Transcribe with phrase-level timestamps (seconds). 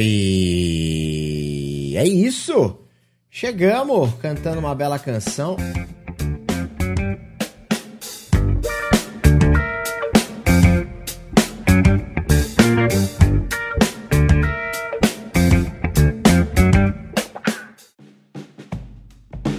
[0.00, 2.78] E é isso.
[3.28, 5.56] Chegamos cantando uma bela canção.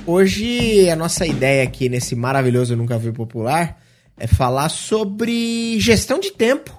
[0.06, 3.78] Hoje a nossa ideia aqui nesse maravilhoso Nunca Vi Popular
[4.18, 6.79] é falar sobre gestão de tempo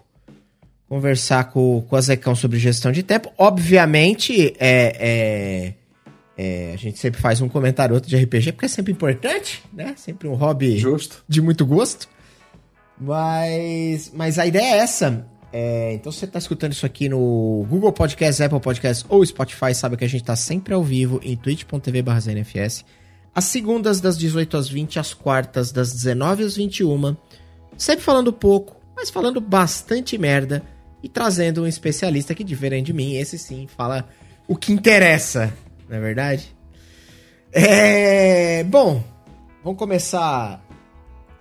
[0.91, 3.33] conversar com, com a Zecão sobre gestão de tempo.
[3.39, 5.75] Obviamente, é, é,
[6.37, 9.95] é, a gente sempre faz um comentário outro de RPG, porque é sempre importante, né?
[9.97, 11.23] Sempre um hobby Justo.
[11.29, 12.09] de muito gosto.
[13.01, 15.25] Mas, mas a ideia é essa.
[15.53, 19.97] É, então, você está escutando isso aqui no Google Podcast, Apple Podcast ou Spotify, sabe
[19.97, 22.85] que a gente está sempre ao vivo em twitch.tv ZNFS.
[23.33, 27.17] Às segundas, das 18 às 20, às quartas, das 19 às 21.
[27.77, 30.65] Sempre falando pouco, mas falando bastante merda
[31.03, 34.09] e trazendo um especialista que, diferente de mim, esse sim fala
[34.47, 35.53] o que interessa,
[35.89, 36.55] não é verdade?
[37.53, 38.63] É.
[38.65, 39.03] Bom,
[39.63, 40.65] vamos começar,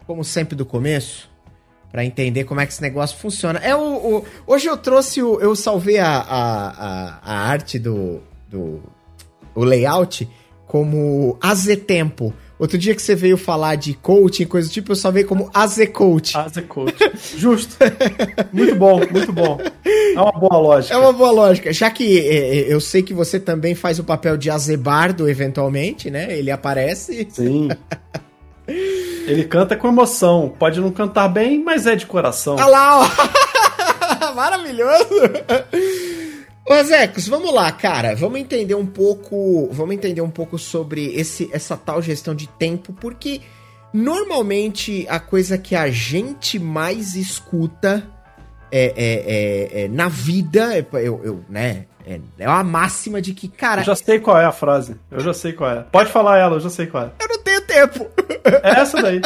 [0.06, 1.30] como sempre, do começo,
[1.92, 3.60] para entender como é que esse negócio funciona.
[3.60, 5.40] É o, o hoje eu trouxe o.
[5.40, 8.82] Eu salvei a, a, a, a arte do, do.
[9.56, 10.28] o layout
[10.66, 12.32] como Azetempo.
[12.32, 15.26] Tempo Outro dia que você veio falar de coaching, coisa do tipo, eu só veio
[15.26, 16.38] como Azecoach.
[16.38, 16.94] Azecoach.
[17.38, 17.78] Justo.
[18.52, 19.58] muito bom, muito bom.
[19.86, 20.94] É uma boa lógica.
[20.94, 21.72] É uma boa lógica.
[21.72, 26.12] Já que é, é, eu sei que você também faz o papel de Azebardo, eventualmente,
[26.12, 26.38] né?
[26.38, 27.26] Ele aparece.
[27.32, 27.70] Sim.
[28.68, 30.54] Ele canta com emoção.
[30.60, 32.56] Pode não cantar bem, mas é de coração.
[32.56, 34.34] Olha lá, ó.
[34.36, 35.10] Maravilhoso.
[36.70, 38.16] Ô, Zecos, vamos lá, cara.
[38.16, 39.68] Vamos entender um pouco.
[39.72, 43.42] Vamos entender um pouco sobre esse, essa tal gestão de tempo, porque
[43.92, 48.08] normalmente a coisa que a gente mais escuta
[48.72, 51.86] é, é, é, é na vida, é, eu, eu, né?
[52.06, 53.82] É, é uma máxima de que, cara.
[53.82, 54.96] Eu já sei qual é a frase.
[55.10, 55.82] Eu já sei qual é.
[55.92, 57.12] Pode falar ela, eu já sei qual é.
[57.20, 58.08] Eu não tenho tempo.
[58.64, 59.22] É essa daí.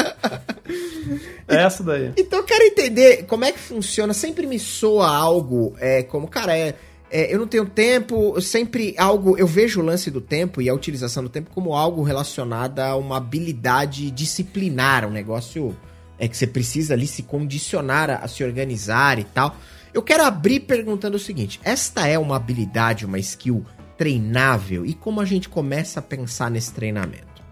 [1.46, 2.14] É essa daí.
[2.18, 4.14] Então eu quero entender como é que funciona.
[4.14, 6.74] Sempre me soa algo é, como, cara, é
[7.14, 9.38] é, eu não tenho tempo, sempre algo.
[9.38, 12.96] Eu vejo o lance do tempo e a utilização do tempo como algo relacionado a
[12.96, 15.78] uma habilidade disciplinar, um negócio
[16.18, 19.56] é que você precisa ali se condicionar a, a se organizar e tal.
[19.94, 23.64] Eu quero abrir perguntando o seguinte: esta é uma habilidade, uma skill
[23.96, 24.84] treinável?
[24.84, 27.44] E como a gente começa a pensar nesse treinamento?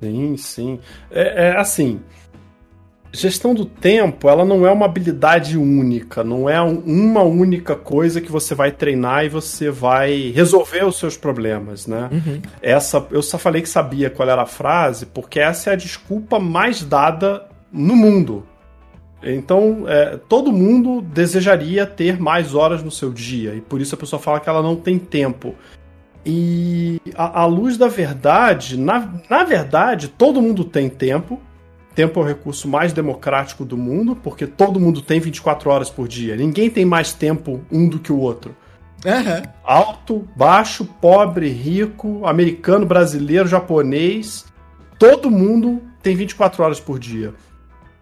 [0.00, 0.80] Sim, sim.
[1.10, 2.00] É, é assim
[3.12, 8.30] gestão do tempo, ela não é uma habilidade única, não é uma única coisa que
[8.30, 12.08] você vai treinar e você vai resolver os seus problemas, né?
[12.12, 12.42] Uhum.
[12.60, 16.38] Essa, eu só falei que sabia qual era a frase, porque essa é a desculpa
[16.38, 18.46] mais dada no mundo.
[19.22, 23.98] Então, é, todo mundo desejaria ter mais horas no seu dia, e por isso a
[23.98, 25.54] pessoa fala que ela não tem tempo.
[26.24, 31.40] E à luz da verdade, na, na verdade, todo mundo tem tempo,
[31.96, 36.06] Tempo é o recurso mais democrático do mundo, porque todo mundo tem 24 horas por
[36.06, 36.36] dia.
[36.36, 38.54] Ninguém tem mais tempo um do que o outro.
[39.02, 39.42] Uhum.
[39.64, 44.44] Alto, baixo, pobre, rico, americano, brasileiro, japonês.
[44.98, 47.32] Todo mundo tem 24 horas por dia.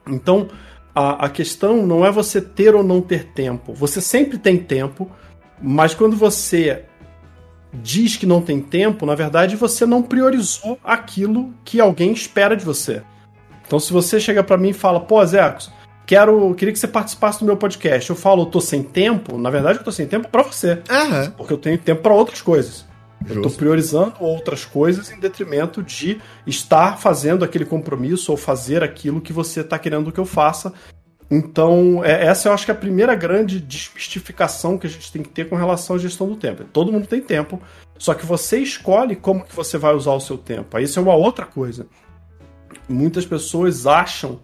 [0.09, 0.49] Então,
[0.93, 3.73] a, a questão não é você ter ou não ter tempo.
[3.75, 5.09] Você sempre tem tempo,
[5.63, 6.85] mas quando você
[7.73, 12.65] diz que não tem tempo, na verdade você não priorizou aquilo que alguém espera de
[12.65, 13.05] você.
[13.67, 15.71] Então, se você chega para mim e fala, pô, Zecos,
[16.07, 18.09] quero, queria que você participasse do meu podcast.
[18.11, 19.39] Eu falo, eu tô sem tempo.
[19.39, 20.83] Na verdade, eu tô sem tempo para você.
[20.91, 21.31] Uhum.
[21.37, 22.85] Porque eu tenho tempo para outras coisas.
[23.25, 23.39] Justo.
[23.39, 29.21] Eu tô priorizando outras coisas em detrimento de estar fazendo aquele compromisso ou fazer aquilo
[29.21, 30.73] que você tá querendo que eu faça.
[31.31, 35.23] Então, é, essa eu acho que é a primeira grande desmistificação que a gente tem
[35.23, 36.65] que ter com relação à gestão do tempo.
[36.65, 37.61] Todo mundo tem tempo,
[37.99, 40.77] só que você escolhe como que você vai usar o seu tempo.
[40.77, 41.87] Aí isso é uma outra coisa
[42.89, 44.41] muitas pessoas acham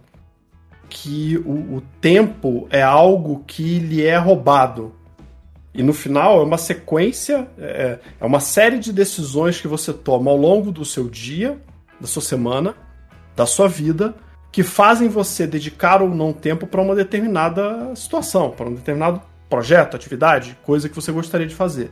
[0.89, 4.93] que o, o, tempo é algo que lhe é roubado.
[5.73, 10.29] E no final é uma sequência, é, é uma série de decisões que você toma
[10.29, 11.61] ao longo do seu dia,
[11.99, 12.75] da sua semana,
[13.35, 14.13] da sua vida,
[14.51, 19.95] que fazem você dedicar ou não tempo para uma determinada situação, para um determinado projeto,
[19.95, 21.89] atividade, coisa que você gostaria de fazer.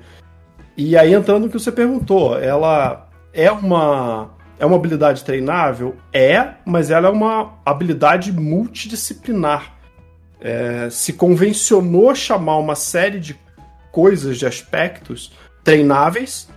[0.75, 5.95] E aí entrando no que você perguntou, ela é uma é uma habilidade treinável?
[6.11, 9.73] É, mas ela é uma habilidade multidisciplinar.
[10.41, 13.39] É, se convencionou chamar uma série de
[13.91, 15.31] coisas, de aspectos
[15.63, 16.49] treináveis,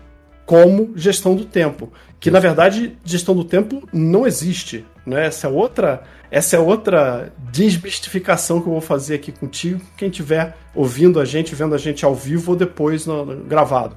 [0.45, 1.93] como gestão do tempo.
[2.19, 4.85] Que na verdade, gestão do tempo não existe.
[5.07, 5.27] Né?
[5.27, 6.03] Essa é outra.
[6.31, 9.81] Essa é outra desmistificação que eu vou fazer aqui contigo.
[9.97, 13.97] Quem estiver ouvindo a gente, vendo a gente ao vivo ou depois no, no gravado.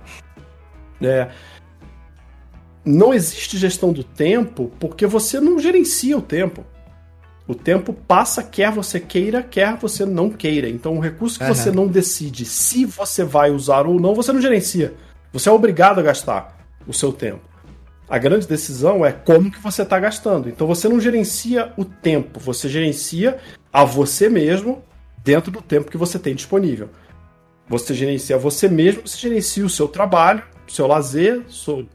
[1.02, 1.30] É,
[2.86, 6.64] não existe gestão do tempo porque você não gerencia o tempo.
[7.48, 10.68] O tempo passa, quer você queira, quer você não queira.
[10.68, 11.54] Então, o recurso que uhum.
[11.54, 14.94] você não decide se você vai usar ou não, você não gerencia.
[15.32, 17.42] Você é obrigado a gastar o seu tempo.
[18.10, 20.50] A grande decisão é como que você está gastando.
[20.50, 23.38] Então, você não gerencia o tempo, você gerencia
[23.72, 24.84] a você mesmo
[25.24, 26.90] dentro do tempo que você tem disponível.
[27.68, 31.88] Você gerencia você mesmo, você gerencia o seu trabalho, o seu lazer, seu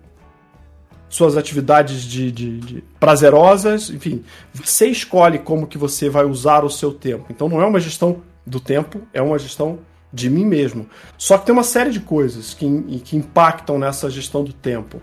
[1.11, 4.23] suas atividades de, de, de, prazerosas, enfim,
[4.55, 7.27] você escolhe como que você vai usar o seu tempo.
[7.29, 9.81] Então não é uma gestão do tempo, é uma gestão
[10.13, 10.89] de mim mesmo.
[11.19, 12.67] Só que tem uma série de coisas que,
[13.01, 15.03] que impactam nessa gestão do tempo.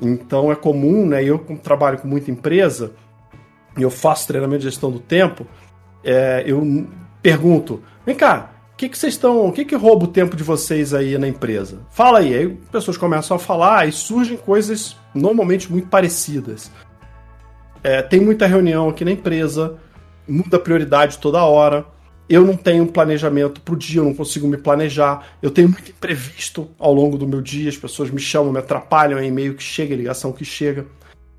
[0.00, 1.24] Então é comum, né?
[1.24, 2.92] Eu trabalho com muita empresa
[3.78, 5.46] e eu faço treinamento de gestão do tempo,
[6.02, 6.86] é, eu
[7.22, 9.46] pergunto, vem cá, o que, vocês estão.
[9.46, 11.78] O que, que rouba o tempo de vocês aí na empresa?
[11.90, 12.34] Fala aí.
[12.34, 16.70] Aí pessoas começam a falar e surgem coisas normalmente muito parecidas.
[17.82, 19.78] É, tem muita reunião aqui na empresa,
[20.28, 21.86] muda prioridade toda hora.
[22.28, 25.26] Eu não tenho planejamento pro dia, eu não consigo me planejar.
[25.40, 29.18] Eu tenho muito imprevisto ao longo do meu dia, as pessoas me chamam, me atrapalham,
[29.18, 30.84] é e-mail que chega, ligação que chega.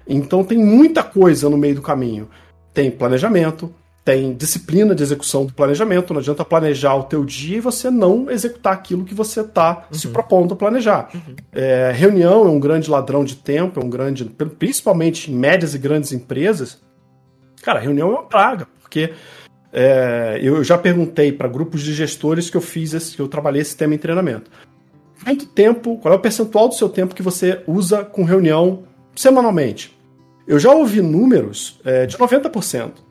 [0.08, 2.28] Então tem muita coisa no meio do caminho.
[2.74, 3.72] Tem planejamento,
[4.08, 6.14] tem disciplina de execução do planejamento.
[6.14, 9.98] Não adianta planejar o teu dia e você não executar aquilo que você está uhum.
[9.98, 11.10] se propondo a planejar.
[11.14, 11.36] Uhum.
[11.52, 14.24] É, reunião é um grande ladrão de tempo, é um grande,
[14.58, 16.82] principalmente em médias e grandes empresas.
[17.62, 19.12] Cara, reunião é uma praga, porque
[19.74, 23.62] é, eu já perguntei para grupos de gestores que eu fiz, esse, que eu trabalhei
[23.62, 24.50] esse tema em treinamento.
[25.22, 28.84] Quanto tempo, qual é o percentual do seu tempo que você usa com reunião
[29.14, 30.00] semanalmente?
[30.48, 33.06] Eu já ouvi números é, de 90%.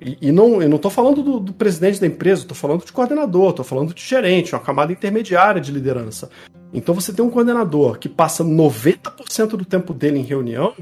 [0.00, 2.92] E, e, não, eu não estou falando do, do, presidente da empresa, estou falando de
[2.92, 6.30] coordenador, estou falando de gerente, uma camada intermediária de liderança.
[6.72, 10.74] Então você tem um coordenador que passa 90% do tempo dele em reunião,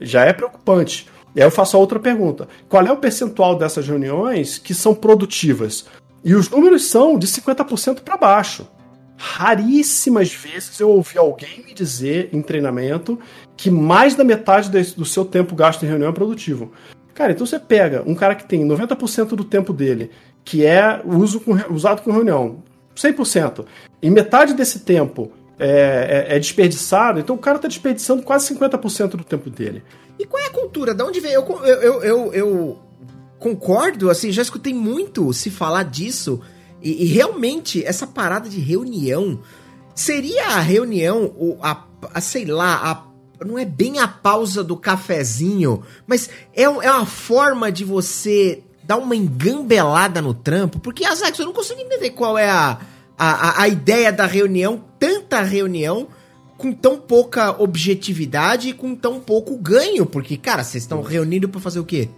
[0.00, 1.06] já é preocupante.
[1.34, 4.94] E aí eu faço a outra pergunta: qual é o percentual dessas reuniões que são
[4.94, 5.86] produtivas?
[6.24, 8.66] E os números são de 50% para baixo.
[9.16, 13.18] Raríssimas vezes eu ouvi alguém me dizer em treinamento
[13.56, 16.72] que mais da metade do seu tempo gasto em reunião é produtivo.
[17.14, 20.10] Cara, então você pega um cara que tem 90% do tempo dele,
[20.44, 22.62] que é uso com, usado com reunião,
[22.96, 23.64] 100%,
[24.00, 29.10] e metade desse tempo é, é, é desperdiçado, então o cara está desperdiçando quase 50%
[29.10, 29.82] do tempo dele.
[30.18, 30.94] E qual é a cultura?
[30.94, 31.32] Da onde vem?
[31.32, 32.78] Eu, eu, eu, eu,
[33.38, 36.40] concordo, assim, já escutei muito se falar disso,
[36.80, 39.40] e, e realmente essa parada de reunião
[39.94, 41.84] seria a reunião, a,
[42.14, 43.11] a sei lá, a
[43.44, 48.96] não é bem a pausa do cafezinho, mas é, é uma forma de você dar
[48.98, 52.78] uma engambelada no trampo, porque, Azax, eu não consigo entender qual é a,
[53.16, 56.08] a, a ideia da reunião, tanta reunião,
[56.58, 61.60] com tão pouca objetividade e com tão pouco ganho, porque, cara, vocês estão reunindo para
[61.60, 62.08] fazer o quê?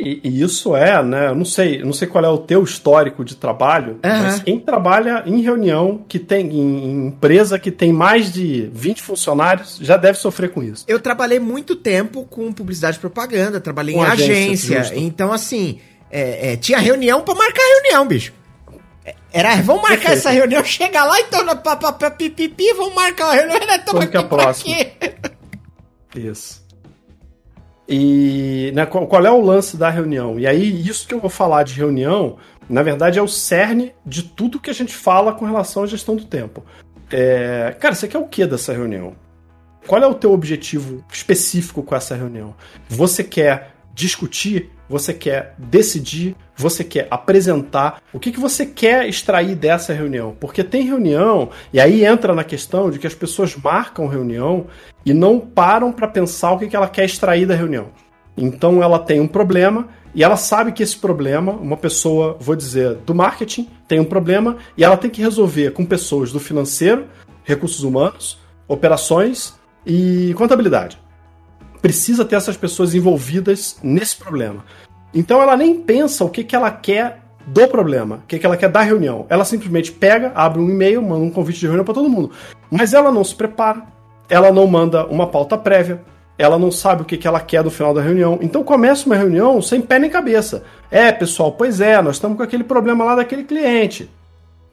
[0.00, 1.28] E, e, isso é, né?
[1.28, 4.22] Eu não sei, não sei qual é o teu histórico de trabalho, uhum.
[4.22, 9.78] mas quem trabalha em reunião que tem em empresa que tem mais de 20 funcionários
[9.80, 10.84] já deve sofrer com isso.
[10.88, 15.80] Eu trabalhei muito tempo com publicidade e propaganda, trabalhei com em agência, agência então assim,
[16.10, 18.32] é, é, tinha reunião para marcar reunião, bicho.
[19.32, 20.18] Era, vamos marcar Perfeito.
[20.18, 21.44] essa reunião, chega lá então,
[22.16, 23.78] pipipi, vamos marcar a reunião, né?
[23.78, 24.76] Toma aqui a próxima.
[26.14, 26.59] Isso.
[27.92, 30.38] E né, qual, qual, é o lance da reunião?
[30.38, 32.36] E aí, isso que eu vou falar de reunião,
[32.68, 36.14] na verdade, é o cerne de tudo que a gente fala com relação à gestão
[36.14, 36.64] do tempo.
[37.10, 39.16] É, cara, você quer o que dessa reunião?
[39.88, 42.54] Qual é o teu objetivo específico com essa reunião?
[42.88, 44.70] Você quer discutir?
[44.90, 46.34] Você quer decidir?
[46.56, 48.02] Você quer apresentar?
[48.12, 50.36] O que, que você quer extrair dessa reunião?
[50.40, 54.66] Porque tem reunião, e aí entra na questão de que as pessoas marcam reunião
[55.06, 57.90] e não param para pensar o que, que ela quer extrair da reunião.
[58.36, 62.96] Então ela tem um problema e ela sabe que esse problema, uma pessoa, vou dizer,
[62.96, 67.06] do marketing, tem um problema e ela tem que resolver com pessoas do financeiro,
[67.44, 69.54] recursos humanos, operações
[69.86, 70.98] e contabilidade
[71.80, 74.64] precisa ter essas pessoas envolvidas nesse problema.
[75.12, 78.56] Então ela nem pensa o que, que ela quer do problema, o que, que ela
[78.56, 79.26] quer da reunião.
[79.28, 82.30] Ela simplesmente pega, abre um e-mail, manda um convite de reunião para todo mundo.
[82.70, 83.82] Mas ela não se prepara,
[84.28, 86.00] ela não manda uma pauta prévia,
[86.38, 88.38] ela não sabe o que, que ela quer do final da reunião.
[88.40, 90.62] Então começa uma reunião sem pé nem cabeça.
[90.90, 94.08] É, pessoal, pois é, nós estamos com aquele problema lá daquele cliente.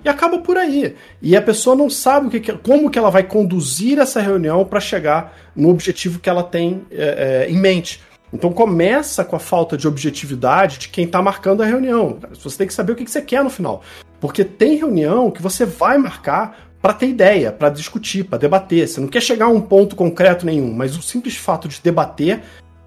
[0.04, 0.96] E acaba por aí.
[1.22, 4.80] E a pessoa não sabe o que, como que ela vai conduzir essa reunião para
[4.80, 8.02] chegar no objetivo que ela tem é, é, em mente.
[8.32, 12.20] Então começa com a falta de objetividade de quem está marcando a reunião.
[12.42, 13.82] Você tem que saber o que você quer no final.
[14.20, 18.88] Porque tem reunião que você vai marcar para ter ideia, para discutir, para debater.
[18.88, 22.42] Você não quer chegar a um ponto concreto nenhum, mas o simples fato de debater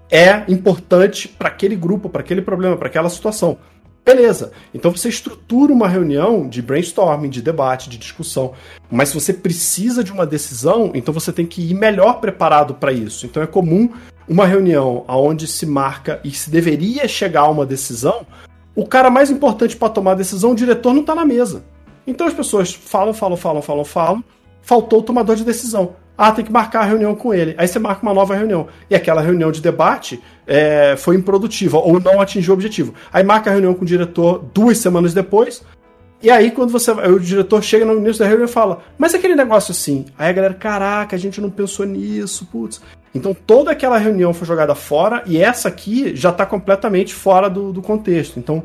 [0.09, 3.57] é importante para aquele grupo, para aquele problema, para aquela situação.
[4.03, 4.51] Beleza.
[4.73, 8.53] Então você estrutura uma reunião de brainstorming, de debate, de discussão.
[8.89, 12.91] Mas se você precisa de uma decisão, então você tem que ir melhor preparado para
[12.91, 13.25] isso.
[13.25, 13.89] Então é comum
[14.27, 18.25] uma reunião onde se marca e se deveria chegar a uma decisão,
[18.75, 21.63] o cara mais importante para tomar a decisão, o diretor, não está na mesa.
[22.07, 24.23] Então as pessoas falam, falam, falam, falam, falam,
[24.61, 25.95] faltou o tomador de decisão.
[26.23, 27.55] Ah, tem que marcar a reunião com ele.
[27.57, 28.67] Aí você marca uma nova reunião.
[28.87, 32.93] E aquela reunião de debate é, foi improdutiva ou não atingiu o objetivo.
[33.11, 35.63] Aí marca a reunião com o diretor duas semanas depois.
[36.21, 39.33] E aí, quando você o diretor chega no início da reunião e fala, mas aquele
[39.33, 40.05] negócio assim.
[40.15, 42.79] Aí a galera, caraca, a gente não pensou nisso, putz.
[43.15, 47.73] Então toda aquela reunião foi jogada fora e essa aqui já está completamente fora do,
[47.73, 48.37] do contexto.
[48.37, 48.61] Então,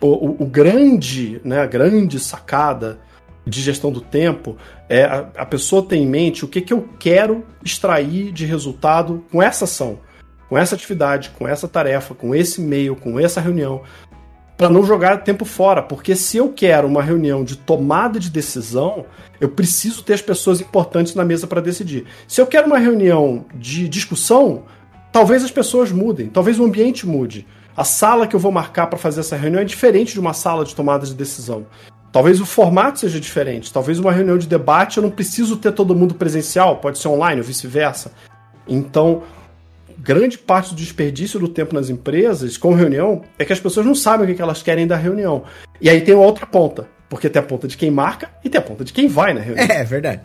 [0.00, 2.98] o, o, o, grande, né, a grande sacada
[3.46, 4.56] de gestão do tempo
[4.88, 9.24] é a, a pessoa ter em mente o que, que eu quero extrair de resultado
[9.30, 10.00] com essa ação,
[10.48, 13.82] com essa atividade, com essa tarefa, com esse e-mail, com essa reunião,
[14.56, 19.04] para não jogar tempo fora, porque se eu quero uma reunião de tomada de decisão,
[19.40, 22.06] eu preciso ter as pessoas importantes na mesa para decidir.
[22.26, 24.64] Se eu quero uma reunião de discussão,
[25.12, 27.46] talvez as pessoas mudem, talvez o ambiente mude.
[27.76, 30.64] A sala que eu vou marcar para fazer essa reunião é diferente de uma sala
[30.64, 31.66] de tomada de decisão.
[32.16, 33.70] Talvez o formato seja diferente.
[33.70, 37.42] Talvez uma reunião de debate eu não preciso ter todo mundo presencial, pode ser online
[37.42, 38.10] ou vice-versa.
[38.66, 39.22] Então,
[39.98, 43.94] grande parte do desperdício do tempo nas empresas com reunião é que as pessoas não
[43.94, 45.44] sabem o que elas querem da reunião.
[45.78, 48.64] E aí tem outra ponta, porque tem a ponta de quem marca e tem a
[48.64, 49.66] ponta de quem vai na reunião.
[49.68, 50.22] É, é verdade.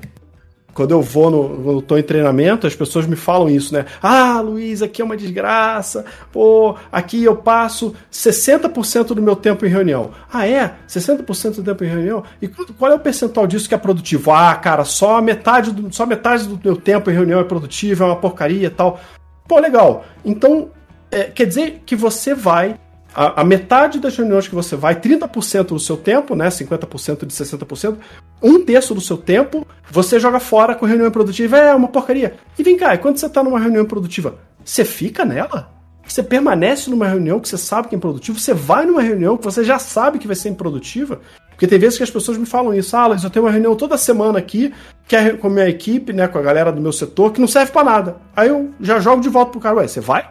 [0.73, 3.85] Quando eu vou no, quando tô em treinamento, as pessoas me falam isso, né?
[4.01, 6.05] Ah, Luiz, aqui é uma desgraça.
[6.31, 10.11] Pô, aqui eu passo 60% do meu tempo em reunião.
[10.31, 10.75] Ah, é?
[10.87, 12.23] 60% do tempo em reunião?
[12.41, 14.31] E qual é o percentual disso que é produtivo?
[14.31, 18.07] Ah, cara, só metade do, só metade do meu tempo em reunião é produtivo, é
[18.07, 18.99] uma porcaria e tal.
[19.47, 20.05] Pô, legal.
[20.23, 20.69] Então,
[21.11, 22.79] é, quer dizer que você vai
[23.13, 26.47] a, a, metade das reuniões que você vai, 30% do seu tempo, né?
[26.47, 27.97] 50% de 60%,
[28.41, 31.57] um terço do seu tempo, você joga fora com reunião produtiva.
[31.57, 32.35] É uma porcaria.
[32.57, 35.71] E vem cá, quando você está numa reunião produtiva, você fica nela?
[36.07, 38.37] Você permanece numa reunião que você sabe que é improdutiva?
[38.37, 41.21] Você vai numa reunião que você já sabe que vai ser improdutiva?
[41.51, 42.97] Porque tem vezes que as pessoas me falam isso.
[42.97, 44.73] Ah, eu tenho uma reunião toda semana aqui,
[45.07, 47.47] que é com a minha equipe, né, com a galera do meu setor, que não
[47.47, 48.15] serve para nada.
[48.35, 50.27] Aí eu já jogo de volta pro cara, ué, você vai?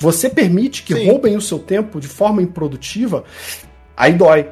[0.00, 1.06] Você permite que Sim.
[1.06, 3.22] roubem o seu tempo de forma improdutiva,
[3.94, 4.48] aí dói.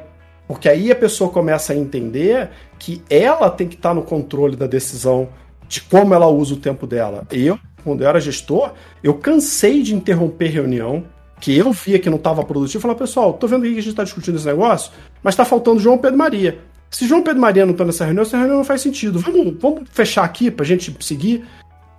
[0.47, 4.67] Porque aí a pessoa começa a entender que ela tem que estar no controle da
[4.67, 5.29] decisão
[5.67, 7.27] de como ela usa o tempo dela.
[7.31, 11.03] Eu, quando eu era gestor, eu cansei de interromper reunião,
[11.39, 13.81] que eu via que não estava produtivo, e falar, pessoal, tô vendo aqui que a
[13.81, 14.91] gente está discutindo esse negócio,
[15.23, 16.59] mas está faltando João Pedro Maria.
[16.91, 19.19] Se João Pedro Maria não está nessa reunião, essa reunião não faz sentido.
[19.19, 21.45] Vamos, vamos fechar aqui para a gente seguir.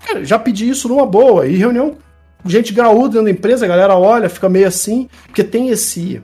[0.05, 1.47] Cara, já pedi isso numa boa.
[1.47, 1.97] E reunião
[2.45, 6.23] gente graúda dentro da empresa, a galera olha, fica meio assim, porque tem esse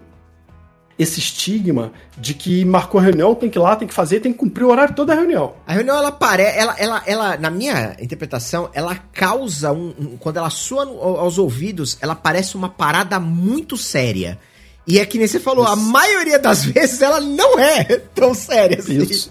[0.98, 4.38] esse estigma de que marcou reunião, tem que ir lá, tem que fazer, tem que
[4.38, 5.54] cumprir o horário toda a reunião.
[5.66, 10.38] A reunião, ela parece, ela, ela, ela, na minha interpretação, ela causa um, um quando
[10.38, 10.84] ela soa
[11.20, 14.38] aos ouvidos, ela parece uma parada muito séria.
[14.86, 15.72] E é que nem você falou, Isso.
[15.72, 18.98] a maioria das vezes ela não é tão séria assim.
[18.98, 19.28] Isso.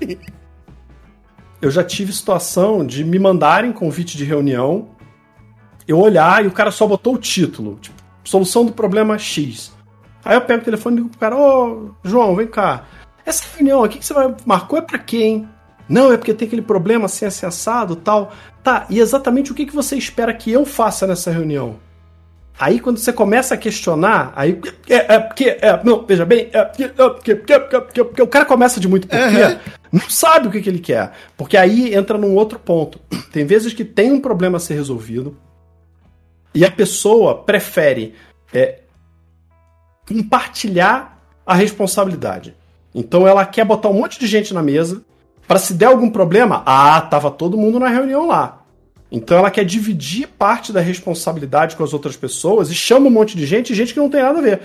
[1.62, 4.90] Eu já tive situação de me mandarem convite de reunião
[5.88, 9.74] eu olhar e o cara só botou o título, tipo, solução do problema X.
[10.24, 12.86] Aí eu pego o telefone e digo pro cara, ô, João, vem cá.
[13.26, 15.48] Essa reunião aqui que você vai, marcou é pra quem?
[15.88, 18.34] Não, é porque tem aquele problema assim, assim, assado tal.
[18.64, 21.80] Tá, e exatamente o que, que você espera que eu faça nessa reunião?
[22.58, 24.60] Aí quando você começa a questionar, aí.
[24.90, 25.58] É, é porque.
[25.62, 28.88] É, não, veja bem, é, porque, é, porque, porque, porque, porque o cara começa de
[28.88, 29.60] muito porquê, uhum.
[29.92, 31.12] não sabe o que, que ele quer.
[31.36, 33.00] Porque aí entra num outro ponto.
[33.32, 35.38] Tem vezes que tem um problema a ser resolvido,
[36.56, 38.16] e a pessoa prefere
[38.54, 38.80] é,
[40.08, 42.56] compartilhar a responsabilidade.
[42.94, 45.04] Então ela quer botar um monte de gente na mesa
[45.46, 48.62] para se der algum problema, ah, tava todo mundo na reunião lá.
[49.12, 53.36] Então ela quer dividir parte da responsabilidade com as outras pessoas e chama um monte
[53.38, 54.62] de gente, gente que não tem nada a ver.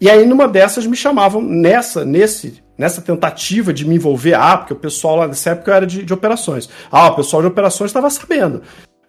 [0.00, 4.72] E aí numa dessas me chamavam nessa, nesse, nessa tentativa de me envolver, ah, porque
[4.72, 6.68] o pessoal lá nessa época era de, de operações.
[6.90, 8.62] Ah, o pessoal de operações estava sabendo.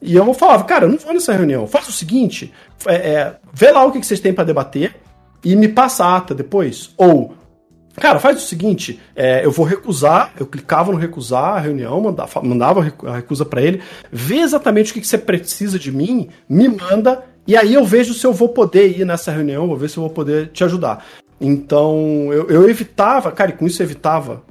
[0.06, 1.68] E eu falava, cara, eu não vou nessa reunião.
[1.68, 2.54] Faz o seguinte:
[2.86, 4.96] é, é, vê lá o que vocês têm para debater
[5.44, 6.92] e me passa a ata depois.
[6.98, 7.36] Ou
[7.98, 12.42] Cara, faz o seguinte: é, eu vou recusar, eu clicava no recusar a reunião, mandava,
[12.42, 13.82] mandava a recusa para ele,
[14.12, 18.14] vê exatamente o que, que você precisa de mim, me manda, e aí eu vejo
[18.14, 21.06] se eu vou poder ir nessa reunião, vou ver se eu vou poder te ajudar.
[21.40, 24.44] Então, eu, eu evitava, cara, e com isso eu evitava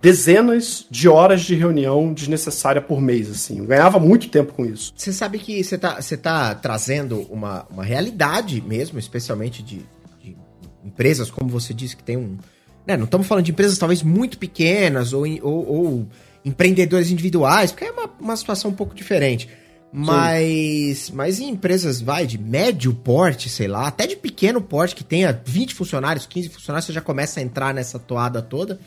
[0.00, 3.58] dezenas de horas de reunião desnecessária por mês, assim.
[3.58, 4.92] Eu ganhava muito tempo com isso.
[4.96, 9.80] Você sabe que você tá, você tá trazendo uma, uma realidade mesmo, especialmente de,
[10.22, 10.36] de
[10.84, 12.38] empresas, como você disse, que tem um.
[12.86, 16.08] Né, não estamos falando de empresas talvez muito pequenas ou, ou, ou
[16.42, 19.48] empreendedores individuais, porque é uma, uma situação um pouco diferente.
[19.92, 25.02] Mas, mas em empresas, vai, de médio porte, sei lá, até de pequeno porte, que
[25.02, 28.78] tenha 20 funcionários, 15 funcionários, você já começa a entrar nessa toada toda.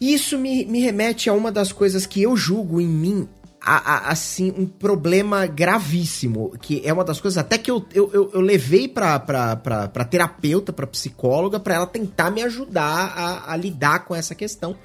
[0.00, 3.28] Isso me, me remete a uma das coisas que eu julgo em mim,
[3.60, 8.10] a, a, assim, um problema gravíssimo, que é uma das coisas até que eu, eu,
[8.12, 13.12] eu, eu levei pra, pra, pra, pra terapeuta, pra psicóloga, pra ela tentar me ajudar
[13.16, 14.76] a, a lidar com essa questão,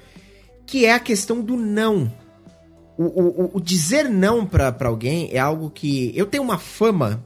[0.66, 2.10] que é a questão do não
[2.96, 6.12] o, o, o dizer não para alguém é algo que.
[6.14, 7.24] Eu tenho uma fama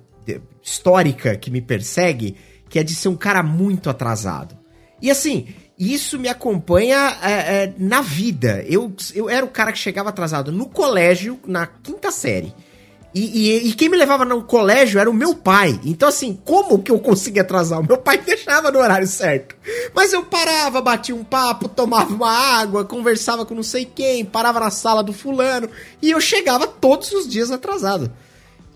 [0.63, 2.37] histórica que me persegue,
[2.69, 4.57] que é de ser um cara muito atrasado.
[5.01, 8.65] E assim, isso me acompanha é, é, na vida.
[8.69, 12.53] Eu, eu era o cara que chegava atrasado no colégio, na quinta série.
[13.15, 15.81] E, e, e, quem me levava no colégio era o meu pai.
[15.85, 17.81] Então, assim, como que eu conseguia atrasar?
[17.81, 19.57] O meu pai deixava no horário certo.
[19.95, 24.61] Mas eu parava, batia um papo, tomava uma água, conversava com não sei quem, parava
[24.61, 25.71] na sala do fulano.
[26.03, 28.13] E eu chegava todos os dias atrasado.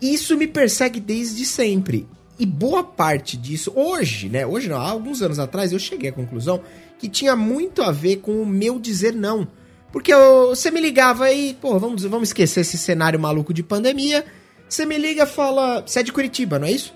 [0.01, 2.09] Isso me persegue desde sempre.
[2.39, 4.47] E boa parte disso, hoje, né?
[4.47, 6.61] Hoje não, há alguns anos atrás, eu cheguei à conclusão
[7.03, 9.49] que tinha muito a ver com o meu dizer não
[9.93, 14.25] porque eu, você me ligava aí, pô, vamos, vamos esquecer esse cenário maluco de pandemia.
[14.67, 15.83] Você me liga e fala.
[15.87, 16.95] Você é de Curitiba, não é isso?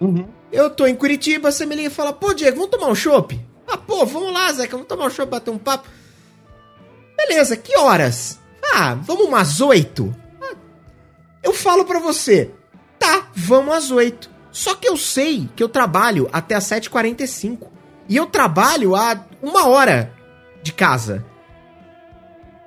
[0.00, 0.28] Uhum.
[0.52, 3.38] Eu tô em Curitiba, você me liga e fala, pô, Diego, vamos tomar um chopp?
[3.66, 5.88] Ah, pô, vamos lá, Zeca, vamos tomar um chopp, bater um papo.
[7.16, 8.38] Beleza, que horas?
[8.72, 10.14] Ah, vamos umas oito?
[10.40, 10.54] Ah,
[11.42, 12.52] eu falo pra você,
[12.96, 14.30] tá, vamos às oito.
[14.52, 17.75] Só que eu sei que eu trabalho até às 7h45.
[18.08, 20.12] E eu trabalho a uma hora
[20.62, 21.24] de casa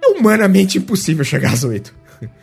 [0.01, 1.93] é humanamente impossível chegar às 8.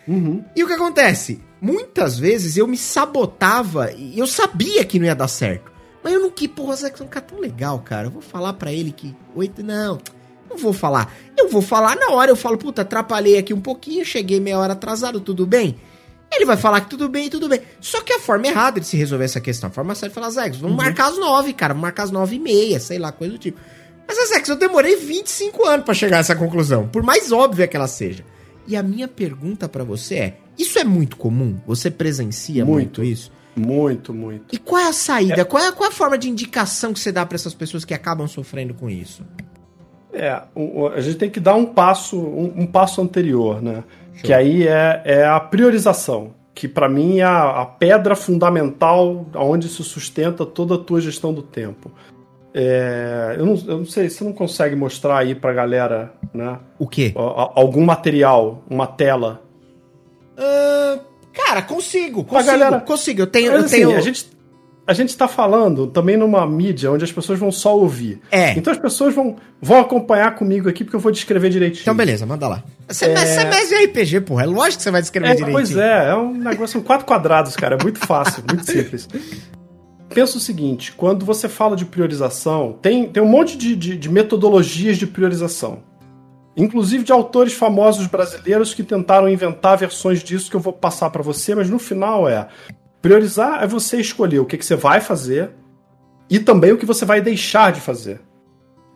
[0.06, 0.44] Uhum.
[0.54, 1.40] E o que acontece?
[1.60, 5.72] Muitas vezes eu me sabotava e eu sabia que não ia dar certo.
[6.02, 8.06] Mas eu não quis, porra, Zé, é um cara tão legal, cara.
[8.06, 9.98] Eu vou falar para ele que 8, não,
[10.48, 11.12] não vou falar.
[11.36, 14.74] Eu vou falar na hora, eu falo, puta, atrapalhei aqui um pouquinho, cheguei meia hora
[14.74, 15.76] atrasado, tudo bem?
[16.32, 17.60] Ele vai falar que tudo bem, tudo bem.
[17.80, 20.30] Só que a forma errada de se resolver essa questão, a forma certa é falar,
[20.30, 20.76] Zé, vamos uhum.
[20.76, 23.60] marcar as 9, cara, vamos marcar as 9 e meia, sei lá, coisa do tipo.
[24.06, 27.76] Mas sexo, eu demorei 25 anos para chegar a essa conclusão, por mais óbvia que
[27.76, 28.24] ela seja.
[28.66, 31.58] E a minha pergunta para você é: isso é muito comum?
[31.66, 33.32] Você presencia muito, muito isso?
[33.56, 34.54] Muito, muito.
[34.54, 35.40] E qual é a saída?
[35.40, 35.44] É...
[35.44, 37.94] Qual, é, qual é a forma de indicação que você dá para essas pessoas que
[37.94, 39.24] acabam sofrendo com isso?
[40.12, 43.84] É, a gente tem que dar um passo, um, um passo anterior, né?
[44.16, 44.24] Show.
[44.24, 49.68] Que aí é, é a priorização, que para mim é a, a, pedra fundamental onde
[49.68, 51.92] se sustenta toda a tua gestão do tempo.
[52.54, 56.58] É, eu, não, eu, não, sei, você não consegue mostrar aí pra galera, né?
[56.78, 57.12] O quê?
[57.14, 59.42] Algum material, uma tela.
[60.32, 60.98] Uh,
[61.34, 62.80] cara, consigo, consigo, galera...
[62.80, 63.20] consigo.
[63.20, 63.94] Eu tenho, eu assim, tenho...
[63.94, 64.30] A gente,
[64.86, 68.20] a gente tá falando também numa mídia onde as pessoas vão só ouvir.
[68.30, 68.52] É.
[68.52, 71.82] Então as pessoas vão, vão acompanhar comigo aqui porque eu vou descrever direitinho.
[71.82, 72.62] Então beleza, manda lá.
[72.88, 74.44] Você é, é mais de RPG, porra.
[74.44, 75.52] É lógico que você vai descrever é, direitinho.
[75.52, 77.76] Pois é, é um negócio, são quatro quadrados, cara.
[77.78, 79.08] É muito fácil, muito simples
[80.16, 84.08] pensa o seguinte: quando você fala de priorização, tem, tem um monte de, de, de
[84.08, 85.80] metodologias de priorização.
[86.56, 91.22] Inclusive de autores famosos brasileiros que tentaram inventar versões disso que eu vou passar para
[91.22, 92.48] você, mas no final é
[93.06, 95.50] priorizar é você escolher o que, que você vai fazer
[96.28, 98.20] e também o que você vai deixar de fazer.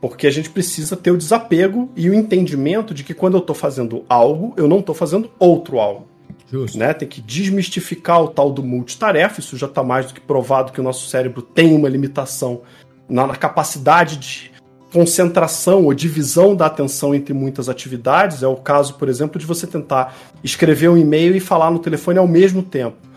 [0.01, 3.55] Porque a gente precisa ter o desapego e o entendimento de que quando eu estou
[3.55, 6.09] fazendo algo, eu não estou fazendo outro algo.
[6.51, 6.77] Justo.
[6.77, 6.93] Né?
[6.93, 9.39] Tem que desmistificar o tal do multitarefa.
[9.39, 12.63] Isso já está mais do que provado que o nosso cérebro tem uma limitação
[13.09, 14.51] na, na capacidade de
[14.93, 18.43] concentração ou divisão da atenção entre muitas atividades.
[18.43, 22.19] É o caso, por exemplo, de você tentar escrever um e-mail e falar no telefone
[22.19, 23.10] ao mesmo tempo.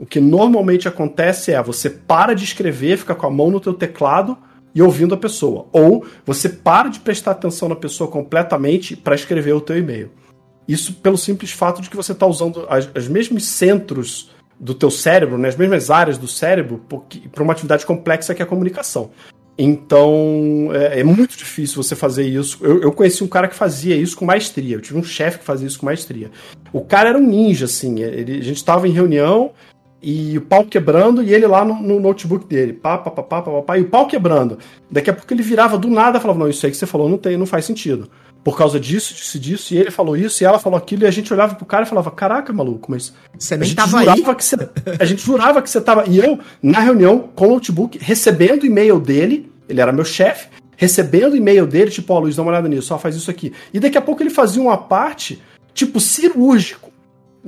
[0.00, 3.74] O que normalmente acontece é você para de escrever, fica com a mão no teu
[3.74, 4.36] teclado
[4.74, 9.52] e ouvindo a pessoa, ou você para de prestar atenção na pessoa completamente para escrever
[9.52, 10.10] o teu e-mail.
[10.66, 14.90] Isso pelo simples fato de que você está usando as, os mesmos centros do teu
[14.90, 16.82] cérebro, né, as mesmas áreas do cérebro,
[17.30, 19.10] para uma atividade complexa que é a comunicação.
[19.58, 22.58] Então, é, é, muito difícil você fazer isso.
[22.62, 24.76] Eu, eu, conheci um cara que fazia isso com maestria.
[24.76, 26.30] Eu tive um chefe que fazia isso com maestria.
[26.72, 28.00] O cara era um ninja, assim.
[28.00, 29.52] Ele, a gente estava em reunião
[30.02, 33.42] e o pau quebrando e ele lá no, no notebook dele, pá, pá, pá, pá,
[33.42, 34.58] pá, pá, e o pau quebrando.
[34.90, 37.08] Daqui a pouco ele virava do nada e falava: Não, isso aí que você falou
[37.08, 38.10] não tem, não faz sentido.
[38.42, 41.10] Por causa disso, disso, disso, e ele falou isso, e ela falou aquilo, e a
[41.10, 43.12] gente olhava pro cara e falava: Caraca, maluco, mas.
[43.38, 44.22] Você nem tava aí.
[44.22, 44.56] Que você,
[44.98, 46.06] a gente jurava que você tava.
[46.08, 51.36] E eu, na reunião, com o notebook, recebendo e-mail dele, ele era meu chefe, recebendo
[51.36, 53.52] e-mail dele, tipo, ó, oh, Luiz, dá uma olhada nisso, só faz isso aqui.
[53.74, 55.42] E daqui a pouco ele fazia uma parte,
[55.74, 56.89] tipo, cirúrgico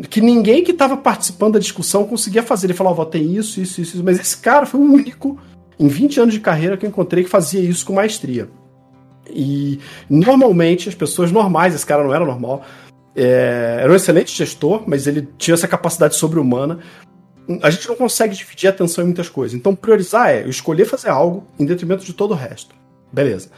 [0.08, 2.66] que ninguém que estava participando da discussão conseguia fazer.
[2.66, 4.02] Ele falava, ó, tem isso, isso, isso.
[4.02, 5.38] Mas esse cara foi o único
[5.78, 8.48] em 20 anos de carreira que eu encontrei que fazia isso com maestria.
[9.28, 9.78] E
[10.08, 12.64] normalmente as pessoas normais, esse cara não era normal,
[13.14, 16.78] é, era um excelente gestor, mas ele tinha essa capacidade sobre-humana.
[17.62, 19.56] A gente não consegue dividir a atenção em muitas coisas.
[19.56, 22.74] Então, priorizar é escolher fazer algo em detrimento de todo o resto.
[23.12, 23.50] Beleza.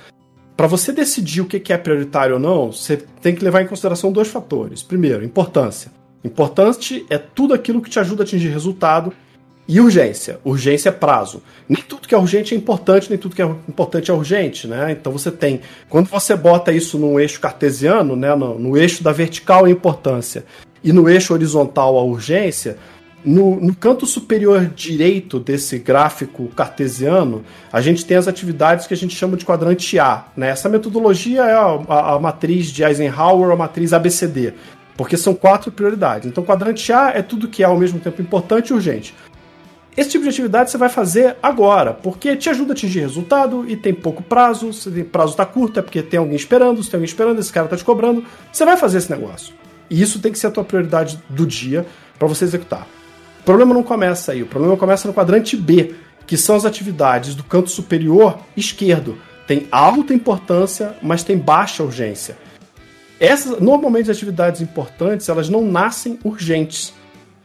[0.57, 4.12] Para você decidir o que é prioritário ou não, você tem que levar em consideração
[4.12, 4.83] dois fatores.
[4.83, 5.90] Primeiro, importância.
[6.24, 9.12] Importante é tudo aquilo que te ajuda a atingir resultado.
[9.66, 10.38] E urgência.
[10.44, 11.42] Urgência é prazo.
[11.66, 14.92] Nem tudo que é urgente é importante, nem tudo que é importante é urgente, né?
[14.92, 15.62] Então você tem.
[15.88, 18.34] Quando você bota isso num eixo cartesiano, né?
[18.34, 20.44] No, no eixo da vertical a importância
[20.82, 22.76] e no eixo horizontal a urgência,
[23.24, 28.96] no, no, canto superior direito desse gráfico cartesiano, a gente tem as atividades que a
[28.96, 30.26] gente chama de quadrante A.
[30.37, 30.50] Né?
[30.50, 34.52] Essa metodologia é a, a, a matriz de Eisenhower, a matriz ABCD.
[34.96, 36.28] Porque são quatro prioridades.
[36.28, 39.14] Então, quadrante A é tudo que é ao mesmo tempo importante e urgente.
[39.96, 43.76] Esse tipo de atividade você vai fazer agora, porque te ajuda a atingir resultado e
[43.76, 44.72] tem pouco prazo.
[44.72, 46.83] Se o prazo está curto, é porque tem alguém esperando.
[46.83, 48.24] Se tem alguém esperando, esse cara está te cobrando.
[48.52, 49.54] Você vai fazer esse negócio.
[49.88, 51.87] E isso tem que ser a tua prioridade do dia
[52.18, 52.88] para você executar.
[53.40, 54.42] O problema não começa aí.
[54.42, 55.94] O problema começa no quadrante B,
[56.26, 59.16] que são as atividades do canto superior esquerdo.
[59.46, 62.37] Tem alta importância, mas tem baixa urgência.
[63.26, 66.92] Essas, normalmente, as atividades importantes, elas não nascem urgentes.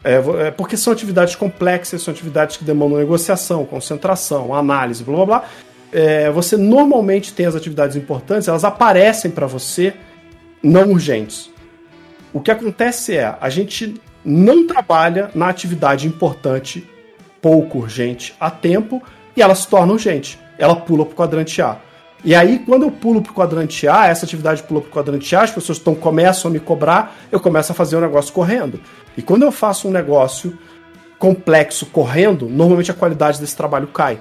[0.03, 5.25] É, é, porque são atividades complexas, são atividades que demandam negociação, concentração, análise, blá blá
[5.25, 5.43] blá.
[5.91, 9.93] É, você normalmente tem as atividades importantes, elas aparecem para você
[10.61, 11.49] não urgentes.
[12.31, 16.87] O que acontece é, a gente não trabalha na atividade importante,
[17.41, 19.01] pouco urgente, a tempo,
[19.35, 20.39] e ela se torna urgente.
[20.57, 21.77] Ela pula para o quadrante A.
[22.23, 25.51] E aí, quando eu pulo pro quadrante A, essa atividade pula pro quadrante A, as
[25.51, 28.79] pessoas tão, começam a me cobrar, eu começo a fazer o um negócio correndo.
[29.15, 30.57] E quando eu faço um negócio
[31.17, 34.19] complexo correndo, normalmente a qualidade desse trabalho cai.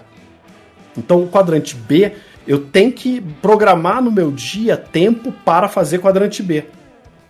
[0.96, 2.12] Então, o quadrante B,
[2.46, 6.64] eu tenho que programar no meu dia tempo para fazer quadrante B.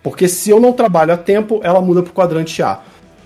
[0.02, 2.80] Porque se eu não trabalho a tempo, ela muda pro quadrante A.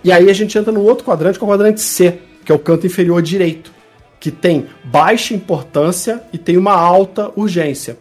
[0.05, 2.55] E aí a gente entra no outro quadrante, que é o quadrante C, que é
[2.55, 3.82] o canto inferior direito
[4.23, 7.99] que tem baixa importância e tem uma alta urgência.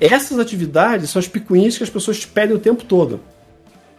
[0.00, 3.20] Essas atividades são as picuinhas que as pessoas te pedem o tempo todo.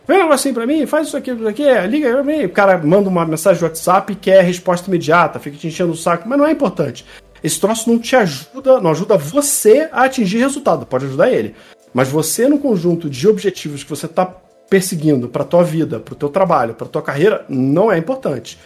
[0.06, 2.44] Vem um negocinho pra mim, faz isso aqui, isso aqui, liga mim.
[2.44, 5.96] O cara manda uma mensagem de WhatsApp e quer resposta imediata, fica te enchendo o
[5.96, 7.06] saco, mas não é importante.
[7.42, 11.56] Esse troço não te ajuda, não ajuda você a atingir resultado, pode ajudar ele.
[11.94, 14.26] Mas você, no conjunto de objetivos que você está
[14.70, 18.60] perseguindo para tua vida, para o teu trabalho, para tua carreira, não é importante.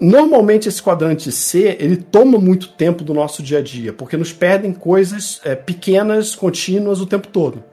[0.00, 4.32] Normalmente esse quadrante C ele toma muito tempo do nosso dia a dia, porque nos
[4.32, 7.64] perdem coisas é, pequenas, contínuas o tempo todo.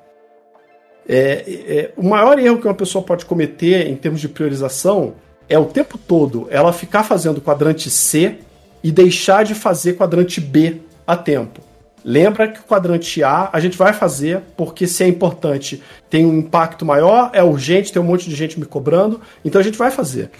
[1.07, 5.13] É, é, o maior erro que uma pessoa pode cometer em termos de priorização
[5.47, 8.39] é o tempo todo ela ficar fazendo quadrante C
[8.83, 11.61] e deixar de fazer quadrante B a tempo.
[12.03, 16.39] Lembra que o quadrante A a gente vai fazer porque se é importante, tem um
[16.39, 19.91] impacto maior, é urgente, tem um monte de gente me cobrando, então a gente vai
[19.91, 20.31] fazer.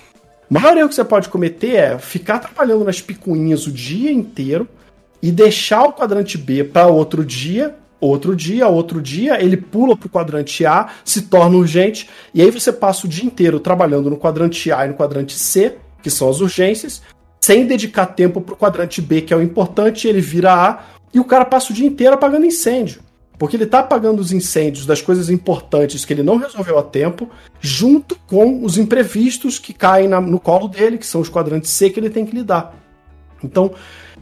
[0.50, 4.68] O maior erro que você pode cometer é ficar trabalhando nas picuinhas o dia inteiro
[5.22, 10.06] e deixar o quadrante B para outro dia, outro dia, outro dia, ele pula para
[10.06, 14.18] o quadrante A, se torna urgente, e aí você passa o dia inteiro trabalhando no
[14.18, 17.02] quadrante A e no quadrante C, que são as urgências,
[17.42, 21.20] sem dedicar tempo para o quadrante B, que é o importante, ele vira A, e
[21.20, 23.02] o cara passa o dia inteiro apagando incêndio.
[23.38, 27.30] Porque ele está apagando os incêndios das coisas importantes que ele não resolveu a tempo,
[27.60, 31.90] junto com os imprevistos que caem na, no colo dele, que são os quadrantes C
[31.90, 32.74] que ele tem que lidar.
[33.44, 33.74] Então,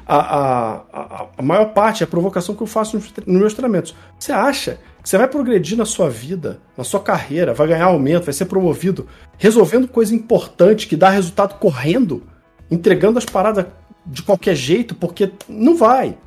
[0.06, 3.54] a, a, a, a maior parte é a provocação que eu faço nos, nos meus
[3.54, 3.96] treinamentos.
[4.20, 8.26] Você acha que você vai progredir na sua vida, na sua carreira, vai ganhar aumento,
[8.26, 12.24] vai ser promovido, resolvendo coisa importante que dá resultado correndo,
[12.70, 13.66] entregando as paradas
[14.06, 16.18] de qualquer jeito, porque não vai.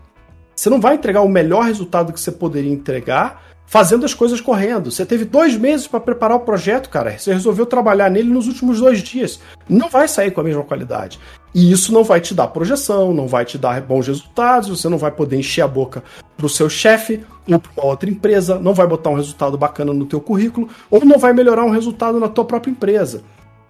[0.57, 4.91] Você não vai entregar o melhor resultado que você poderia entregar fazendo as coisas correndo.
[4.91, 7.19] Você teve dois meses para preparar o projeto, cara.
[7.19, 9.39] Você resolveu trabalhar nele nos últimos dois dias.
[9.69, 11.19] Não vai sair com a mesma qualidade.
[11.55, 14.99] E isso não vai te dar projeção, não vai te dar bons resultados, você não
[14.99, 16.03] vai poder encher a boca
[16.37, 20.07] para o seu chefe ou para outra empresa, não vai botar um resultado bacana no
[20.07, 23.23] teu currículo ou não vai melhorar um resultado na tua própria empresa.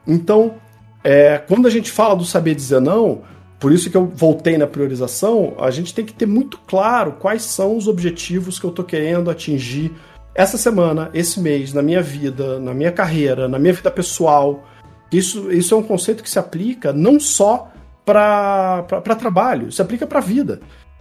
[0.07, 0.55] Então,
[1.03, 3.23] é, quando a gente fala do saber dizer não,
[3.59, 7.43] por isso que eu voltei na priorização, a gente tem que ter muito claro quais
[7.43, 9.93] são os objetivos que eu estou querendo atingir
[10.35, 14.65] essa semana, esse mês, na minha vida, na minha carreira, na minha vida pessoal.
[15.11, 17.73] Isso, isso é um conceito que se aplica não só
[18.05, 18.85] para
[19.19, 20.61] trabalho, se aplica para a vida.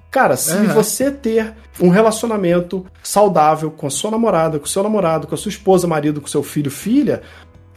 [0.10, 0.68] Cara, se uhum.
[0.70, 5.38] você ter um relacionamento saudável com a sua namorada, com o seu namorado, com a
[5.38, 7.22] sua esposa, marido, com o seu filho, filha,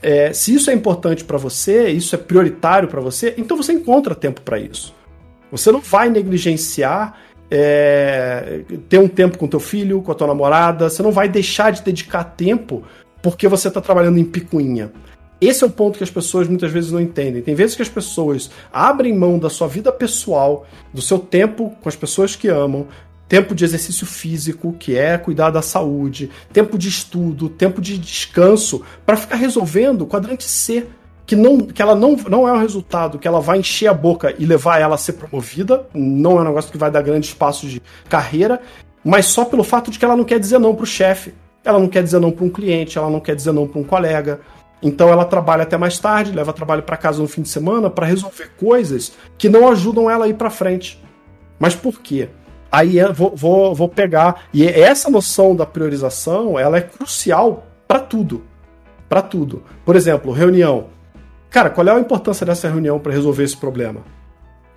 [0.03, 4.15] é, se isso é importante para você, isso é prioritário para você, então você encontra
[4.15, 4.95] tempo para isso.
[5.51, 7.19] Você não vai negligenciar
[7.51, 11.73] é, ter um tempo com teu filho, com a tua namorada, você não vai deixar
[11.73, 12.85] de dedicar tempo
[13.23, 14.93] porque você está trabalhando em picuinha.
[15.41, 17.43] Esse é o ponto que as pessoas muitas vezes não entendem.
[17.43, 21.89] Tem vezes que as pessoas abrem mão da sua vida pessoal, do seu tempo com
[21.89, 22.89] as pessoas que amam,
[23.29, 28.83] tempo de exercício físico, que é cuidar da saúde, tempo de estudo, tempo de descanso,
[29.05, 30.87] para ficar resolvendo o quadrante C,
[31.27, 34.35] que, não, que ela não, não é o resultado que ela vai encher a boca
[34.39, 37.71] e levar ela a ser promovida, não é um negócio que vai dar grandes passos
[37.71, 38.63] de carreira,
[39.05, 41.79] mas só pelo fato de que ela não quer dizer não para o chefe, ela
[41.79, 44.41] não quer dizer não para um cliente, ela não quer dizer não para um colega.
[44.83, 48.07] Então ela trabalha até mais tarde, leva trabalho para casa no fim de semana para
[48.07, 51.03] resolver coisas que não ajudam ela a ir para frente.
[51.59, 52.29] Mas por quê?
[52.71, 54.43] Aí eu vou, vou, vou pegar.
[54.53, 58.43] E essa noção da priorização ela é crucial para tudo.
[59.09, 59.63] Para tudo.
[59.85, 60.87] Por exemplo, reunião.
[61.51, 64.03] Cara, qual é a importância dessa reunião para resolver esse problema?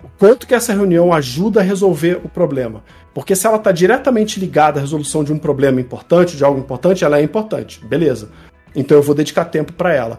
[0.02, 2.82] O quanto que essa reunião ajuda a resolver o problema?
[3.14, 7.04] Porque se ela está diretamente ligada à resolução de um problema importante, de algo importante,
[7.04, 7.84] ela é importante.
[7.84, 8.30] Beleza.
[8.74, 10.18] Então eu vou dedicar tempo para ela.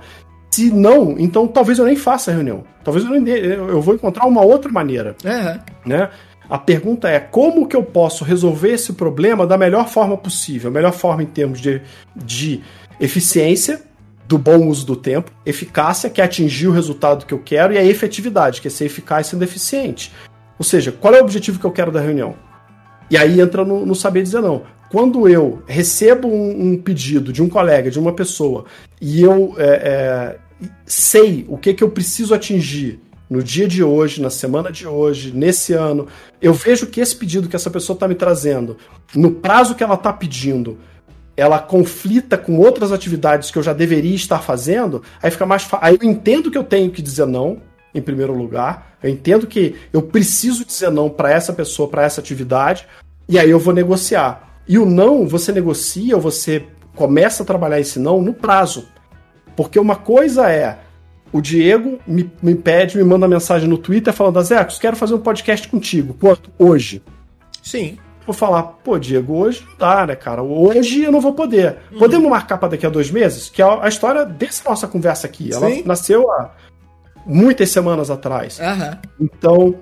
[0.52, 2.64] Se não, então talvez eu nem faça a reunião.
[2.84, 5.16] Talvez eu, nem, eu vou encontrar uma outra maneira.
[5.26, 5.60] É.
[5.84, 6.10] Né?
[6.50, 10.70] A pergunta é como que eu posso resolver esse problema da melhor forma possível?
[10.70, 11.82] Melhor forma em termos de,
[12.16, 12.62] de
[13.00, 13.82] eficiência,
[14.28, 17.78] do bom uso do tempo, eficácia, que é atingir o resultado que eu quero, e
[17.78, 20.12] a efetividade, que é ser eficaz sendo eficiente.
[20.58, 22.36] Ou seja, qual é o objetivo que eu quero da reunião?
[23.10, 24.64] E aí entra no, no saber dizer não.
[24.90, 28.66] Quando eu recebo um, um, pedido de um colega, de uma pessoa,
[29.02, 34.22] e eu é, é, sei o que, que eu preciso atingir no dia de hoje,
[34.22, 36.08] na semana de hoje, nesse ano,
[36.42, 38.78] eu vejo que esse pedido que essa pessoa está me trazendo,
[39.16, 40.78] no prazo que ela está pedindo,
[41.36, 45.88] ela conflita com outras atividades que eu já deveria estar fazendo, aí fica mais fácil.
[45.88, 47.60] Aí eu entendo que eu tenho que dizer não,
[47.94, 48.98] em primeiro lugar.
[49.02, 52.88] Eu entendo que eu preciso dizer não para essa pessoa, para essa atividade,
[53.28, 54.62] e aí eu vou negociar.
[54.68, 58.88] E o não, você negocia você começa a trabalhar esse não no prazo.
[59.56, 60.80] Porque uma coisa é
[61.34, 65.20] o Diego me, me pede, me manda mensagem no Twitter falando: Azecos, quero fazer um
[65.20, 66.14] podcast contigo.
[66.14, 66.52] Quanto?
[66.60, 67.02] Hoje.
[67.62, 67.98] Sim.
[68.26, 70.42] Vou falar, pô, Diego, hoje não dá, né, cara?
[70.42, 71.78] Hoje eu não vou poder.
[71.92, 72.00] Uhum.
[72.00, 73.50] Podemos marcar para daqui a dois meses?
[73.50, 75.52] Que é a história dessa nossa conversa aqui.
[75.52, 75.84] Ela Sim.
[75.86, 76.52] nasceu há
[77.26, 78.60] muitas semanas atrás.
[78.60, 78.98] Uhum.
[79.20, 79.76] Então,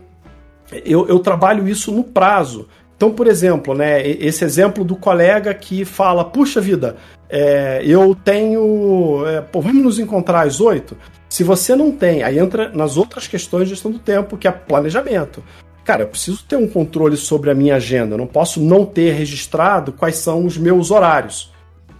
[0.83, 2.67] eu, eu trabalho isso no prazo.
[2.95, 6.95] Então, por exemplo, né, esse exemplo do colega que fala: puxa vida,
[7.29, 9.23] é, eu tenho.
[9.27, 10.97] É, pô, vamos nos encontrar às oito?
[11.31, 14.51] Se você não tem, aí entra nas outras questões de gestão do tempo, que é
[14.51, 15.41] planejamento.
[15.85, 18.15] Cara, eu preciso ter um controle sobre a minha agenda.
[18.15, 21.49] Eu não posso não ter registrado quais são os meus horários.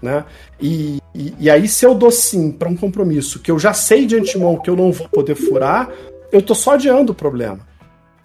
[0.02, 0.26] Né?
[0.60, 4.06] E, e, e aí, se eu dou sim para um compromisso que eu já sei
[4.06, 5.90] de antemão que eu não vou poder furar,
[6.30, 7.60] eu tô só adiando o problema.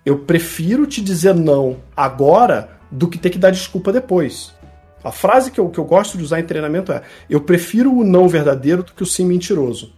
[0.05, 4.53] Eu prefiro te dizer não agora do que ter que dar desculpa depois.
[5.05, 8.03] A frase que eu, que eu gosto de usar em treinamento é: eu prefiro o
[8.03, 9.95] não verdadeiro do que o sim mentiroso.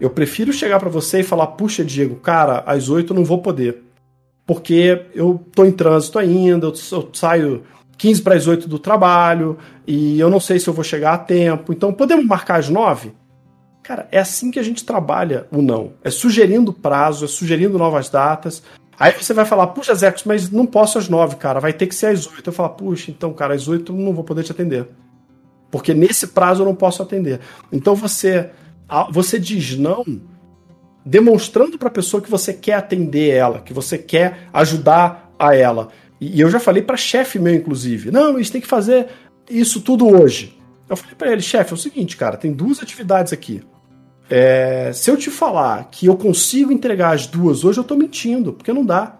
[0.00, 3.40] Eu prefiro chegar para você e falar: puxa, Diego, cara, às oito eu não vou
[3.40, 3.82] poder.
[4.46, 7.64] Porque eu tô em trânsito ainda, eu, eu saio
[7.96, 11.18] 15 para as 8 do trabalho e eu não sei se eu vou chegar a
[11.18, 11.72] tempo.
[11.72, 13.12] Então, podemos marcar às 9?
[13.82, 15.92] Cara, é assim que a gente trabalha o não.
[16.02, 18.62] É sugerindo prazo, é sugerindo novas datas.
[18.98, 21.94] Aí você vai falar, puxa, Zecos, mas não posso às 9, cara, vai ter que
[21.94, 22.48] ser às 8.
[22.48, 24.88] Eu falo, puxa, então, cara, às 8 eu não vou poder te atender.
[25.70, 27.40] Porque nesse prazo eu não posso atender.
[27.72, 28.50] Então você
[29.10, 30.04] você diz não
[31.04, 35.88] demonstrando para a pessoa que você quer atender ela, que você quer ajudar a ela.
[36.20, 39.08] E eu já falei para chefe meu, inclusive, não, isso tem que fazer
[39.50, 40.58] isso tudo hoje.
[40.88, 43.62] Eu falei para ele, chefe, é o seguinte, cara, tem duas atividades aqui.
[44.30, 48.52] É, se eu te falar que eu consigo entregar as duas hoje, eu tô mentindo,
[48.52, 49.18] porque não dá.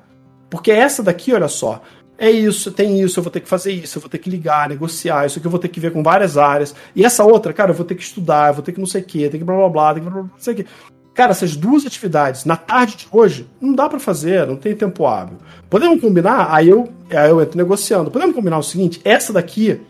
[0.48, 1.82] Porque essa daqui, olha só,
[2.16, 4.68] é isso, tem isso, eu vou ter que fazer isso, eu vou ter que ligar,
[4.68, 6.74] negociar, isso aqui eu vou ter que ver com várias áreas.
[6.94, 9.02] E essa outra, cara, eu vou ter que estudar, eu vou ter que não sei
[9.02, 10.56] o que, tem que blá blá blá, tem que blá blá, blá não sei o
[10.56, 10.66] que.
[11.14, 15.06] Cara, essas duas atividades na tarde de hoje não dá para fazer, não tem tempo
[15.06, 15.38] hábil.
[15.70, 16.52] Podemos combinar?
[16.52, 18.10] Aí eu, aí eu entro negociando.
[18.10, 19.80] Podemos combinar o seguinte: essa daqui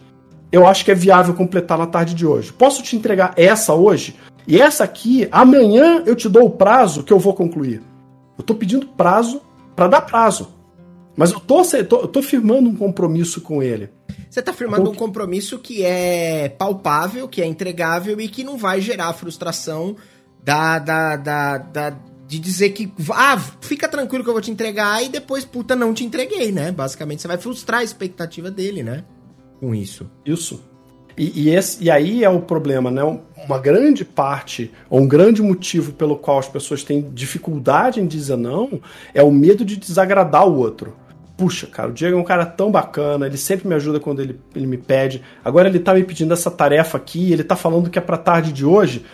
[0.52, 2.52] eu acho que é viável completar na tarde de hoje.
[2.52, 4.14] Posso te entregar essa hoje?
[4.46, 7.82] E essa aqui, amanhã eu te dou o prazo que eu vou concluir.
[8.36, 9.40] Eu tô pedindo prazo
[9.74, 10.53] para dar prazo.
[11.16, 13.90] Mas eu tô, eu tô, eu tô firmando um compromisso com ele.
[14.28, 18.80] Você está firmando um compromisso que é palpável, que é entregável e que não vai
[18.80, 19.94] gerar frustração
[20.42, 21.90] da, da, da, da,
[22.26, 25.94] de dizer que, ah, fica tranquilo que eu vou te entregar e depois, puta, não
[25.94, 26.72] te entreguei, né?
[26.72, 29.04] Basicamente, você vai frustrar a expectativa dele, né?
[29.60, 30.10] Com isso.
[30.26, 30.64] Isso.
[31.16, 33.02] E, e, esse, e aí é o problema, né?
[33.46, 38.36] Uma grande parte, ou um grande motivo pelo qual as pessoas têm dificuldade em dizer
[38.36, 38.80] não,
[39.14, 41.03] é o medo de desagradar o outro
[41.36, 44.38] puxa, cara, o Diego é um cara tão bacana, ele sempre me ajuda quando ele,
[44.54, 45.22] ele me pede.
[45.44, 48.52] Agora ele tá me pedindo essa tarefa aqui, ele tá falando que é pra tarde
[48.52, 49.04] de hoje.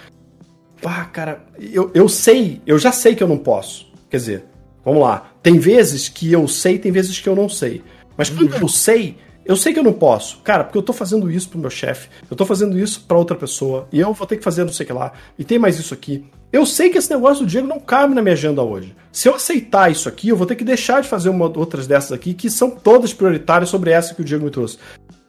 [0.84, 3.90] Ah, cara, eu, eu sei, eu já sei que eu não posso.
[4.08, 4.44] Quer dizer,
[4.84, 5.30] vamos lá.
[5.42, 7.82] Tem vezes que eu sei, tem vezes que eu não sei.
[8.16, 9.16] Mas quando eu sei,
[9.50, 10.38] eu sei que eu não posso.
[10.44, 13.36] Cara, porque eu tô fazendo isso pro meu chefe, eu tô fazendo isso para outra
[13.36, 15.76] pessoa, e eu vou ter que fazer não sei o que lá, e tem mais
[15.76, 16.24] isso aqui.
[16.52, 18.94] Eu sei que esse negócio do Diego não cabe na minha agenda hoje.
[19.10, 22.12] Se eu aceitar isso aqui, eu vou ter que deixar de fazer uma, outras dessas
[22.12, 24.78] aqui, que são todas prioritárias sobre essa que o Diego me trouxe.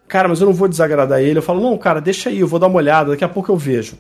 [0.08, 1.40] Cara, mas eu não vou desagradar ele.
[1.40, 3.58] Eu falo, não, cara, deixa aí, eu vou dar uma olhada, daqui a pouco eu
[3.58, 3.98] vejo.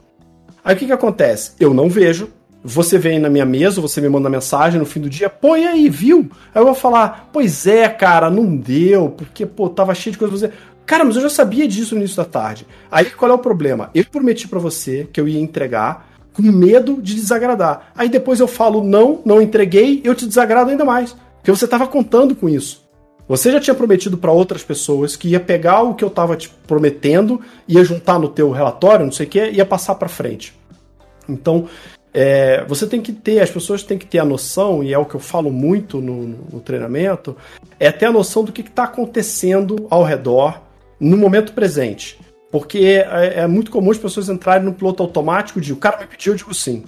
[0.63, 1.53] Aí o que, que acontece?
[1.59, 2.29] Eu não vejo,
[2.63, 5.89] você vem na minha mesa, você me manda mensagem no fim do dia, põe aí,
[5.89, 6.29] viu?
[6.53, 10.31] Aí eu vou falar, pois é, cara, não deu, porque, pô, tava cheio de coisa
[10.31, 10.59] pra fazer.
[10.85, 12.67] Cara, mas eu já sabia disso no início da tarde.
[12.91, 13.89] Aí qual é o problema?
[13.95, 17.91] Eu prometi para você que eu ia entregar, com medo de desagradar.
[17.95, 21.87] Aí depois eu falo não, não entreguei, eu te desagrado ainda mais, porque você estava
[21.87, 22.81] contando com isso.
[23.27, 26.49] Você já tinha prometido para outras pessoas que ia pegar o que eu estava te
[26.67, 30.53] prometendo, ia juntar no teu relatório, não sei o que, ia passar para frente.
[31.29, 31.67] Então,
[32.13, 35.05] é, você tem que ter, as pessoas têm que ter a noção, e é o
[35.05, 37.35] que eu falo muito no, no treinamento,
[37.79, 40.61] é ter a noção do que está acontecendo ao redor
[40.99, 42.19] no momento presente.
[42.51, 46.07] Porque é, é, muito comum as pessoas entrarem no piloto automático de o cara me
[46.07, 46.83] pediu, eu digo sim.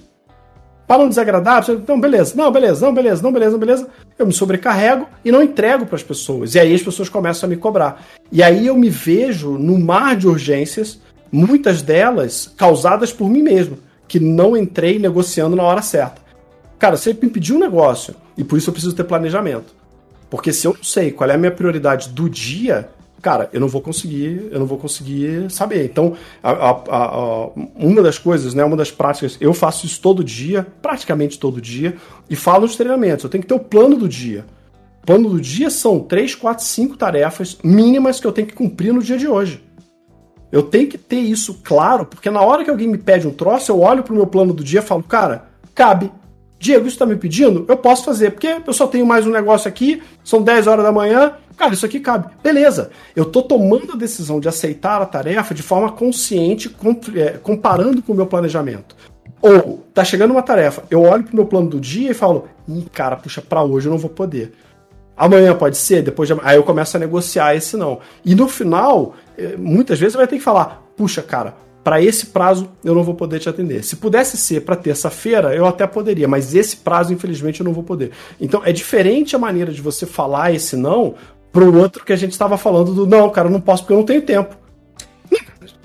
[0.86, 3.88] Para não desagradar, você, não, beleza, não, beleza, não, beleza, não, beleza, não, beleza.
[4.18, 6.54] Eu me sobrecarrego e não entrego para as pessoas.
[6.54, 8.04] E aí as pessoas começam a me cobrar.
[8.30, 11.00] E aí eu me vejo no mar de urgências,
[11.32, 16.22] muitas delas causadas por mim mesmo, que não entrei negociando na hora certa.
[16.78, 19.74] Cara, você me pediu um negócio e por isso eu preciso ter planejamento.
[20.28, 22.88] Porque se eu não sei qual é a minha prioridade do dia,
[23.22, 25.86] cara, eu não vou conseguir, eu não vou conseguir saber.
[25.86, 30.22] Então, a, a, a, uma das coisas, né, uma das práticas, eu faço isso todo
[30.22, 31.96] dia, praticamente todo dia,
[32.28, 33.24] e falo nos treinamentos.
[33.24, 34.44] Eu tenho que ter o plano do dia.
[35.02, 38.92] O plano do dia são três, quatro, cinco tarefas mínimas que eu tenho que cumprir
[38.92, 39.63] no dia de hoje.
[40.54, 43.72] Eu tenho que ter isso claro, porque na hora que alguém me pede um troço,
[43.72, 46.12] eu olho pro meu plano do dia e falo, cara, cabe.
[46.60, 47.64] Diego, isso tá me pedindo?
[47.66, 50.92] Eu posso fazer, porque eu só tenho mais um negócio aqui, são 10 horas da
[50.92, 52.32] manhã, Cara, isso aqui cabe.
[52.42, 52.90] Beleza.
[53.14, 56.74] Eu tô tomando a decisão de aceitar a tarefa de forma consciente,
[57.14, 58.96] é, comparando com o meu planejamento.
[59.40, 62.86] Ou tá chegando uma tarefa, eu olho pro meu plano do dia e falo: Ih,
[62.92, 64.52] cara, puxa, pra hoje eu não vou poder.
[65.16, 66.34] Amanhã pode ser, depois de...
[66.42, 68.00] Aí eu começo a negociar esse não.
[68.24, 69.14] E no final,
[69.58, 73.38] muitas vezes vai ter que falar: puxa, cara, para esse prazo eu não vou poder
[73.38, 73.84] te atender.
[73.84, 77.84] Se pudesse ser para terça-feira, eu até poderia, mas esse prazo, infelizmente, eu não vou
[77.84, 78.10] poder.
[78.40, 81.14] Então é diferente a maneira de você falar esse não
[81.52, 83.98] pro outro que a gente estava falando do não, cara, eu não posso porque eu
[83.98, 84.56] não tenho tempo.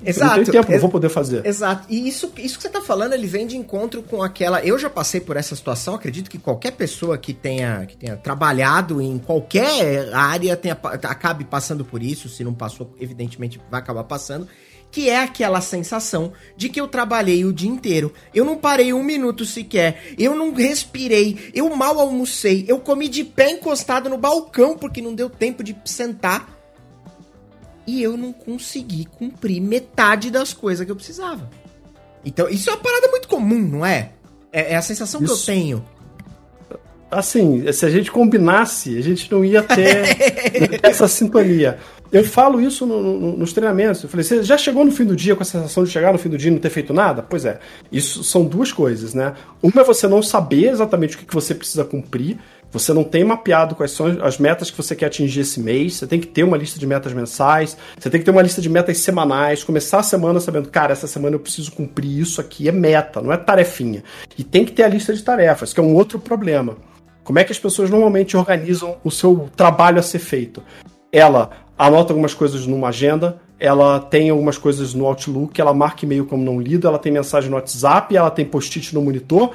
[0.03, 0.33] Exato.
[0.33, 1.45] Eu não tenho tempo, não vou poder fazer.
[1.45, 1.85] Exato.
[1.89, 4.63] E isso, isso que você está falando, ele vem de encontro com aquela.
[4.63, 9.01] Eu já passei por essa situação, acredito que qualquer pessoa que tenha, que tenha trabalhado
[9.01, 12.29] em qualquer área tenha, acabe passando por isso.
[12.29, 14.47] Se não passou, evidentemente vai acabar passando
[14.91, 18.13] que é aquela sensação de que eu trabalhei o dia inteiro.
[18.33, 23.23] Eu não parei um minuto sequer, eu não respirei, eu mal almocei, eu comi de
[23.23, 26.58] pé encostado no balcão porque não deu tempo de sentar.
[27.89, 31.49] E eu não consegui cumprir metade das coisas que eu precisava.
[32.23, 34.11] Então, isso é uma parada muito comum, não é?
[34.51, 35.33] É, é a sensação isso.
[35.33, 35.85] que eu tenho.
[37.09, 40.05] Assim, se a gente combinasse, a gente não ia ter
[40.85, 41.79] essa sintonia.
[42.11, 44.03] Eu falo isso no, no, nos treinamentos.
[44.03, 46.19] Eu falei, você já chegou no fim do dia com a sensação de chegar no
[46.19, 47.23] fim do dia e não ter feito nada?
[47.23, 47.59] Pois é.
[47.91, 49.33] Isso são duas coisas, né?
[49.63, 52.37] Uma é você não saber exatamente o que você precisa cumprir.
[52.71, 55.95] Você não tem mapeado quais são as metas que você quer atingir esse mês.
[55.95, 57.75] Você tem que ter uma lista de metas mensais.
[57.97, 59.63] Você tem que ter uma lista de metas semanais.
[59.63, 62.69] Começar a semana sabendo, cara, essa semana eu preciso cumprir isso aqui.
[62.69, 64.03] É meta, não é tarefinha.
[64.37, 66.77] E tem que ter a lista de tarefas, que é um outro problema.
[67.23, 70.63] Como é que as pessoas normalmente organizam o seu trabalho a ser feito?
[71.11, 76.25] Ela anota algumas coisas numa agenda, ela tem algumas coisas no Outlook, ela marca e-mail
[76.25, 79.51] como não lido, ela tem mensagem no WhatsApp, ela tem post-it no monitor.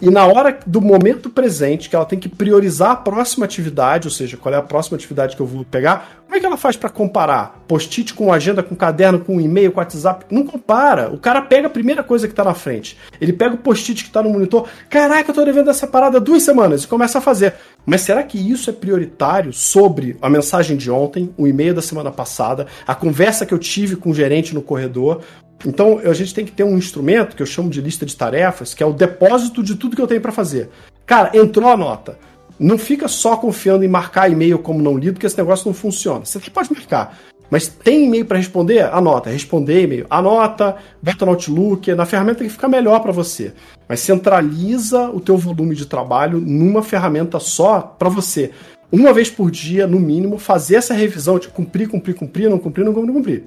[0.00, 4.12] E na hora do momento presente, que ela tem que priorizar a próxima atividade, ou
[4.12, 6.76] seja, qual é a próxima atividade que eu vou pegar, como é que ela faz
[6.76, 7.60] para comparar?
[7.66, 10.26] Post-it com agenda, com caderno, com e-mail, com WhatsApp?
[10.30, 11.12] Não compara.
[11.12, 12.96] O cara pega a primeira coisa que tá na frente.
[13.20, 14.68] Ele pega o post-it que tá no monitor.
[14.88, 16.84] Caraca, eu tô devendo essa parada duas semanas.
[16.84, 17.54] E começa a fazer.
[17.84, 22.12] Mas será que isso é prioritário sobre a mensagem de ontem, o e-mail da semana
[22.12, 25.22] passada, a conversa que eu tive com o gerente no corredor?
[25.66, 28.74] Então a gente tem que ter um instrumento que eu chamo de lista de tarefas,
[28.74, 30.70] que é o depósito de tudo que eu tenho para fazer.
[31.06, 32.18] Cara, entrou a nota.
[32.58, 36.24] Não fica só confiando em marcar e-mail como não lido, porque esse negócio não funciona.
[36.24, 37.18] Você até pode marcar.
[37.50, 38.82] Mas tem e-mail para responder?
[38.82, 40.06] Anota, responder e-mail.
[40.08, 43.52] Anota, bota no Outlook, na ferramenta que fica melhor para você.
[43.88, 48.52] Mas centraliza o teu volume de trabalho numa ferramenta só para você.
[48.92, 52.84] Uma vez por dia, no mínimo, fazer essa revisão de cumprir, cumprir, cumprir, não cumprir,
[52.84, 53.44] não cumprir, não cumprir.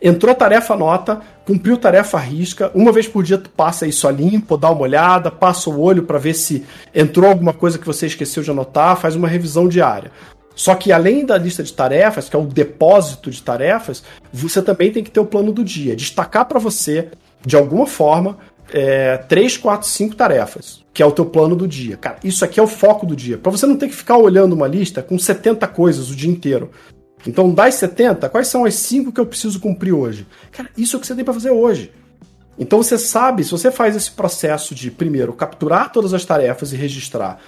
[0.00, 4.56] Entrou tarefa nota, cumpriu tarefa risca, uma vez por dia tu passa isso a limpo,
[4.56, 6.64] dá uma olhada, passa o olho para ver se
[6.94, 10.10] entrou alguma coisa que você esqueceu de anotar, faz uma revisão diária.
[10.54, 14.02] Só que além da lista de tarefas, que é o depósito de tarefas,
[14.32, 15.94] você também tem que ter o plano do dia.
[15.94, 17.10] Destacar para você,
[17.44, 18.38] de alguma forma,
[18.72, 21.98] é, 3, 4, 5 tarefas, que é o teu plano do dia.
[21.98, 23.36] Cara, isso aqui é o foco do dia.
[23.38, 26.70] Para você não ter que ficar olhando uma lista com 70 coisas o dia inteiro.
[27.24, 30.26] Então, das 70, quais são as 5 que eu preciso cumprir hoje?
[30.50, 31.92] Cara, isso é o que você tem para fazer hoje.
[32.58, 36.76] Então você sabe, se você faz esse processo de, primeiro, capturar todas as tarefas e
[36.76, 37.38] registrar,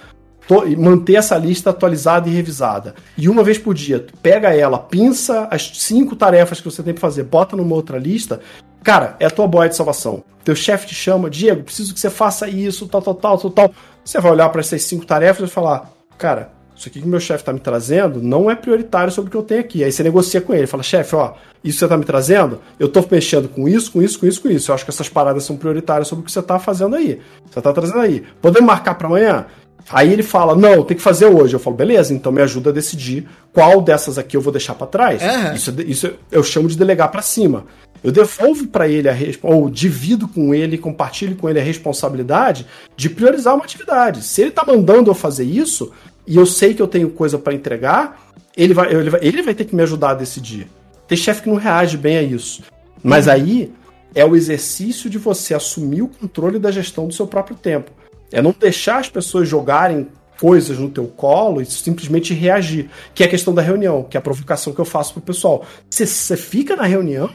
[0.67, 5.47] e manter essa lista atualizada e revisada, e uma vez por dia, pega ela, pinça
[5.51, 8.39] as cinco tarefas que você tem para fazer, bota numa outra lista,
[8.83, 10.23] cara, é a tua boia de salvação.
[10.43, 13.73] Teu chefe te chama, Diego, preciso que você faça isso, tal, tal, tal, tal, tal.
[14.03, 17.19] Você vai olhar para essas cinco tarefas e falar, cara, isso aqui que o meu
[17.19, 19.83] chefe está me trazendo não é prioritário sobre o que eu tenho aqui.
[19.83, 22.87] Aí você negocia com ele, fala, chefe, ó, isso que você está me trazendo, eu
[22.87, 24.71] estou mexendo com isso, com isso, com isso, com isso.
[24.71, 27.19] Eu acho que essas paradas são prioritárias sobre o que você está fazendo aí.
[27.51, 28.23] Você está trazendo aí.
[28.41, 29.45] Podemos marcar para amanhã?
[29.91, 31.53] Aí ele fala, não, tem que fazer hoje.
[31.53, 34.87] Eu falo, beleza, então me ajuda a decidir qual dessas aqui eu vou deixar para
[34.87, 35.21] trás.
[35.21, 35.53] Uhum.
[35.53, 37.65] Isso, isso eu chamo de delegar para cima.
[38.01, 42.65] Eu devolvo para ele a ou divido com ele, compartilho com ele a responsabilidade
[42.95, 44.23] de priorizar uma atividade.
[44.23, 45.91] Se ele está mandando eu fazer isso,
[46.29, 49.55] e eu sei que eu tenho coisa para entregar, ele vai, ele, vai, ele vai
[49.55, 50.67] ter que me ajudar a decidir.
[51.07, 52.61] Tem chefe que não reage bem a isso.
[53.03, 53.33] Mas uhum.
[53.33, 53.73] aí
[54.13, 57.89] é o exercício de você assumir o controle da gestão do seu próprio tempo.
[58.31, 60.07] É não deixar as pessoas jogarem
[60.39, 62.91] coisas no teu colo e simplesmente reagir.
[63.15, 65.65] Que é a questão da reunião, que é a provocação que eu faço pro pessoal.
[65.89, 67.31] Você, fica na reunião?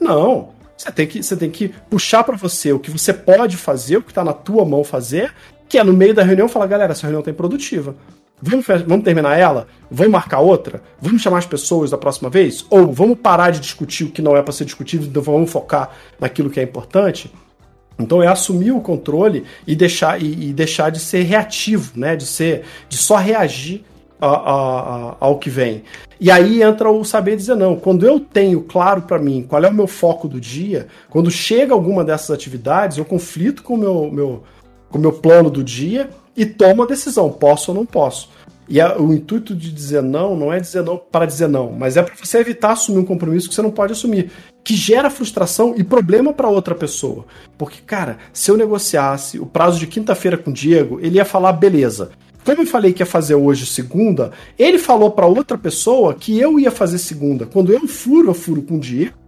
[0.00, 0.48] Não.
[0.76, 4.02] Você tem que, você tem que puxar para você o que você pode fazer, o
[4.02, 5.32] que está na tua mão fazer,
[5.68, 7.94] que é no meio da reunião falar, galera, essa reunião tá improdutiva.
[8.44, 9.68] Vamos, vamos terminar ela?
[9.88, 10.82] Vamos marcar outra?
[11.00, 12.66] Vamos chamar as pessoas da próxima vez?
[12.68, 15.90] Ou vamos parar de discutir o que não é para ser discutido, então vamos focar
[16.18, 17.32] naquilo que é importante?
[17.96, 22.16] Então é assumir o controle e deixar, e, e deixar de ser reativo, né?
[22.16, 23.84] De ser, de só reagir
[24.20, 24.52] a, a,
[25.10, 25.84] a, ao que vem.
[26.18, 27.76] E aí entra o saber dizer não.
[27.76, 31.74] Quando eu tenho claro para mim qual é o meu foco do dia, quando chega
[31.74, 34.42] alguma dessas atividades, eu conflito com o meu, meu,
[34.92, 38.30] com o meu plano do dia e toma a decisão, posso ou não posso.
[38.68, 41.96] E a, o intuito de dizer não não é dizer não para dizer não, mas
[41.96, 44.30] é para você evitar assumir um compromisso que você não pode assumir,
[44.62, 47.24] que gera frustração e problema para outra pessoa.
[47.58, 51.52] Porque, cara, se eu negociasse o prazo de quinta-feira com o Diego, ele ia falar
[51.52, 52.10] beleza.
[52.44, 56.58] Como eu falei que ia fazer hoje segunda, ele falou para outra pessoa que eu
[56.58, 57.46] ia fazer segunda.
[57.46, 59.21] Quando eu furo, eu furo com o Diego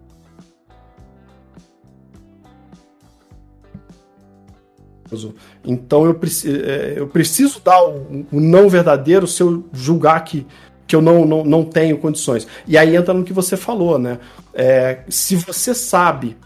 [5.64, 6.20] Então eu,
[6.64, 10.46] é, eu preciso dar o, o, não verdadeiro se eu julgar que,
[10.86, 12.46] que eu não, não, não tenho condições.
[12.66, 14.18] E aí entra no que você falou, né?
[14.52, 16.36] É, se você sabe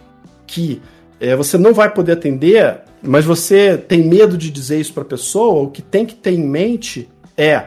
[0.46, 0.80] que
[1.20, 5.06] é, você não vai poder atender, mas você tem medo de dizer isso para a
[5.06, 7.66] pessoa, o que tem que ter em mente é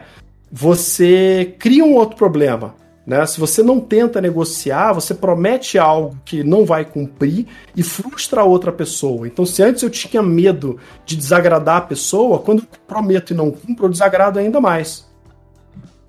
[0.50, 2.74] você cria um outro problema.
[3.06, 3.24] Né?
[3.26, 7.46] Se você não tenta negociar, você promete algo que não vai cumprir
[7.76, 9.26] e frustra a outra pessoa.
[9.26, 13.50] Então, se antes eu tinha medo de desagradar a pessoa, quando eu prometo e não
[13.50, 15.10] cumpro, eu desagrado ainda mais.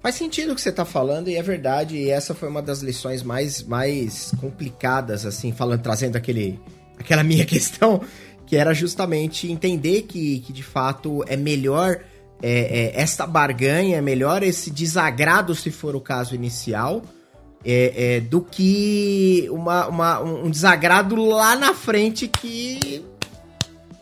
[0.02, 1.96] Faz sentido o que você está falando e é verdade.
[1.96, 6.60] E essa foi uma das lições mais, mais complicadas, assim, falando, trazendo aquele,
[7.00, 8.02] aquela minha questão,
[8.46, 12.02] que era justamente entender que, que de fato é melhor
[12.46, 17.02] é, é, esta barganha, é melhor esse desagrado, se for o caso inicial,
[17.64, 23.02] é, é, do que uma, uma, um desagrado lá na frente que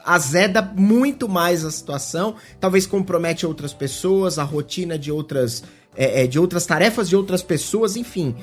[0.04, 5.64] azeda muito mais a situação, talvez compromete outras pessoas, a rotina de outras,
[5.96, 8.36] é, é, de outras tarefas de outras pessoas, enfim.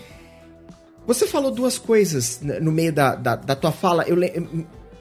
[1.08, 4.04] Você falou duas coisas no meio da, da, da tua fala.
[4.04, 4.16] Eu,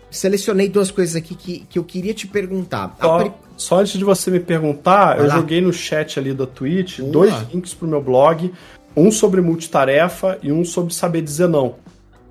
[0.10, 2.95] selecionei duas coisas aqui que, que eu queria te perguntar.
[3.00, 3.32] Só, pri...
[3.58, 7.12] só antes de você me perguntar, eu joguei no chat ali da Twitch Boa.
[7.12, 8.53] dois links pro meu blog,
[8.95, 11.76] um sobre multitarefa e um sobre saber dizer não.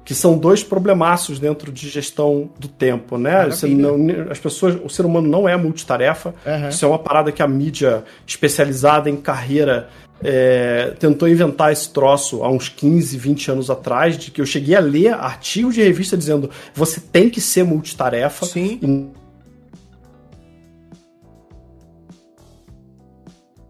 [0.05, 3.49] Que são dois problemaços dentro de gestão do tempo, né?
[3.71, 6.33] Não, as pessoas, o ser humano não é multitarefa.
[6.47, 6.69] Uhum.
[6.69, 9.89] Isso é uma parada que a mídia especializada em carreira
[10.23, 14.77] é, tentou inventar esse troço há uns 15, 20 anos atrás, de que eu cheguei
[14.77, 18.47] a ler artigos de revista dizendo você tem que ser multitarefa.
[18.47, 18.79] Sim.
[18.81, 19.26] E...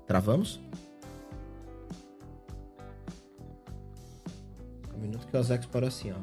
[0.06, 0.60] Travamos?
[4.94, 6.16] Um minuto que o Azex parou assim, ó.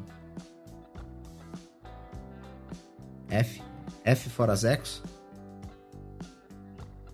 [3.30, 3.62] F.
[4.06, 5.02] F fora Azex.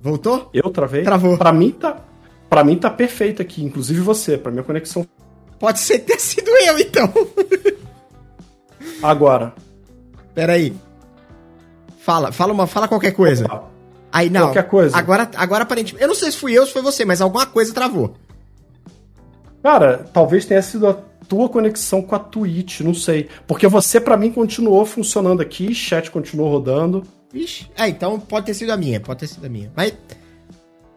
[0.01, 0.49] Voltou?
[0.53, 1.03] Eu travei?
[1.03, 1.37] Travou.
[1.37, 2.01] Pra mim tá.
[2.49, 5.07] Para mim tá perfeito aqui, inclusive você, para minha conexão.
[5.59, 7.11] Pode ser ter sido eu, então.
[9.03, 9.53] Agora.
[10.33, 10.75] Peraí.
[11.99, 13.45] Fala, fala uma, fala qualquer coisa.
[13.45, 13.78] Opa.
[14.11, 14.47] Aí não.
[14.47, 14.97] Qualquer coisa.
[14.97, 17.45] Agora, agora aparentemente, eu não sei se fui eu ou se foi você, mas alguma
[17.45, 18.15] coisa travou.
[19.61, 20.93] Cara, talvez tenha sido a
[21.27, 23.29] tua conexão com a Twitch, não sei.
[23.45, 27.03] Porque você, para mim, continuou funcionando aqui, chat continuou rodando.
[27.31, 27.67] Vixe.
[27.77, 29.71] É, então pode ter sido a minha, pode ter sido a minha.
[29.75, 29.93] Mas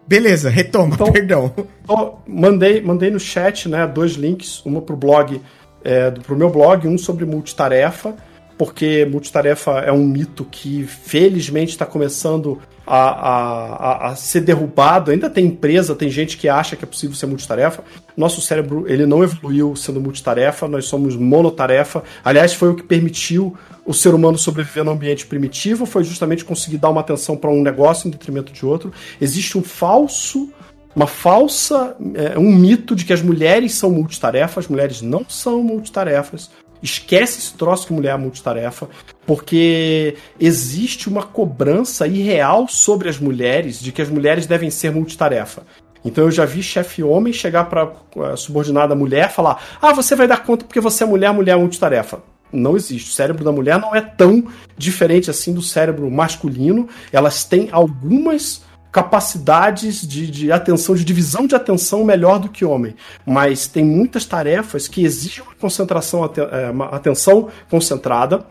[0.06, 1.52] Beleza, retoma, então, perdão.
[1.84, 5.40] Então, mandei, mandei no chat né, dois links, uma pro blog,
[5.84, 8.14] é, pro meu blog, um sobre multitarefa,
[8.58, 15.10] porque multitarefa é um mito que felizmente está começando a, a, a, ser derrubado.
[15.10, 17.84] Ainda tem empresa, tem gente que acha que é possível ser multitarefa.
[18.16, 22.02] Nosso cérebro ele não evoluiu sendo multitarefa, nós somos monotarefa.
[22.24, 26.78] Aliás, foi o que permitiu o ser humano sobreviver no ambiente primitivo, foi justamente conseguir
[26.78, 28.92] dar uma atenção para um negócio em detrimento de outro.
[29.20, 30.52] Existe um falso
[30.94, 35.62] uma falsa, é, um mito de que as mulheres são multitarefas, as mulheres não são
[35.62, 36.50] multitarefas.
[36.82, 38.88] Esquece esse troço que mulher é multitarefa,
[39.24, 45.62] porque existe uma cobrança irreal sobre as mulheres de que as mulheres devem ser multitarefa.
[46.04, 47.92] Então eu já vi chefe homem chegar para
[48.32, 51.56] a subordinada mulher falar: Ah, você vai dar conta porque você é mulher, mulher é
[51.56, 52.22] multitarefa.
[52.52, 53.10] Não existe.
[53.10, 56.88] O cérebro da mulher não é tão diferente assim do cérebro masculino.
[57.10, 58.62] Elas têm algumas
[58.92, 62.94] capacidades de, de atenção, de divisão de atenção melhor do que homem.
[63.24, 68.44] Mas tem muitas tarefas que exigem uma concentração, é, uma atenção concentrada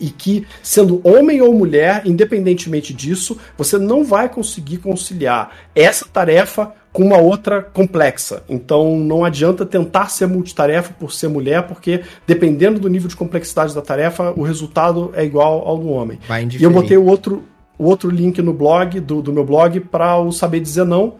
[0.00, 6.72] e que, sendo homem ou mulher, independentemente disso, você não vai conseguir conciliar essa tarefa
[6.92, 8.42] com uma outra complexa.
[8.48, 13.74] Então não adianta tentar ser multitarefa por ser mulher, porque dependendo do nível de complexidade
[13.74, 16.18] da tarefa, o resultado é igual ao do homem.
[16.58, 17.44] e eu botei o outro
[17.78, 21.16] o outro link no blog, do, do meu blog, para o Saber Dizer Não,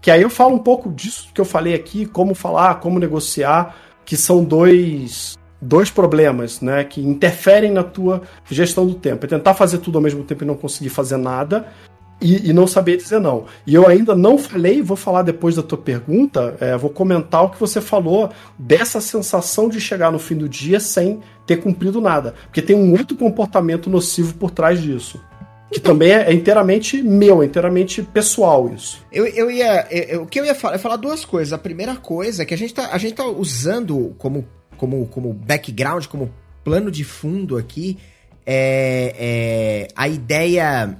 [0.00, 3.76] que aí eu falo um pouco disso que eu falei aqui, como falar, como negociar,
[4.04, 9.26] que são dois, dois problemas, né, que interferem na tua gestão do tempo.
[9.26, 11.66] É tentar fazer tudo ao mesmo tempo e não conseguir fazer nada,
[12.20, 13.46] e, e, não saber dizer não.
[13.66, 17.48] E eu ainda não falei, vou falar depois da tua pergunta, é, vou comentar o
[17.48, 22.34] que você falou dessa sensação de chegar no fim do dia sem ter cumprido nada.
[22.44, 25.18] Porque tem um outro comportamento nocivo por trás disso.
[25.70, 29.04] Que também é, é inteiramente meu, é inteiramente pessoal isso.
[29.12, 29.86] Eu, eu ia.
[29.90, 30.74] Eu, o que eu ia falar?
[30.74, 31.52] Eu ia falar duas coisas.
[31.52, 34.46] A primeira coisa é que a gente tá, a gente tá usando como,
[34.76, 37.98] como, como background, como plano de fundo aqui,
[38.44, 40.98] é, é, a ideia.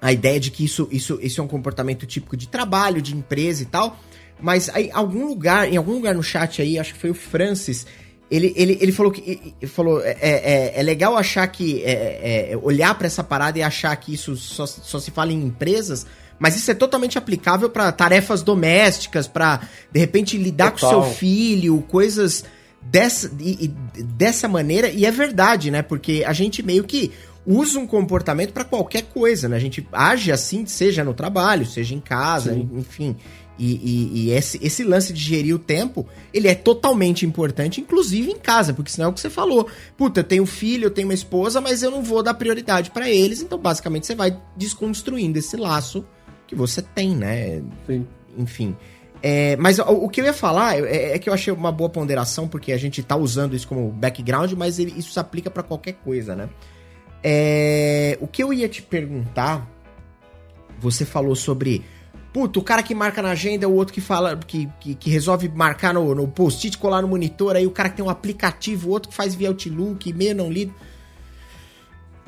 [0.00, 3.62] A ideia de que isso, isso, isso é um comportamento típico de trabalho, de empresa
[3.62, 3.96] e tal.
[4.40, 7.86] Mas aí, algum lugar, em algum lugar no chat aí, acho que foi o Francis,
[8.32, 9.54] ele, ele, ele falou que.
[9.60, 11.82] Ele falou, é, é, é legal achar que.
[11.84, 15.42] É, é olhar para essa parada e achar que isso só, só se fala em
[15.42, 16.06] empresas,
[16.38, 19.60] mas isso é totalmente aplicável para tarefas domésticas, para
[19.92, 21.02] de repente lidar Total.
[21.02, 22.44] com seu filho, coisas
[22.80, 24.88] dessa, e, e, dessa maneira.
[24.88, 25.82] E é verdade, né?
[25.82, 27.12] Porque a gente meio que
[27.46, 29.56] usa um comportamento para qualquer coisa, né?
[29.56, 32.68] A gente age assim, seja no trabalho, seja em casa, Sim.
[32.72, 33.16] enfim.
[33.58, 38.30] E, e, e, esse, esse lance de gerir o tempo, ele é totalmente importante, inclusive
[38.30, 39.68] em casa, porque senão é o que você falou.
[39.96, 43.10] Puta, eu tenho filho, eu tenho uma esposa, mas eu não vou dar prioridade para
[43.10, 46.04] eles, então basicamente você vai desconstruindo esse laço
[46.46, 47.62] que você tem, né?
[47.86, 48.06] Sim.
[48.36, 48.76] Enfim.
[49.22, 51.88] É, mas o, o, que eu ia falar é, é, que eu achei uma boa
[51.88, 55.62] ponderação, porque a gente tá usando isso como background, mas ele, isso se aplica para
[55.62, 56.48] qualquer coisa, né?
[57.22, 59.70] É, o que eu ia te perguntar,
[60.80, 61.84] você falou sobre
[62.32, 65.10] Puta, o cara que marca na agenda é o outro que fala, que, que, que
[65.10, 68.88] resolve marcar no, no post-it, colar no monitor, aí o cara que tem um aplicativo,
[68.88, 70.74] o outro que faz via Outlook, e-mail não lido.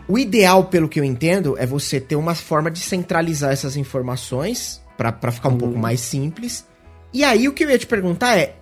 [0.06, 4.82] O ideal, pelo que eu entendo, é você ter uma forma de centralizar essas informações
[4.98, 5.58] para ficar um uhum.
[5.58, 6.66] pouco mais simples.
[7.12, 8.56] E aí o que eu ia te perguntar é: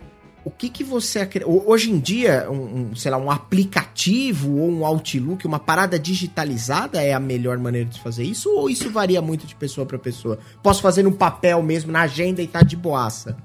[0.45, 4.84] o que que você hoje em dia um, um, sei lá um aplicativo ou um
[4.84, 8.51] Outlook uma parada digitalizada é a melhor maneira de fazer isso?
[8.51, 10.38] Ou isso varia muito de pessoa para pessoa?
[10.62, 13.36] Posso fazer no papel mesmo na agenda e tá de boaça?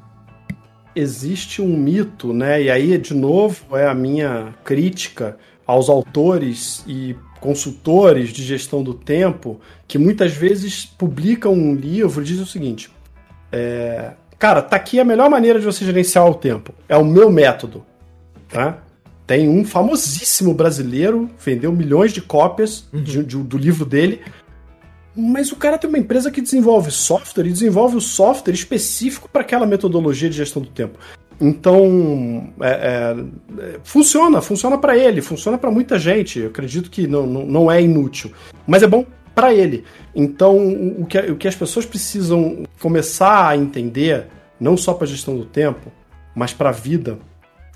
[0.96, 2.64] Existe um mito né?
[2.64, 8.96] E aí de novo é a minha crítica aos autores e consultores de gestão do
[8.96, 12.90] tempo que muitas vezes publicam um livro e dizem o seguinte
[13.52, 16.74] é, Cara, tá aqui a melhor maneira de você gerenciar o tempo.
[16.88, 17.84] É o meu método.
[18.48, 18.78] Tá?
[19.26, 23.02] Tem um famosíssimo brasileiro, vendeu milhões de cópias uhum.
[23.02, 24.22] de, de, do livro dele.
[25.16, 29.42] Mas o cara tem uma empresa que desenvolve software e desenvolve o software específico para
[29.42, 31.00] aquela metodologia de gestão do tempo.
[31.42, 33.16] Então, é,
[33.60, 36.40] é, funciona, funciona para ele, funciona para muita gente.
[36.40, 38.32] Eu acredito que não, não, não é inútil.
[38.68, 39.06] Mas é bom
[39.38, 39.84] para ele.
[40.16, 40.58] Então,
[40.98, 44.26] o que, o que as pessoas precisam começar a entender,
[44.60, 45.92] não só para a gestão do tempo,
[46.34, 47.20] mas para a vida,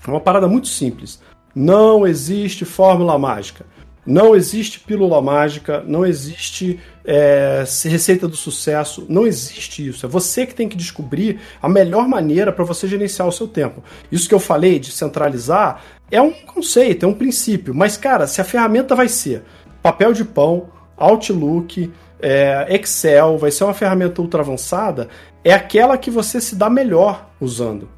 [0.04, 1.22] é uma parada muito simples.
[1.54, 3.64] Não existe fórmula mágica.
[4.04, 10.04] Não existe pílula mágica, não existe é, receita do sucesso, não existe isso.
[10.04, 13.84] É você que tem que descobrir a melhor maneira para você gerenciar o seu tempo.
[14.10, 18.40] Isso que eu falei de centralizar é um conceito, é um princípio, mas cara, se
[18.40, 19.44] a ferramenta vai ser
[19.80, 25.08] papel de pão, Outlook, é, Excel, vai ser uma ferramenta ultra avançada,
[25.44, 27.88] é aquela que você se dá melhor usando.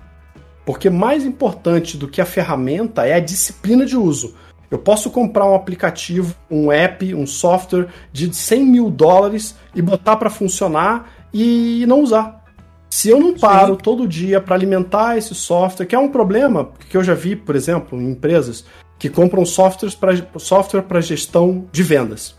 [0.65, 4.35] Porque mais importante do que a ferramenta é a disciplina de uso.
[4.71, 10.17] Eu posso comprar um aplicativo, um app, um software de 100 mil dólares e botar
[10.17, 12.43] para funcionar e não usar.
[12.89, 13.81] Se eu não paro Sim.
[13.83, 17.57] todo dia para alimentar esse software, que é um problema que eu já vi, por
[17.57, 18.65] exemplo, em empresas
[18.99, 22.37] que compram softwares pra, software para gestão de vendas.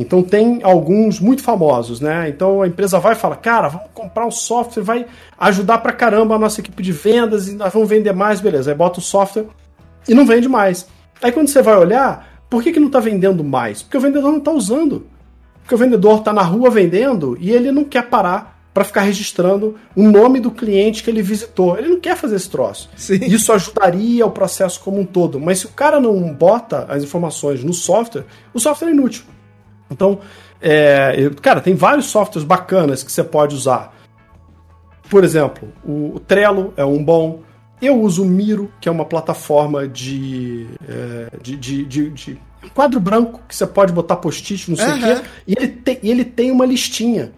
[0.00, 2.28] Então tem alguns muito famosos, né?
[2.28, 6.36] Então a empresa vai e fala, cara, vamos comprar um software, vai ajudar pra caramba
[6.36, 8.70] a nossa equipe de vendas e nós vamos vender mais, beleza.
[8.70, 9.46] Aí bota o software
[10.08, 10.86] e não vende mais.
[11.20, 13.82] Aí quando você vai olhar, por que, que não está vendendo mais?
[13.82, 15.04] Porque o vendedor não está usando.
[15.62, 19.74] Porque o vendedor está na rua vendendo e ele não quer parar para ficar registrando
[19.96, 21.76] o nome do cliente que ele visitou.
[21.76, 22.88] Ele não quer fazer esse troço.
[22.94, 23.18] Sim.
[23.22, 25.40] Isso ajudaria o processo como um todo.
[25.40, 28.24] Mas se o cara não bota as informações no software,
[28.54, 29.24] o software é inútil.
[29.90, 30.20] Então,
[30.60, 33.94] é, cara, tem vários softwares bacanas que você pode usar.
[35.08, 37.40] Por exemplo, o Trello é um bom.
[37.80, 42.38] Eu uso o Miro, que é uma plataforma de, é, de, de, de, de,
[42.74, 45.00] quadro branco que você pode botar post-it, não sei o uhum.
[45.00, 45.22] quê.
[45.46, 47.32] E ele, te, ele tem uma listinha,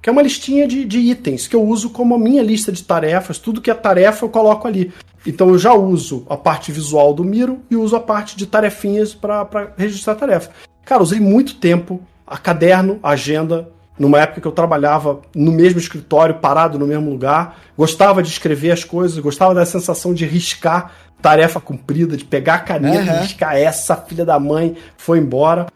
[0.00, 2.82] que é uma listinha de, de itens que eu uso como a minha lista de
[2.82, 3.38] tarefas.
[3.38, 4.92] Tudo que é tarefa eu coloco ali.
[5.26, 9.14] Então eu já uso a parte visual do Miro e uso a parte de tarefinhas
[9.14, 10.50] para registrar tarefa.
[10.84, 13.68] Cara, usei muito tempo a caderno, a agenda,
[13.98, 17.58] numa época que eu trabalhava no mesmo escritório, parado no mesmo lugar.
[17.76, 22.58] Gostava de escrever as coisas, gostava da sensação de riscar tarefa cumprida, de pegar a
[22.58, 23.18] caneta uhum.
[23.18, 25.66] e riscar essa filha da mãe foi embora.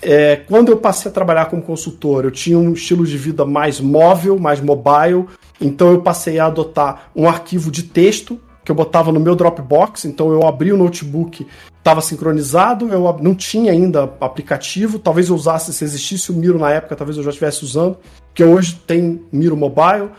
[0.00, 3.80] É, quando eu passei a trabalhar como consultor, eu tinha um estilo de vida mais
[3.80, 5.26] móvel, mais mobile,
[5.60, 10.06] então eu passei a adotar um arquivo de texto que eu botava no meu Dropbox,
[10.06, 11.46] então eu abri o notebook,
[11.86, 16.68] estava sincronizado, eu não tinha ainda aplicativo, talvez eu usasse, se existisse o Miro na
[16.68, 17.96] época, talvez eu já estivesse usando,
[18.34, 20.10] que hoje tem Miro Mobile,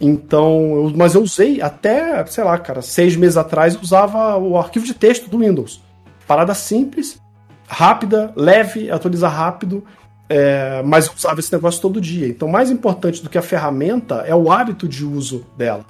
[0.00, 4.58] então, eu, mas eu usei até, sei lá, cara, seis meses atrás, eu usava o
[4.58, 5.80] arquivo de texto do Windows.
[6.26, 7.20] Parada simples,
[7.68, 9.84] rápida, leve, atualiza rápido,
[10.28, 12.26] é, mas eu usava esse negócio todo dia.
[12.26, 15.86] Então, mais importante do que a ferramenta é o hábito de uso dela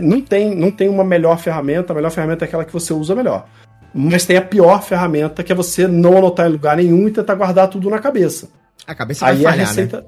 [0.00, 3.14] não tem, não tem uma melhor ferramenta, a melhor ferramenta é aquela que você usa
[3.14, 3.46] melhor.
[3.98, 7.34] Mas tem a pior ferramenta, que é você não anotar em lugar nenhum e tentar
[7.34, 8.50] guardar tudo na cabeça.
[8.86, 10.06] A cabeça Aí vai falhar, a receita né?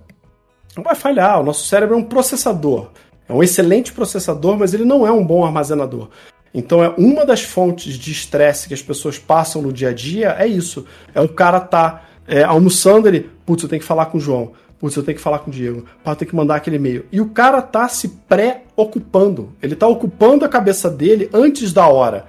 [0.77, 1.41] não vai falhar.
[1.41, 2.91] O nosso cérebro é um processador.
[3.27, 6.11] É um excelente processador, mas ele não é um bom armazenador.
[6.53, 10.37] Então é uma das fontes de estresse que as pessoas passam no dia a dia
[10.39, 10.85] é isso.
[11.15, 14.53] É o cara tá é, almoçando ele, putz, eu tenho que falar com o João.
[14.79, 15.85] Putz, eu tenho que falar com o Diego.
[16.05, 17.07] Pá, eu tenho que mandar aquele e-mail.
[17.11, 19.53] E o cara tá se pré-ocupando.
[19.63, 22.27] Ele tá ocupando a cabeça dele antes da hora.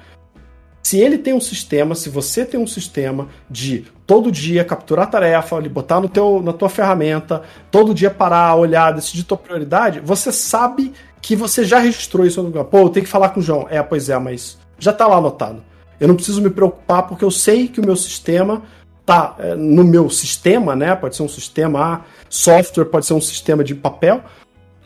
[0.82, 5.62] Se ele tem um sistema, se você tem um sistema de todo dia capturar tarefa,
[5.62, 10.94] botar no teu, na tua ferramenta, todo dia parar, olhar, decidir tua prioridade, você sabe
[11.22, 12.64] que você já registrou isso no lugar.
[12.66, 13.68] Pô, eu tenho que falar com o João.
[13.70, 15.64] É, pois é, mas já tá lá anotado.
[16.00, 18.64] Eu não preciso me preocupar porque eu sei que o meu sistema
[19.06, 20.96] tá é, no meu sistema, né?
[20.96, 24.24] Pode ser um sistema software, pode ser um sistema de papel.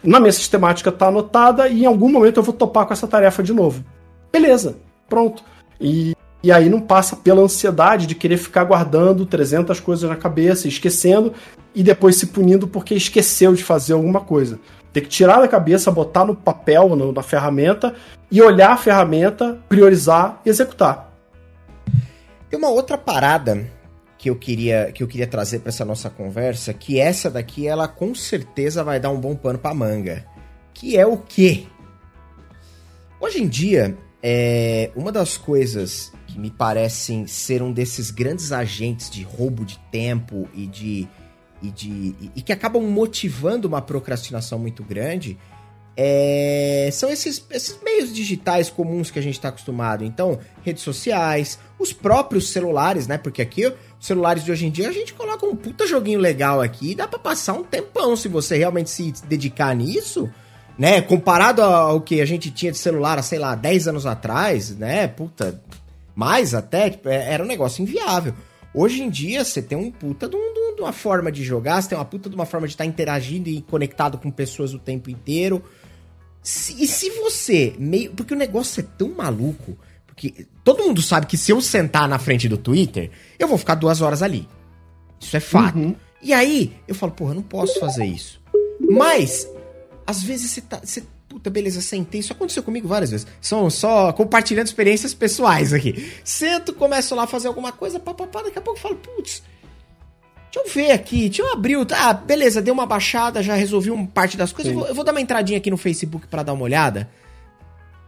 [0.03, 3.43] Na minha sistemática está anotada e em algum momento eu vou topar com essa tarefa
[3.43, 3.85] de novo.
[4.31, 4.75] Beleza,
[5.07, 5.43] pronto.
[5.83, 10.67] E, e aí não passa pela ansiedade de querer ficar guardando 300 coisas na cabeça,
[10.67, 11.33] esquecendo
[11.75, 14.57] e depois se punindo porque esqueceu de fazer alguma coisa.
[14.93, 17.93] Tem que tirar da cabeça, botar no papel, no, na ferramenta,
[18.31, 21.11] e olhar a ferramenta, priorizar e executar.
[22.49, 23.67] Tem uma outra parada
[24.17, 27.87] que eu queria que eu queria trazer para essa nossa conversa, que essa daqui ela
[27.87, 30.25] com certeza vai dar um bom pano para manga,
[30.73, 31.65] que é o quê?
[33.19, 39.09] Hoje em dia, é uma das coisas que me parecem ser um desses grandes agentes
[39.09, 41.07] de roubo de tempo e de
[41.61, 45.37] e de e, e que acabam motivando uma procrastinação muito grande
[45.95, 50.03] é, são esses, esses meios digitais comuns que a gente está acostumado.
[50.03, 53.17] Então, redes sociais, os próprios celulares, né?
[53.17, 53.75] Porque aqui, os
[54.07, 57.07] celulares de hoje em dia, a gente coloca um puta joguinho legal aqui e dá
[57.07, 60.29] para passar um tempão se você realmente se dedicar nisso
[60.77, 61.01] né?
[61.01, 65.07] Comparado ao que a gente tinha de celular, sei lá, 10 anos atrás, né?
[65.07, 65.61] Puta,
[66.15, 68.33] mais até, tipo, é, era um negócio inviável.
[68.73, 71.89] Hoje em dia, você tem um puta de, um, de, uma forma de jogar, você
[71.89, 75.09] tem uma puta de uma forma de estar interagindo e conectado com pessoas o tempo
[75.09, 75.63] inteiro.
[76.41, 78.11] Se, e se você meio.
[78.11, 79.77] Porque o negócio é tão maluco.
[80.07, 83.75] Porque todo mundo sabe que se eu sentar na frente do Twitter, eu vou ficar
[83.75, 84.47] duas horas ali.
[85.19, 85.77] Isso é fato.
[85.77, 85.95] Uhum.
[86.21, 88.41] E aí, eu falo, porra, eu não posso fazer isso.
[88.79, 89.47] Mas
[90.05, 90.79] às vezes você tá.
[90.83, 92.19] Você, puta, beleza, sentei.
[92.19, 93.27] Isso aconteceu comigo várias vezes.
[93.41, 96.11] São só compartilhando experiências pessoais aqui.
[96.23, 99.41] Sento, começo lá a fazer alguma coisa, papapá, daqui a pouco eu falo, putz.
[100.51, 101.87] Deixa eu ver aqui, deixa eu abrir o.
[101.91, 104.71] Ah, beleza, deu uma baixada, já resolvi uma parte das coisas.
[104.71, 107.09] Eu vou, eu vou, dar uma entradinha aqui no Facebook para dar uma olhada.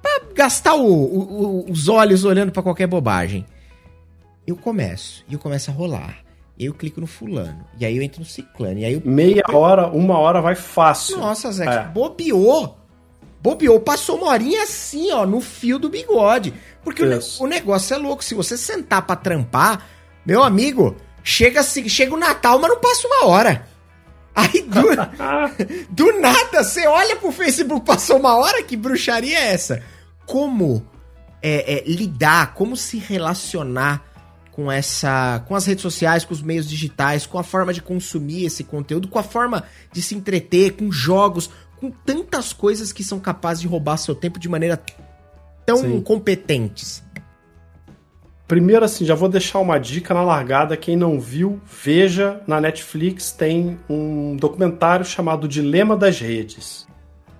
[0.01, 3.45] Pra gastar o, o, os olhos olhando para qualquer bobagem.
[4.45, 6.24] Eu começo, e eu começo a rolar.
[6.57, 7.65] Eu clico no fulano.
[7.77, 8.79] E aí eu entro no ciclano.
[8.79, 9.01] E aí eu...
[9.03, 11.17] Meia hora, uma hora vai fácil.
[11.17, 11.83] Nossa, Zé, é.
[11.83, 12.77] bobeou.
[13.41, 16.53] Bobeou, passou uma horinha assim, ó, no fio do bigode.
[16.83, 18.23] Porque o, o, negócio é louco.
[18.23, 19.85] Se você sentar pra trampar,
[20.25, 23.67] meu amigo, chega, chega o Natal, mas não passa uma hora.
[24.33, 24.81] Aí do,
[25.91, 29.83] do nada, você olha pro Facebook, passou uma hora, que bruxaria é essa?
[30.25, 30.85] Como
[31.41, 34.14] é, é, lidar, como se relacionar
[34.55, 38.45] com essa, com as redes sociais, com os meios digitais, com a forma de consumir
[38.45, 43.19] esse conteúdo, com a forma de se entreter, com jogos, com tantas coisas que são
[43.19, 44.81] capazes de roubar seu tempo de maneira
[45.65, 45.99] tão Sim.
[45.99, 47.03] competentes.
[48.47, 50.77] Primeiro, assim, já vou deixar uma dica na largada.
[50.77, 56.87] Quem não viu, veja na Netflix tem um documentário chamado Dilema das Redes.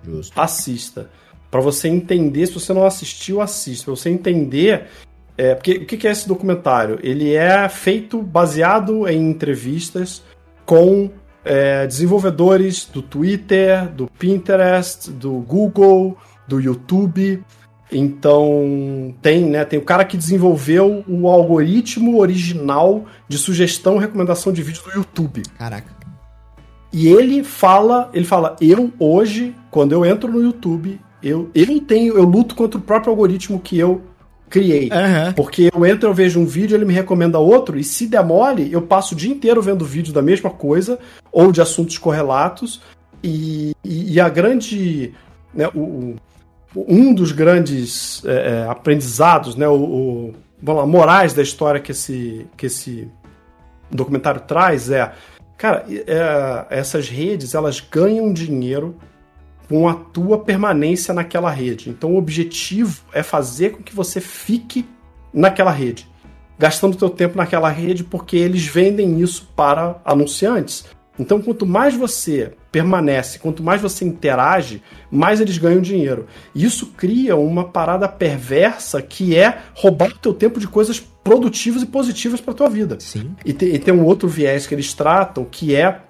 [0.04, 0.42] Justo.
[0.42, 1.10] Assista.
[1.50, 3.86] Para você entender, se você não assistiu, assista.
[3.86, 4.90] Para você entender
[5.38, 7.00] é, porque o que é esse documentário?
[7.04, 10.24] Ele é feito baseado em entrevistas
[10.66, 11.10] com
[11.44, 16.18] é, desenvolvedores do Twitter, do Pinterest, do Google,
[16.48, 17.44] do YouTube.
[17.92, 24.52] Então tem, né, tem o cara que desenvolveu o algoritmo original de sugestão e recomendação
[24.52, 25.44] de vídeo do YouTube.
[25.58, 25.94] Caraca.
[26.92, 32.18] E ele fala, ele fala, eu hoje, quando eu entro no YouTube, eu, eu tenho,
[32.18, 34.02] eu luto contra o próprio algoritmo que eu
[34.56, 34.86] criei.
[34.86, 35.34] Uhum.
[35.34, 38.82] Porque eu entro, eu vejo um vídeo, ele me recomenda outro, e se demole, eu
[38.82, 40.98] passo o dia inteiro vendo vídeo da mesma coisa,
[41.32, 42.82] ou de assuntos correlatos,
[43.22, 45.14] e, e, e a grande.
[45.54, 46.16] Né, o,
[46.76, 51.92] um dos grandes é, é, aprendizados, né, o, o, vamos lá, morais da história que
[51.92, 53.08] esse, que esse
[53.90, 55.14] documentário traz é,
[55.58, 58.98] cara, é, essas redes elas ganham dinheiro
[59.68, 61.90] com a tua permanência naquela rede.
[61.90, 64.86] Então o objetivo é fazer com que você fique
[65.34, 66.08] naquela rede,
[66.58, 70.86] gastando teu tempo naquela rede porque eles vendem isso para anunciantes.
[71.18, 76.28] Então quanto mais você permanece, quanto mais você interage, mais eles ganham dinheiro.
[76.54, 81.82] E isso cria uma parada perversa que é roubar o teu tempo de coisas produtivas
[81.82, 82.98] e positivas para tua vida.
[83.00, 83.34] Sim.
[83.46, 86.02] E, te, e tem um outro viés que eles tratam que é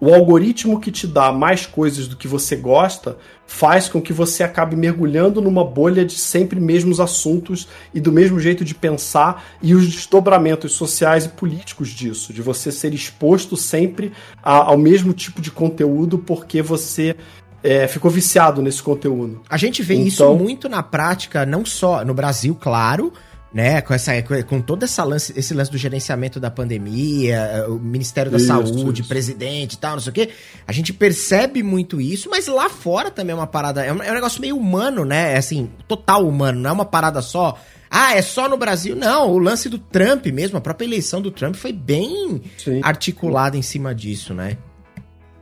[0.00, 4.42] o algoritmo que te dá mais coisas do que você gosta faz com que você
[4.42, 9.74] acabe mergulhando numa bolha de sempre mesmos assuntos e do mesmo jeito de pensar e
[9.74, 15.42] os desdobramentos sociais e políticos disso, de você ser exposto sempre a, ao mesmo tipo
[15.42, 17.16] de conteúdo porque você
[17.62, 19.42] é, ficou viciado nesse conteúdo.
[19.50, 23.12] A gente vê então, isso muito na prática, não só no Brasil, claro,
[23.52, 24.12] né, com, essa,
[24.46, 29.00] com todo essa lance, esse lance do gerenciamento da pandemia, o Ministério da isso, Saúde,
[29.00, 29.08] isso.
[29.08, 30.30] presidente e tal, não sei o quê,
[30.66, 34.10] a gente percebe muito isso, mas lá fora também é uma parada, é um, é
[34.10, 37.58] um negócio meio humano, né, é assim, total humano, não é uma parada só,
[37.90, 38.94] ah, é só no Brasil.
[38.94, 42.80] Não, o lance do Trump mesmo, a própria eleição do Trump foi bem Sim.
[42.84, 44.56] articulada em cima disso, né?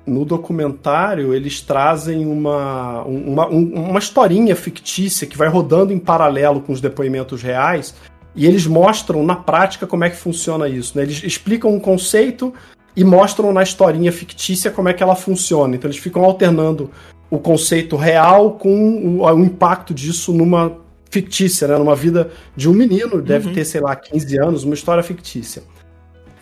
[0.08, 6.72] No documentário eles trazem uma, uma, uma historinha fictícia que vai rodando em paralelo com
[6.72, 7.94] os depoimentos reais
[8.34, 10.96] e eles mostram na prática como é que funciona isso.
[10.96, 11.04] Né?
[11.04, 12.54] Eles explicam um conceito
[12.96, 15.76] e mostram na historinha fictícia como é que ela funciona.
[15.76, 16.90] Então eles ficam alternando
[17.30, 20.76] o conceito real com o, o impacto disso numa
[21.10, 21.76] fictícia, né?
[21.76, 23.54] Numa vida de um menino, deve uhum.
[23.54, 25.62] ter, sei lá, 15 anos, uma história fictícia.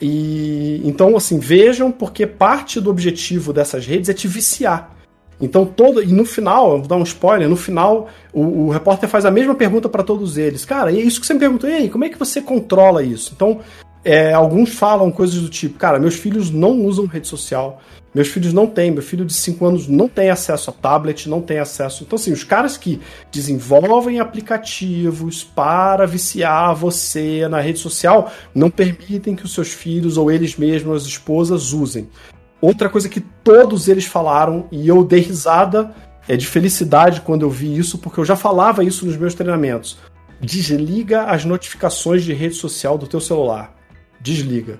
[0.01, 4.95] E então, assim, vejam, porque parte do objetivo dessas redes é te viciar.
[5.41, 6.03] Então, todo.
[6.03, 9.55] E no final, vou dar um spoiler, no final, o, o repórter faz a mesma
[9.55, 10.65] pergunta para todos eles.
[10.65, 13.03] Cara, e é isso que você me perguntou, e aí, como é que você controla
[13.03, 13.33] isso?
[13.35, 13.61] Então,
[14.07, 17.81] é, alguns falam coisas do tipo, cara, meus filhos não usam rede social,
[18.15, 21.43] meus filhos não têm, meu filho de 5 anos não tem acesso a tablet, não
[21.43, 22.05] tem acesso.
[22.05, 23.01] Então, assim, os caras que
[23.33, 30.31] desenvolvem aplicativos para viciar você na rede social não permitem que os seus filhos ou
[30.31, 32.09] eles mesmos, as esposas, usem.
[32.61, 35.93] Outra coisa que todos eles falaram, e eu dei risada
[36.29, 39.99] é de felicidade quando eu vi isso, porque eu já falava isso nos meus treinamentos.
[40.41, 43.76] Desliga as notificações de rede social do teu celular
[44.21, 44.79] desliga.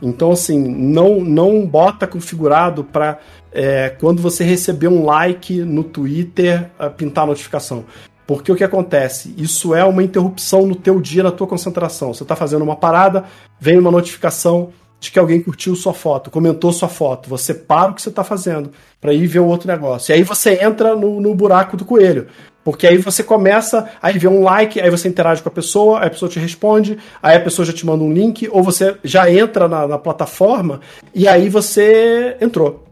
[0.00, 3.18] Então, assim, não, não bota configurado para
[3.52, 7.84] é, quando você receber um like no Twitter pintar a notificação.
[8.26, 9.34] Porque o que acontece?
[9.36, 12.12] Isso é uma interrupção no teu dia, na tua concentração.
[12.12, 13.24] Você está fazendo uma parada,
[13.60, 17.28] vem uma notificação de que alguém curtiu sua foto, comentou sua foto.
[17.28, 18.70] Você para o que você está fazendo
[19.00, 20.12] para ir ver o outro negócio.
[20.12, 22.28] E aí você entra no, no buraco do coelho.
[22.64, 26.06] Porque aí você começa, aí vê um like, aí você interage com a pessoa, aí
[26.06, 29.30] a pessoa te responde, aí a pessoa já te manda um link, ou você já
[29.30, 30.80] entra na, na plataforma
[31.14, 32.84] e aí você entrou.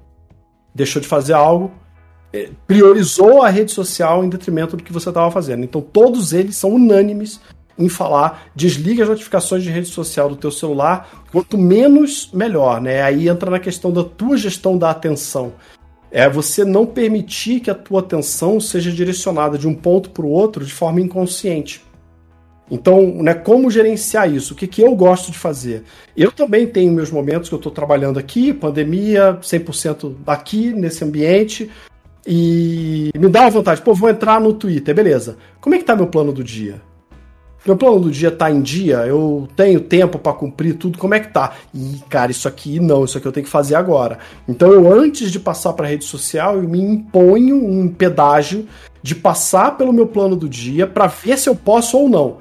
[0.74, 1.70] Deixou de fazer algo,
[2.32, 5.62] eh, priorizou a rede social em detrimento do que você estava fazendo.
[5.62, 7.40] Então todos eles são unânimes
[7.78, 13.02] em falar desliga as notificações de rede social do teu celular, quanto menos melhor, né?
[13.02, 15.54] Aí entra na questão da tua gestão da atenção
[16.10, 20.30] é você não permitir que a tua atenção seja direcionada de um ponto para o
[20.30, 21.84] outro de forma inconsciente.
[22.70, 24.54] Então, né, como gerenciar isso?
[24.54, 25.82] O que, que eu gosto de fazer?
[26.16, 31.68] Eu também tenho meus momentos que eu estou trabalhando aqui, pandemia, 100% aqui, nesse ambiente,
[32.24, 35.36] e me dá uma vontade, pô, vou entrar no Twitter, beleza.
[35.60, 36.80] Como é que tá meu plano do dia?
[37.64, 41.20] Meu plano do dia tá em dia, eu tenho tempo para cumprir tudo, como é
[41.20, 41.52] que tá?
[41.74, 44.18] E, cara, isso aqui não, isso aqui eu tenho que fazer agora.
[44.48, 48.66] Então eu, antes de passar para rede social, eu me imponho um pedágio
[49.02, 52.38] de passar pelo meu plano do dia para ver se eu posso ou não.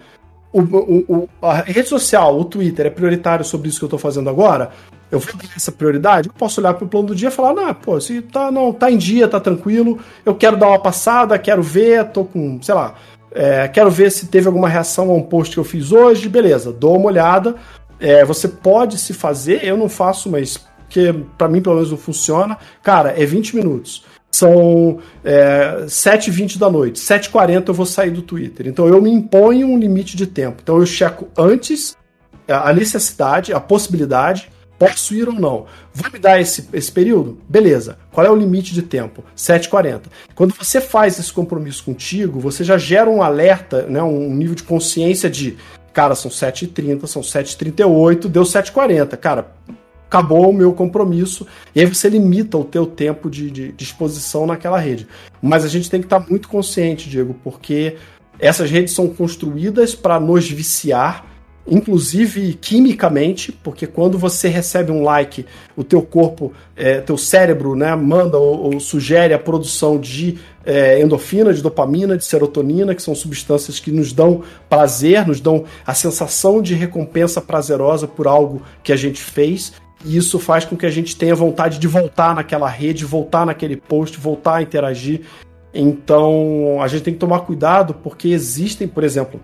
[0.53, 3.97] O, o, o, a rede social, o Twitter, é prioritário sobre isso que eu tô
[3.97, 4.71] fazendo agora?
[5.11, 6.29] Eu vou ter essa prioridade?
[6.29, 8.89] Eu posso olhar pro plano do dia e falar, não, pô, se tá, não, tá
[8.89, 12.95] em dia, tá tranquilo, eu quero dar uma passada, quero ver, tô com, sei lá,
[13.31, 16.27] é, quero ver se teve alguma reação a um post que eu fiz hoje.
[16.27, 17.55] Beleza, dou uma olhada.
[17.99, 21.97] É, você pode se fazer, eu não faço, mas que para mim pelo menos não
[21.97, 22.57] funciona.
[22.81, 24.03] Cara, é 20 minutos.
[24.31, 26.99] São é, 7h20 da noite.
[26.99, 28.67] 7h40 eu vou sair do Twitter.
[28.67, 30.59] Então eu me imponho um limite de tempo.
[30.63, 31.97] Então eu checo antes
[32.47, 34.49] a necessidade, a possibilidade
[34.79, 35.65] Posso ir ou não?
[35.93, 37.37] Vou me dar esse, esse período?
[37.49, 37.97] Beleza.
[38.13, 39.25] Qual é o limite de tempo?
[39.35, 40.03] 7h40.
[40.33, 44.63] Quando você faz esse compromisso contigo, você já gera um alerta, né, um nível de
[44.63, 45.57] consciência de,
[45.91, 49.17] cara, são 7h30, são 7h38, deu 7h40.
[49.17, 49.51] Cara,
[50.07, 51.45] acabou o meu compromisso.
[51.75, 55.07] E aí você limita o teu tempo de, de, exposição naquela rede.
[55.41, 57.97] Mas a gente tem que estar muito consciente, Diego, porque
[58.39, 61.28] essas redes são construídas para nos viciar
[61.69, 65.45] inclusive quimicamente, porque quando você recebe um like,
[65.75, 71.01] o teu corpo, é, teu cérebro, né, manda ou, ou sugere a produção de é,
[71.01, 75.93] endorfina, de dopamina, de serotonina, que são substâncias que nos dão prazer, nos dão a
[75.93, 79.73] sensação de recompensa prazerosa por algo que a gente fez.
[80.05, 83.75] E isso faz com que a gente tenha vontade de voltar naquela rede, voltar naquele
[83.75, 85.21] post, voltar a interagir.
[85.73, 89.39] Então a gente tem que tomar cuidado porque existem, por exemplo,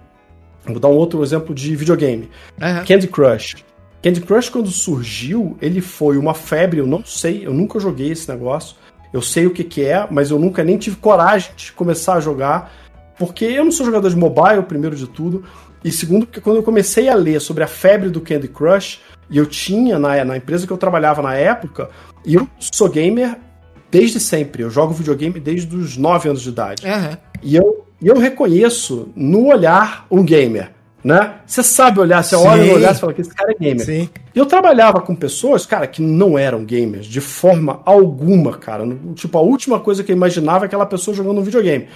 [0.65, 2.29] Vou dar um outro exemplo de videogame.
[2.61, 2.85] Uhum.
[2.85, 3.55] Candy Crush.
[4.01, 8.29] Candy Crush, quando surgiu, ele foi uma febre, eu não sei, eu nunca joguei esse
[8.29, 8.75] negócio.
[9.11, 12.19] Eu sei o que, que é, mas eu nunca nem tive coragem de começar a
[12.19, 12.71] jogar,
[13.17, 15.43] porque eu não sou jogador de mobile, primeiro de tudo,
[15.83, 18.99] e segundo, porque quando eu comecei a ler sobre a febre do Candy Crush,
[19.29, 21.89] e eu tinha na, na empresa que eu trabalhava na época,
[22.25, 23.37] e eu sou gamer
[23.89, 26.85] desde sempre, eu jogo videogame desde os 9 anos de idade.
[26.85, 27.17] Uhum.
[27.41, 30.71] E eu e eu reconheço no olhar um gamer.
[31.03, 31.35] Né?
[31.45, 32.47] Você sabe olhar, você Sim.
[32.47, 33.85] olha no olhar e fala que esse cara é gamer.
[33.85, 34.09] Sim.
[34.33, 38.83] Eu trabalhava com pessoas, cara, que não eram gamers de forma alguma, cara.
[39.13, 41.87] Tipo, a última coisa que eu imaginava é aquela pessoa jogando um videogame.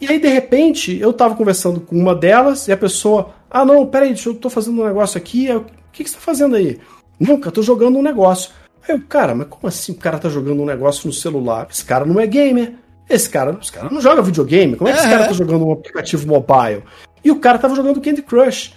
[0.00, 3.84] E aí, de repente, eu tava conversando com uma delas e a pessoa, ah, não,
[3.86, 5.46] peraí, eu tô fazendo um negócio aqui.
[5.46, 6.78] Eu, o que, que você tá fazendo aí?
[7.18, 8.50] Nunca, tô jogando um negócio.
[8.88, 11.68] Aí eu, cara, mas como assim o cara tá jogando um negócio no celular?
[11.70, 12.74] Esse cara não é gamer.
[13.08, 14.76] Esse cara, esse cara não joga videogame.
[14.76, 15.02] Como é que é.
[15.02, 16.82] esse cara tá jogando um aplicativo mobile?
[17.24, 18.72] E o cara tava jogando Candy Crush.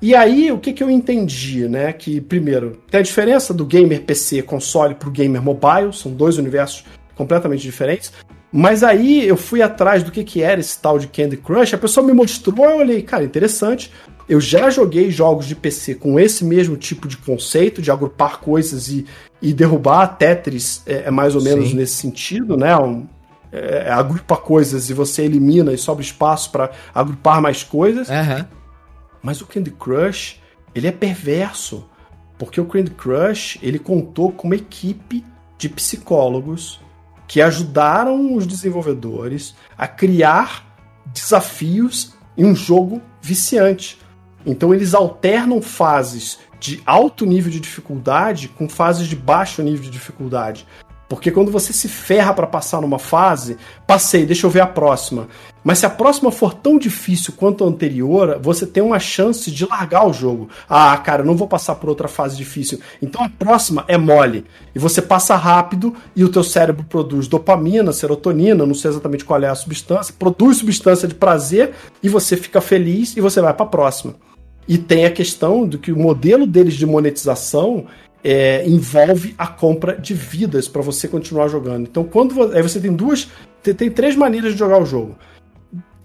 [0.00, 1.92] E aí, o que, que eu entendi, né?
[1.92, 6.84] Que, primeiro, tem a diferença do gamer PC console pro gamer mobile, são dois universos
[7.14, 8.12] completamente diferentes.
[8.52, 11.78] Mas aí eu fui atrás do que, que era esse tal de Candy Crush, a
[11.78, 13.90] pessoa me mostrou, eu olhei, cara, interessante.
[14.28, 18.88] Eu já joguei jogos de PC com esse mesmo tipo de conceito, de agrupar coisas
[18.88, 19.06] e,
[19.40, 20.16] e derrubar.
[20.16, 21.76] Tetris é, é mais ou menos Sim.
[21.76, 22.76] nesse sentido, né?
[22.76, 23.06] Um,
[23.56, 28.08] é, agrupa coisas e você elimina e sobra espaço para agrupar mais coisas.
[28.08, 28.44] Uhum.
[29.22, 30.40] Mas o Candy Crush,
[30.74, 31.88] ele é perverso.
[32.38, 35.24] Porque o Candy Crush, ele contou com uma equipe
[35.56, 36.80] de psicólogos
[37.26, 40.64] que ajudaram os desenvolvedores a criar
[41.06, 43.98] desafios em um jogo viciante.
[44.44, 49.90] Então eles alternam fases de alto nível de dificuldade com fases de baixo nível de
[49.90, 50.66] dificuldade.
[51.08, 55.28] Porque quando você se ferra para passar numa fase, passei, deixa eu ver a próxima.
[55.62, 59.64] Mas se a próxima for tão difícil quanto a anterior, você tem uma chance de
[59.66, 60.48] largar o jogo.
[60.68, 62.80] Ah, cara, não vou passar por outra fase difícil.
[63.00, 64.44] Então a próxima é mole.
[64.74, 69.42] E você passa rápido e o teu cérebro produz dopamina, serotonina, não sei exatamente qual
[69.42, 73.66] é a substância, produz substância de prazer e você fica feliz e você vai para
[73.66, 74.14] a próxima.
[74.68, 77.86] E tem a questão do que o modelo deles de monetização
[78.22, 81.82] é, envolve a compra de vidas para você continuar jogando.
[81.82, 83.28] Então, quando você, aí você tem duas,
[83.62, 85.16] tem, tem três maneiras de jogar o jogo.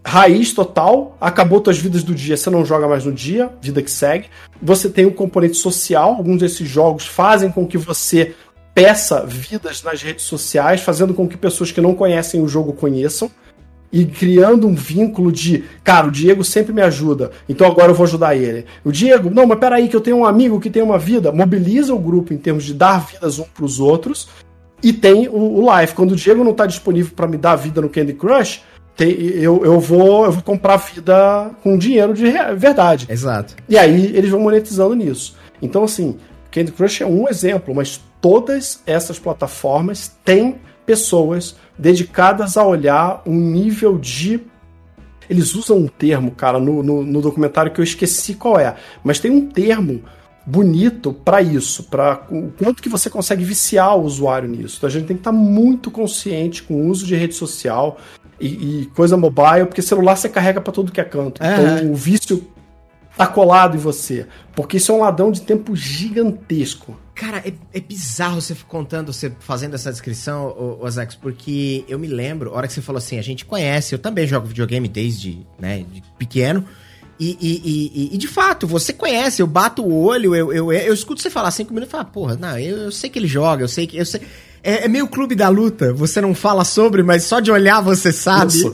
[0.03, 3.91] Raiz total, acabou suas vidas do dia, você não joga mais no dia, vida que
[3.91, 4.28] segue.
[4.62, 8.34] Você tem o um componente social, alguns desses jogos fazem com que você
[8.74, 13.30] peça vidas nas redes sociais, fazendo com que pessoas que não conhecem o jogo conheçam
[13.91, 18.05] e criando um vínculo de, cara, o Diego sempre me ajuda, então agora eu vou
[18.05, 18.65] ajudar ele.
[18.83, 21.93] O Diego, não, mas peraí, que eu tenho um amigo que tem uma vida, mobiliza
[21.93, 24.29] o grupo em termos de dar vidas um pros outros,
[24.83, 25.93] e tem o, o live.
[25.93, 28.61] Quando o Diego não tá disponível para me dar vida no Candy Crush,
[28.95, 32.25] tem, eu, eu, vou, eu vou comprar vida com dinheiro de
[32.55, 33.07] verdade.
[33.09, 33.55] Exato.
[33.69, 35.35] E aí eles vão monetizando nisso.
[35.61, 36.17] Então, assim,
[36.51, 40.55] Candy Crush é um exemplo, mas todas essas plataformas têm
[40.91, 44.41] pessoas dedicadas a olhar um nível de.
[45.29, 49.17] Eles usam um termo, cara, no, no, no documentário que eu esqueci qual é, mas
[49.17, 50.03] tem um termo
[50.45, 54.75] bonito para isso, para o quanto que você consegue viciar o usuário nisso.
[54.77, 57.97] Então a gente tem que estar tá muito consciente com o uso de rede social
[58.37, 61.41] e, e coisa mobile, porque celular você carrega para tudo que é canto.
[61.41, 61.53] É.
[61.53, 62.45] Então o vício
[63.15, 66.99] tá colado em você, porque isso é um ladrão de tempo gigantesco.
[67.22, 72.49] Cara, é, é, bizarro você contando, você fazendo essa descrição, Ozax, porque eu me lembro,
[72.49, 75.86] a hora que você falou assim, a gente conhece, eu também jogo videogame desde né,
[75.88, 76.65] de pequeno.
[77.19, 77.61] E, e,
[77.93, 81.30] e, e, de fato, você conhece, eu bato o olho, eu, eu, eu, escuto você
[81.30, 83.86] falar cinco minutos e falo, porra, não, eu, eu, sei que ele joga, eu sei
[83.86, 83.97] que.
[83.97, 84.22] Eu sei...
[84.63, 88.11] É, é meio clube da luta, você não fala sobre, mas só de olhar você
[88.11, 88.51] sabe.
[88.51, 88.72] Isso.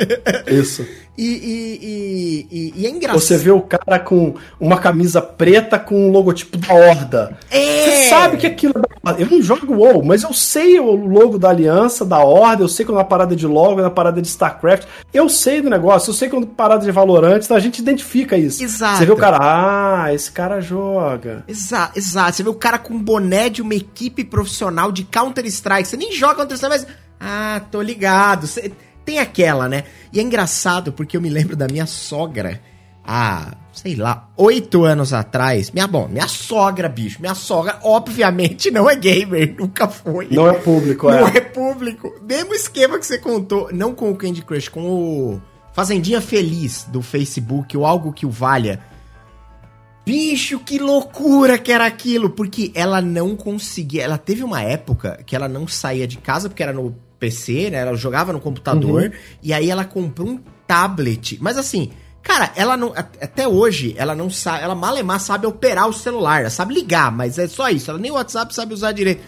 [0.48, 0.88] isso.
[1.18, 3.20] E, e, e, e, é engraçado.
[3.20, 7.38] Você vê o cara com uma camisa preta com o logotipo da Horda.
[7.50, 7.58] É.
[7.58, 11.50] Você sabe que aquilo é Eu não jogo WoW, mas eu sei o logo da
[11.50, 14.28] Aliança, da Horda, eu sei quando é uma parada de logo, é uma parada de
[14.28, 14.86] StarCraft.
[15.12, 18.38] Eu sei do negócio, eu sei quando é parada de Valorant, então a gente identifica
[18.38, 18.64] isso.
[18.64, 19.00] Exato.
[19.00, 21.44] Você vê o cara, ah, esse cara joga.
[21.48, 22.36] Exato, exato.
[22.36, 25.88] Você vê o cara com um boné de uma equipe profissional de Counter-Strike.
[25.88, 26.88] Você nem joga Counter-Strike, mas.
[27.20, 28.46] Ah, tô ligado.
[28.46, 28.72] Você
[29.08, 29.86] tem aquela, né?
[30.12, 32.62] E é engraçado porque eu me lembro da minha sogra
[33.02, 35.72] há, sei lá, oito anos atrás.
[35.72, 37.22] Minha, bom, minha sogra, bicho.
[37.22, 40.28] Minha sogra, obviamente, não é gamer, nunca foi.
[40.30, 41.22] Não é público, é.
[41.22, 42.14] Não é público.
[42.22, 45.42] Mesmo esquema que você contou, não com o Candy Crush, com o
[45.72, 48.84] Fazendinha Feliz do Facebook, ou algo que o valha.
[50.06, 52.30] Bicho, que loucura que era aquilo!
[52.30, 54.04] Porque ela não conseguia.
[54.04, 57.80] Ela teve uma época que ela não saía de casa, porque era no PC, né?
[57.80, 59.12] Ela jogava no computador uhum.
[59.42, 61.38] e aí ela comprou um tablet.
[61.42, 61.92] Mas assim,
[62.22, 62.94] cara, ela não.
[62.96, 64.64] Até hoje, ela não sabe.
[64.64, 67.90] Ela malemar sabe operar o celular, ela sabe ligar, mas é só isso.
[67.90, 69.22] Ela nem o WhatsApp sabe usar direito.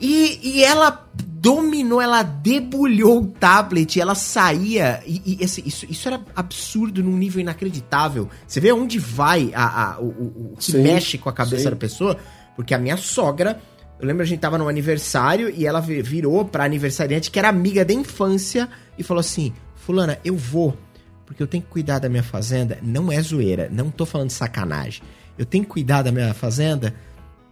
[0.00, 5.02] E, e ela dominou, ela debulhou o tablet, ela saía.
[5.06, 8.28] E, e esse, isso, isso era absurdo num nível inacreditável.
[8.46, 11.64] Você vê onde vai a, a o, o, o que sim, mexe com a cabeça
[11.64, 11.70] sim.
[11.70, 12.18] da pessoa?
[12.54, 13.60] Porque a minha sogra
[13.98, 17.84] eu lembro a gente tava no aniversário e ela virou pra aniversariante que era amiga
[17.84, 18.68] da infância
[18.98, 20.76] e falou assim: Fulana, eu vou,
[21.24, 22.78] porque eu tenho que cuidar da minha fazenda.
[22.82, 25.02] Não é zoeira, não tô falando de sacanagem.
[25.38, 26.94] Eu tenho que cuidar da minha fazenda.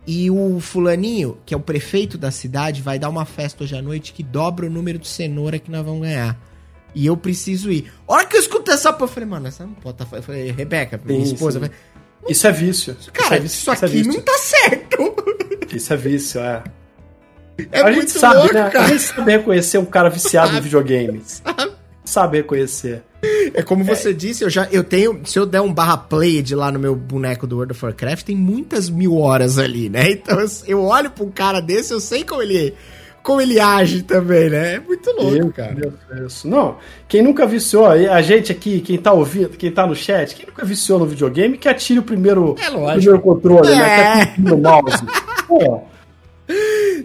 [0.06, 3.80] E o fulaninho, que é o prefeito da cidade, vai dar uma festa hoje à
[3.80, 6.38] noite que dobra o número de cenoura que nós vamos ganhar.
[6.94, 7.90] E eu preciso ir.
[8.06, 10.06] A hora que eu escutei essa porra, eu falei, mano, essa não pode tá...
[10.12, 11.74] Eu falei, Rebeca, minha esposa, falei,
[12.28, 12.96] isso é vício.
[13.12, 15.13] Cara, isso, é vício, isso aqui isso é não tá certo.
[15.74, 16.62] Isso é vício, é.
[17.70, 18.70] É a gente sabe, louco, né?
[18.70, 18.84] Cara.
[18.84, 21.22] A gente sabe reconhecer um cara viciado em videogame.
[21.24, 21.72] Sabe?
[22.04, 23.02] sabe reconhecer.
[23.54, 23.94] É como é.
[23.94, 25.20] você disse, eu já eu tenho.
[25.24, 28.26] Se eu der um barra play de lá no meu boneco do World of Warcraft,
[28.26, 30.10] tem muitas mil horas ali, né?
[30.24, 32.74] Então eu olho pra um cara desse, eu sei como ele.
[33.24, 34.74] Como ele age também, né?
[34.74, 35.74] É muito louco, cara.
[36.12, 36.76] Deus, Não,
[37.08, 40.62] quem nunca viciou, a gente aqui, quem tá ouvindo, quem tá no chat, quem nunca
[40.62, 43.76] viciou no videogame, que atire o primeiro, é o primeiro controle, é.
[43.76, 44.26] né?
[44.26, 45.02] Que o mouse.
[45.48, 45.84] Pô,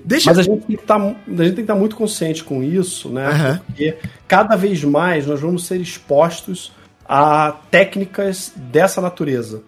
[0.04, 0.32] Deixa...
[0.32, 3.30] Mas a gente, tem que tá, estar tá muito consciente com isso, né?
[3.30, 3.58] Uhum.
[3.60, 3.98] Porque
[4.28, 6.74] cada vez mais nós vamos ser expostos
[7.08, 9.64] a técnicas dessa natureza.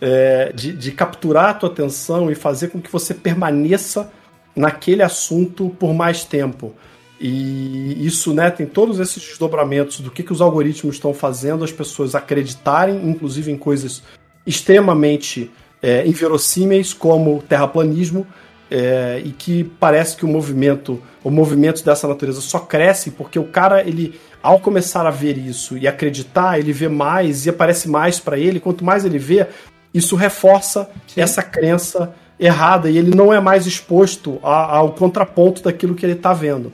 [0.00, 4.10] É, de, de capturar a tua atenção e fazer com que você permaneça
[4.54, 6.74] naquele assunto por mais tempo.
[7.20, 11.70] E isso né, tem todos esses desdobramentos do que, que os algoritmos estão fazendo as
[11.70, 14.02] pessoas acreditarem, inclusive em coisas
[14.44, 15.48] extremamente
[15.80, 18.26] é, inverossímeis, como terraplanismo,
[18.68, 23.44] é, e que parece que o movimento, o movimento dessa natureza só cresce porque o
[23.44, 28.18] cara, ele, ao começar a ver isso e acreditar, ele vê mais e aparece mais
[28.18, 28.58] para ele.
[28.58, 29.46] Quanto mais ele vê,
[29.92, 31.20] isso reforça Sim.
[31.20, 36.14] essa crença errada e ele não é mais exposto a, ao contraponto daquilo que ele
[36.14, 36.72] está vendo.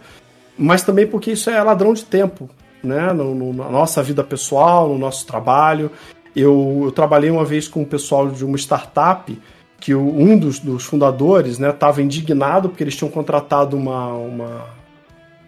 [0.56, 2.48] Mas também porque isso é ladrão de tempo,
[2.82, 3.12] né?
[3.12, 5.90] No, no, na nossa vida pessoal, no nosso trabalho.
[6.34, 9.38] Eu, eu trabalhei uma vez com o pessoal de uma startup
[9.78, 14.64] que o, um dos, dos fundadores estava né, indignado porque eles tinham contratado uma, uma,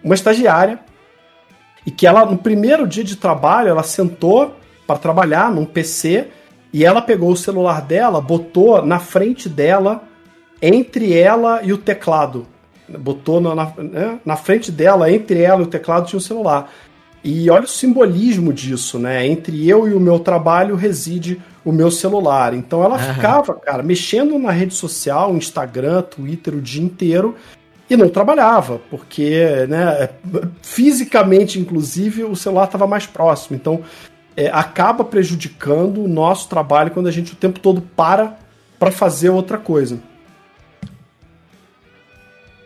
[0.03, 0.79] uma estagiária
[1.85, 4.55] e que ela, no primeiro dia de trabalho, ela sentou
[4.85, 6.27] para trabalhar num PC
[6.71, 10.03] e ela pegou o celular dela, botou na frente dela,
[10.61, 12.45] entre ela e o teclado.
[12.87, 16.71] Botou na, na, né, na frente dela, entre ela e o teclado, tinha o celular.
[17.23, 19.25] E olha o simbolismo disso, né?
[19.27, 22.53] Entre eu e o meu trabalho reside o meu celular.
[22.53, 23.13] Então ela uhum.
[23.13, 27.35] ficava, cara, mexendo na rede social, Instagram, Twitter o dia inteiro
[27.89, 30.09] e não trabalhava, porque, né,
[30.61, 33.55] fisicamente, inclusive, o celular estava mais próximo.
[33.55, 33.81] Então
[34.35, 38.37] é, acaba prejudicando o nosso trabalho quando a gente o tempo todo para
[38.79, 39.99] para fazer outra coisa.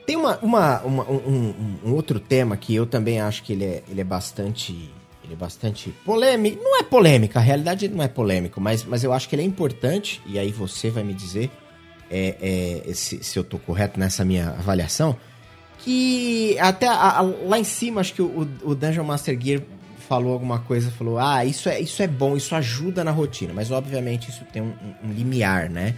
[0.06, 3.66] Tem uma, uma, uma um, um, um, outro tema que eu também acho que ele
[3.66, 4.92] é, ele é bastante.
[5.24, 6.64] Ele é bastante polêmico.
[6.64, 9.46] Não é polêmica, a realidade não é polêmico, mas, mas eu acho que ele é
[9.46, 11.50] importante, e aí você vai me dizer
[12.12, 15.18] é, é, se, se eu tô correto nessa minha avaliação.
[15.80, 19.62] Que até a, a, lá em cima, acho que o, o Dungeon Master Gear
[20.08, 23.72] falou alguma coisa, falou: Ah, isso é, isso é bom, isso ajuda na rotina, mas
[23.72, 25.96] obviamente isso tem um, um limiar, né?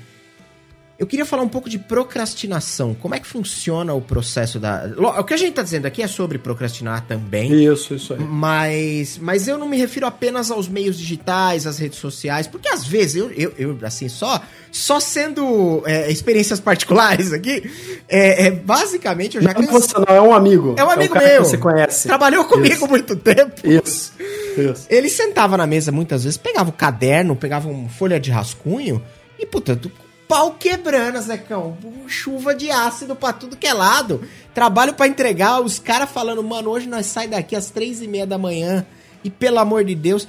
[1.00, 2.96] Eu queria falar um pouco de procrastinação.
[2.96, 4.90] Como é que funciona o processo da.
[4.98, 7.54] O que a gente está dizendo aqui é sobre procrastinar também.
[7.54, 8.20] Isso, isso aí.
[8.20, 12.84] Mas, mas eu não me refiro apenas aos meios digitais, às redes sociais, porque às
[12.84, 14.42] vezes eu, eu, eu assim, só,
[14.72, 17.70] só sendo é, experiências particulares aqui,
[18.10, 19.54] é, é basicamente eu já.
[19.54, 20.74] Não, você não é um amigo.
[20.80, 21.44] É um amigo é um meu.
[21.44, 22.08] Que você conhece.
[22.08, 22.88] Trabalhou comigo isso.
[22.88, 23.68] muito tempo.
[23.68, 24.14] Isso.
[24.58, 24.88] isso.
[24.90, 29.00] Ele sentava na mesa muitas vezes, pegava o caderno, pegava uma folha de rascunho
[29.38, 29.80] e, puta,
[30.28, 31.78] pau quebrando, Zecão.
[32.08, 34.22] Chuva de ácido pra tudo que é lado.
[34.54, 38.28] Trabalho para entregar, os caras falando, mano, hoje nós sai daqui às três e meia
[38.28, 38.86] da manhã.
[39.24, 40.28] E pelo amor de Deus.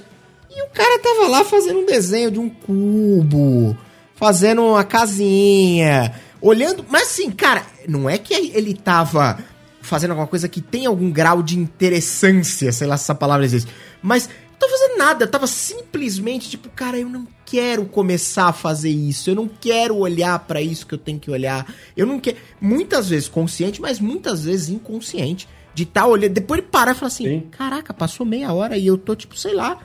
[0.49, 3.77] E o cara tava lá fazendo um desenho de um cubo,
[4.15, 6.85] fazendo uma casinha, olhando.
[6.89, 9.37] Mas assim, cara, não é que ele tava
[9.81, 13.71] fazendo alguma coisa que tem algum grau de interessância, sei lá se essa palavra existe.
[14.01, 18.91] Mas não tô fazendo nada, tava simplesmente tipo, cara, eu não quero começar a fazer
[18.91, 21.65] isso, eu não quero olhar para isso que eu tenho que olhar.
[21.97, 26.59] Eu não quero, muitas vezes consciente, mas muitas vezes inconsciente, de estar tá olhando, depois
[26.59, 27.47] ele parar e falar assim: Sim.
[27.49, 29.79] "Caraca, passou meia hora e eu tô tipo, sei lá,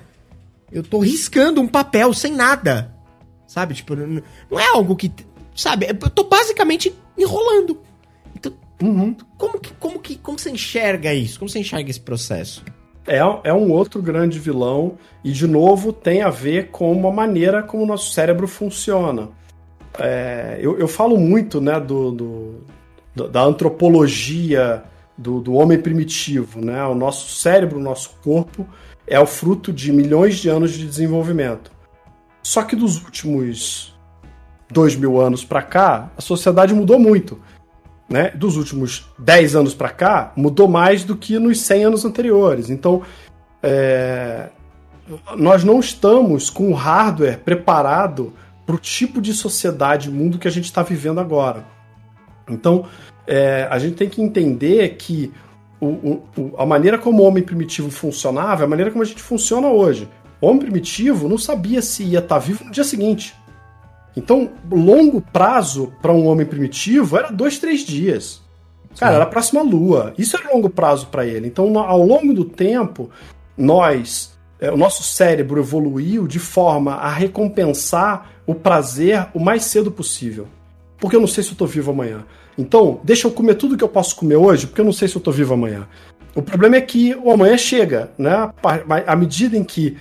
[0.70, 2.94] eu tô riscando um papel sem nada".
[3.46, 3.74] Sabe?
[3.74, 5.10] Tipo, não é algo que,
[5.54, 7.80] sabe, eu tô basicamente enrolando.
[8.34, 8.52] Então,
[8.82, 9.16] uhum.
[9.38, 11.38] como que como que como você enxerga isso?
[11.38, 12.62] Como você enxerga esse processo?
[13.06, 17.62] É, é um outro grande vilão e, de novo, tem a ver com uma maneira
[17.62, 19.28] como o nosso cérebro funciona.
[19.98, 22.64] É, eu, eu, falo muito né, do, do
[23.14, 24.82] da antropologia
[25.16, 26.60] do, do, homem primitivo.
[26.60, 26.84] Né?
[26.84, 28.66] O nosso cérebro, o nosso corpo,
[29.06, 31.70] é o fruto de milhões de anos de desenvolvimento.
[32.42, 33.94] Só que dos últimos
[34.68, 37.40] dois mil anos para cá, a sociedade mudou muito
[38.08, 42.70] né, dos últimos 10 anos para cá mudou mais do que nos 100 anos anteriores.
[42.70, 43.02] Então,
[43.62, 44.48] é,
[45.36, 48.32] nós não estamos com o hardware preparado
[48.66, 51.64] para o tipo de sociedade, mundo que a gente está vivendo agora.
[52.48, 52.86] Então,
[53.26, 55.32] é, a gente tem que entender que
[55.80, 55.86] o,
[56.36, 59.68] o, a maneira como o homem primitivo funcionava é a maneira como a gente funciona
[59.68, 60.08] hoje.
[60.40, 63.34] O homem primitivo não sabia se ia estar tá vivo no dia seguinte.
[64.16, 68.42] Então, longo prazo para um homem primitivo era dois, três dias.
[68.98, 69.16] Cara, Sim.
[69.16, 70.14] era a próxima lua.
[70.16, 71.48] Isso era longo prazo para ele.
[71.48, 73.10] Então, ao longo do tempo,
[73.56, 79.90] nós, é, o nosso cérebro evoluiu de forma a recompensar o prazer o mais cedo
[79.90, 80.46] possível.
[80.98, 82.24] Porque eu não sei se eu estou vivo amanhã.
[82.56, 85.16] Então, deixa eu comer tudo que eu posso comer hoje, porque eu não sei se
[85.16, 85.88] eu estou vivo amanhã.
[86.36, 88.50] O problema é que o amanhã chega, né?
[89.06, 89.96] À medida em que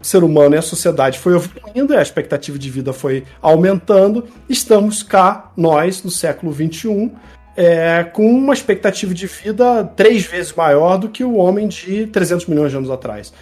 [0.00, 5.52] ser humano e a sociedade foi evoluindo, a expectativa de vida foi aumentando, estamos cá,
[5.56, 7.12] nós, no século XXI,
[7.56, 12.46] é, com uma expectativa de vida três vezes maior do que o homem de 300
[12.46, 13.32] milhões de anos atrás.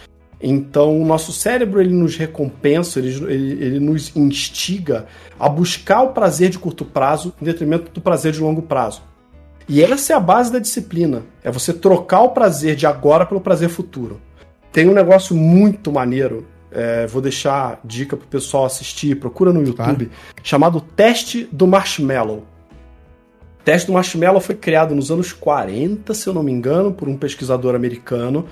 [0.40, 5.06] Então, o nosso cérebro ele nos recompensa, ele, ele, ele, nos instiga
[5.38, 9.02] a buscar o prazer de curto prazo em detrimento do prazer de longo prazo.
[9.68, 13.40] E essa é a base da disciplina: é você trocar o prazer de agora pelo
[13.40, 14.20] prazer futuro.
[14.72, 20.06] Tem um negócio muito maneiro, é, vou deixar dica pro pessoal assistir, procura no YouTube,
[20.06, 20.10] claro.
[20.42, 22.44] chamado Teste do Marshmallow.
[23.60, 27.08] O teste do Marshmallow foi criado nos anos 40, se eu não me engano, por
[27.08, 28.46] um pesquisador americano,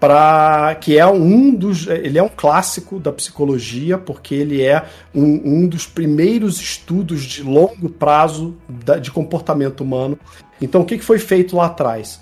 [0.00, 5.40] para que é um dos ele é um clássico da psicologia porque ele é um,
[5.44, 10.18] um dos primeiros estudos de longo prazo da, de comportamento humano
[10.62, 12.20] então o que, que foi feito lá atrás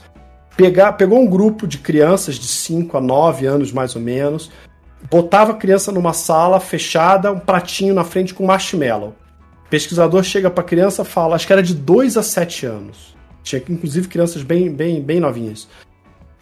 [0.57, 4.51] Pegar, pegou um grupo de crianças de 5 a 9 anos mais ou menos
[5.11, 9.15] botava a criança numa sala fechada um pratinho na frente com marshmallow
[9.69, 13.63] pesquisador chega para a criança fala acho que era de 2 a 7 anos tinha
[13.69, 15.69] inclusive crianças bem bem bem novinhas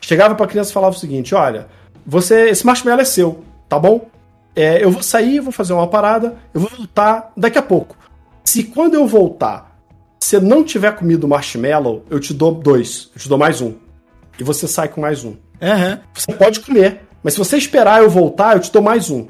[0.04, 1.66] chegava pra criança e falava o seguinte: olha,
[2.06, 4.08] você, esse marshmallow é seu, tá bom?
[4.54, 7.96] É, eu vou sair, vou fazer uma parada, eu vou voltar daqui a pouco.
[8.44, 9.80] Se quando eu voltar,
[10.20, 13.74] você não tiver comido marshmallow, eu te dou dois, eu te dou mais um.
[14.38, 15.30] E você sai com mais um.
[15.30, 15.98] Uhum.
[16.12, 19.26] Você pode comer, mas se você esperar eu voltar, eu te dou mais um.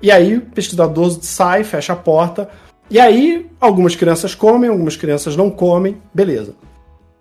[0.00, 2.48] E aí o pesquisador sai, fecha a porta.
[2.90, 6.54] E aí algumas crianças comem, algumas crianças não comem, beleza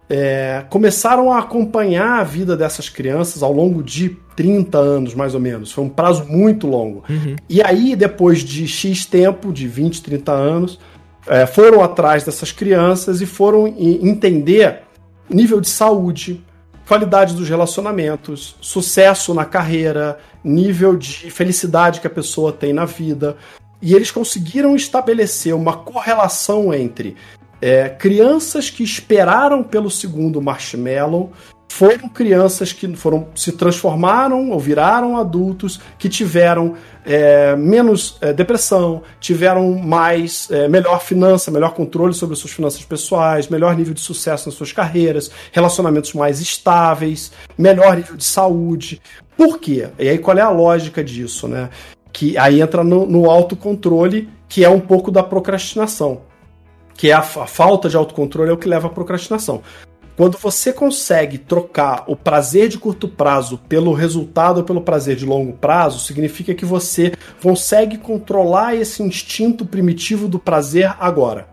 [0.10, 5.42] é, começaram a acompanhar a vida dessas crianças ao longo de 30 anos, mais ou
[5.42, 5.72] menos.
[5.72, 7.04] Foi um prazo muito longo.
[7.10, 7.36] Uhum.
[7.50, 10.80] E aí, depois de X tempo, de 20, 30 anos,
[11.28, 14.82] é, foram atrás dessas crianças e foram entender
[15.28, 16.44] nível de saúde,
[16.88, 23.38] qualidade dos relacionamentos, sucesso na carreira, nível de felicidade que a pessoa tem na vida.
[23.82, 27.16] E eles conseguiram estabelecer uma correlação entre
[27.62, 31.32] é, crianças que esperaram pelo segundo marshmallow
[31.74, 39.02] foram crianças que foram se transformaram ou viraram adultos que tiveram é, menos é, depressão,
[39.20, 44.02] tiveram mais é, melhor finança, melhor controle sobre as suas finanças pessoais, melhor nível de
[44.02, 49.02] sucesso nas suas carreiras, relacionamentos mais estáveis, melhor nível de saúde.
[49.36, 49.90] Por quê?
[49.98, 51.72] E aí qual é a lógica disso, né?
[52.12, 56.22] Que aí entra no, no autocontrole, que é um pouco da procrastinação
[56.96, 59.64] que é a, a falta de autocontrole é o que leva à procrastinação.
[60.16, 65.26] Quando você consegue trocar o prazer de curto prazo pelo resultado ou pelo prazer de
[65.26, 71.48] longo prazo, significa que você consegue controlar esse instinto primitivo do prazer agora.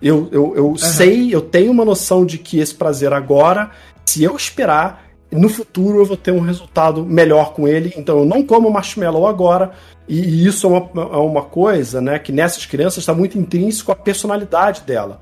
[0.00, 0.76] Eu, eu, eu uhum.
[0.76, 3.70] sei, eu tenho uma noção de que esse prazer agora,
[4.06, 7.92] se eu esperar, no futuro eu vou ter um resultado melhor com ele.
[7.96, 9.72] Então eu não como marshmallow agora,
[10.08, 13.96] e isso é uma, é uma coisa né, que nessas crianças está muito intrínseco à
[13.96, 15.20] personalidade dela.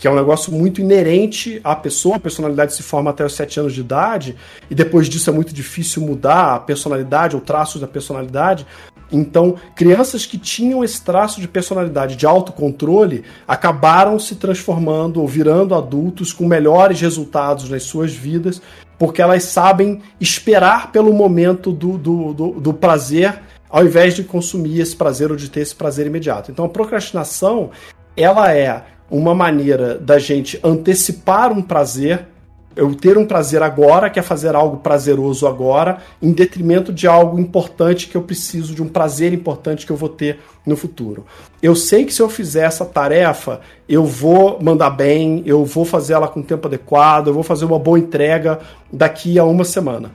[0.00, 3.60] Que é um negócio muito inerente à pessoa, a personalidade se forma até os 7
[3.60, 4.34] anos de idade,
[4.70, 8.66] e depois disso é muito difícil mudar a personalidade ou traços da personalidade.
[9.12, 15.74] Então, crianças que tinham esse traço de personalidade, de autocontrole, acabaram se transformando ou virando
[15.74, 18.62] adultos com melhores resultados nas suas vidas,
[18.98, 23.38] porque elas sabem esperar pelo momento do, do, do, do prazer
[23.70, 26.50] ao invés de consumir esse prazer ou de ter esse prazer imediato.
[26.50, 27.70] Então a procrastinação,
[28.16, 32.26] ela é uma maneira da gente antecipar um prazer,
[32.76, 37.38] eu ter um prazer agora, que é fazer algo prazeroso agora, em detrimento de algo
[37.38, 41.26] importante que eu preciso, de um prazer importante que eu vou ter no futuro.
[41.60, 46.12] Eu sei que se eu fizer essa tarefa, eu vou mandar bem, eu vou fazer
[46.12, 48.60] ela com tempo adequado, eu vou fazer uma boa entrega
[48.92, 50.12] daqui a uma semana.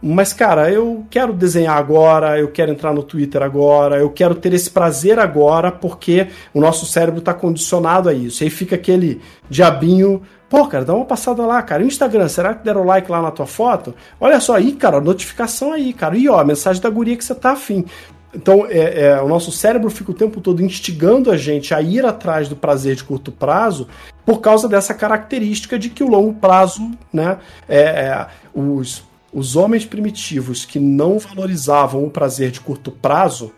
[0.00, 4.52] Mas, cara, eu quero desenhar agora, eu quero entrar no Twitter agora, eu quero ter
[4.52, 8.44] esse prazer agora, porque o nosso cérebro está condicionado a isso.
[8.44, 9.20] Aí fica aquele
[9.50, 10.22] diabinho.
[10.48, 11.82] Pô, cara, dá uma passada lá, cara.
[11.82, 13.92] Instagram, será que deram like lá na tua foto?
[14.20, 16.16] Olha só aí, cara, notificação aí, cara.
[16.16, 17.84] E ó, a mensagem da guria que você tá afim.
[18.32, 22.04] Então, é, é, o nosso cérebro fica o tempo todo instigando a gente a ir
[22.04, 23.88] atrás do prazer de curto prazo
[24.24, 29.02] por causa dessa característica de que o longo prazo, né, é, é os
[29.32, 33.52] os homens primitivos que não valorizavam o prazer de curto prazo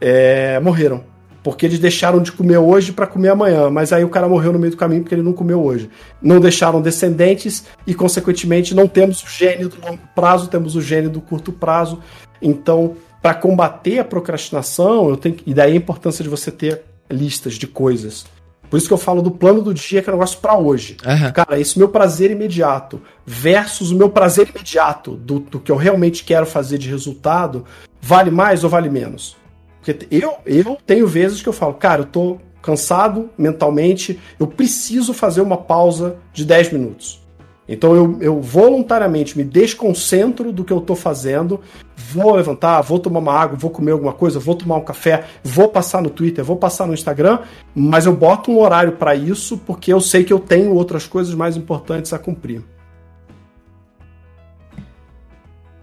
[0.00, 1.04] é, morreram.
[1.42, 4.58] porque eles deixaram de comer hoje para comer amanhã, mas aí o cara morreu no
[4.58, 5.88] meio do caminho porque ele não comeu hoje.
[6.20, 11.08] Não deixaram descendentes e, consequentemente, não temos o gene do longo prazo, temos o gene
[11.08, 12.00] do curto prazo.
[12.42, 17.54] Então, para combater a procrastinação, eu tenho e daí a importância de você ter listas
[17.54, 18.26] de coisas.
[18.68, 20.96] Por isso que eu falo do plano do dia, que é um negócio para hoje.
[21.04, 21.32] Uhum.
[21.32, 26.24] Cara, esse meu prazer imediato versus o meu prazer imediato do, do que eu realmente
[26.24, 27.64] quero fazer de resultado,
[28.00, 29.36] vale mais ou vale menos?
[29.82, 35.14] Porque eu, eu tenho vezes que eu falo, cara, eu tô cansado mentalmente, eu preciso
[35.14, 37.24] fazer uma pausa de 10 minutos.
[37.68, 41.60] Então eu, eu voluntariamente me desconcentro do que eu estou fazendo,
[41.96, 45.68] vou levantar, vou tomar uma água, vou comer alguma coisa, vou tomar um café, vou
[45.68, 47.40] passar no Twitter, vou passar no Instagram,
[47.74, 51.34] mas eu boto um horário para isso porque eu sei que eu tenho outras coisas
[51.34, 52.62] mais importantes a cumprir.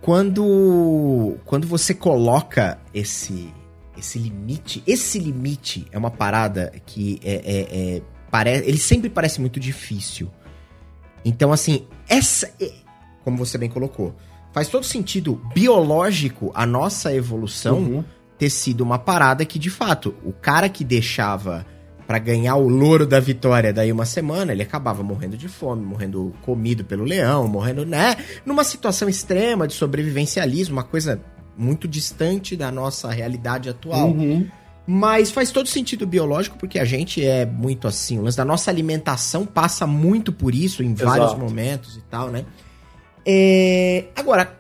[0.02, 3.54] Quando, quando você coloca esse
[3.96, 9.40] esse limite, esse limite é uma parada que é, é, é parece, ele sempre parece
[9.40, 10.30] muito difícil.
[11.26, 12.52] Então, assim, essa,
[13.24, 14.16] como você bem colocou,
[14.52, 18.04] faz todo sentido biológico a nossa evolução uhum.
[18.38, 21.66] ter sido uma parada que, de fato, o cara que deixava
[22.06, 26.34] para ganhar o louro da vitória daí uma semana, ele acabava morrendo de fome, morrendo
[26.42, 28.18] comido pelo leão, morrendo, né?
[28.46, 31.22] Numa situação extrema de sobrevivencialismo, uma coisa
[31.58, 34.10] muito distante da nossa realidade atual.
[34.10, 34.48] Uhum.
[34.86, 38.20] Mas faz todo sentido biológico, porque a gente é muito assim.
[38.20, 41.10] O lance da nossa alimentação passa muito por isso em Exato.
[41.10, 42.46] vários momentos e tal, né?
[43.26, 44.06] É...
[44.16, 44.60] Agora,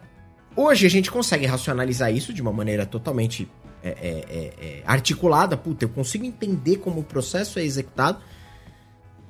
[0.55, 3.49] hoje a gente consegue racionalizar isso de uma maneira totalmente
[3.83, 3.93] é, é,
[4.29, 5.57] é, é articulada.
[5.57, 8.19] Puta, eu consigo entender como o processo é executado.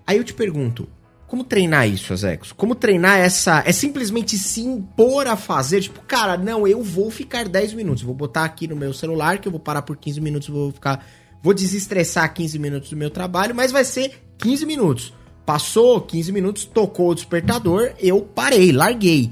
[0.06, 0.88] Aí eu te pergunto,
[1.34, 2.52] como treinar isso, Azecos?
[2.52, 3.64] Como treinar essa.
[3.66, 5.82] É simplesmente se impor a fazer?
[5.82, 8.04] Tipo, cara, não, eu vou ficar 10 minutos.
[8.04, 11.04] Vou botar aqui no meu celular que eu vou parar por 15 minutos, vou ficar.
[11.42, 15.12] Vou desestressar 15 minutos do meu trabalho, mas vai ser 15 minutos.
[15.44, 19.32] Passou 15 minutos, tocou o despertador, eu parei, larguei.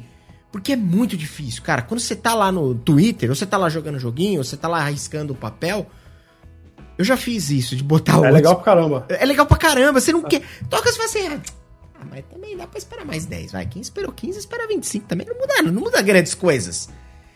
[0.52, 1.84] Porque é muito difícil, cara.
[1.84, 4.68] Quando você tá lá no Twitter, ou você tá lá jogando joguinho, ou você tá
[4.68, 5.86] lá arriscando o papel.
[6.98, 8.26] Eu já fiz isso, de botar o.
[8.26, 9.06] É legal pra caramba.
[9.07, 10.02] É legal pra caramba.
[10.02, 10.30] Você não é.
[10.30, 10.41] quer.
[10.68, 11.60] Toca e fala assim.
[12.02, 13.65] Ah, mas também dá pra esperar mais 10, vai.
[13.68, 15.07] Quem esperou 15, espera 25.
[15.07, 16.90] Também não muda, não muda grandes coisas.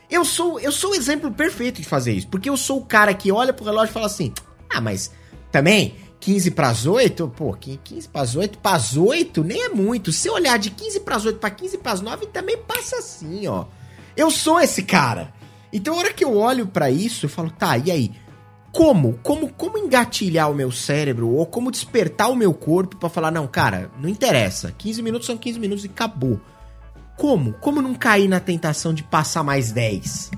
[0.09, 2.27] Eu sou, eu sou o exemplo perfeito de fazer isso.
[2.27, 4.33] Porque eu sou o cara que olha pro relógio e fala assim:
[4.69, 5.11] Ah, mas
[5.51, 9.69] também 15 para as 8, pô, 15 para as 8, para as 8 nem é
[9.69, 10.11] muito.
[10.11, 12.97] Se eu olhar de 15 para as 8 para 15 para as 9, também passa
[12.97, 13.65] assim, ó.
[14.17, 15.33] Eu sou esse cara.
[15.71, 18.11] Então, a hora que eu olho para isso, eu falo, tá, e aí?
[18.75, 19.17] Como?
[19.23, 23.47] Como como engatilhar o meu cérebro ou como despertar o meu corpo para falar, não,
[23.47, 24.73] cara, não interessa.
[24.77, 26.39] 15 minutos são 15 minutos e acabou.
[27.15, 27.53] Como?
[27.53, 30.31] Como não cair na tentação de passar mais 10?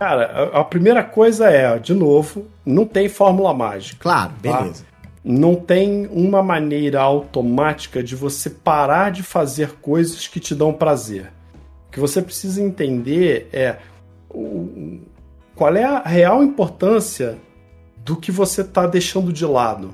[0.00, 3.98] Cara, a, a primeira coisa é, de novo, não tem fórmula mágica.
[4.00, 4.60] Claro, tá?
[4.60, 4.82] beleza.
[4.82, 5.08] Tá?
[5.24, 11.32] Não tem uma maneira automática de você parar de fazer coisas que te dão prazer.
[11.88, 13.76] O que você precisa entender é
[14.28, 15.00] o,
[15.56, 17.38] qual é a real importância
[17.96, 19.92] do que você está deixando de lado.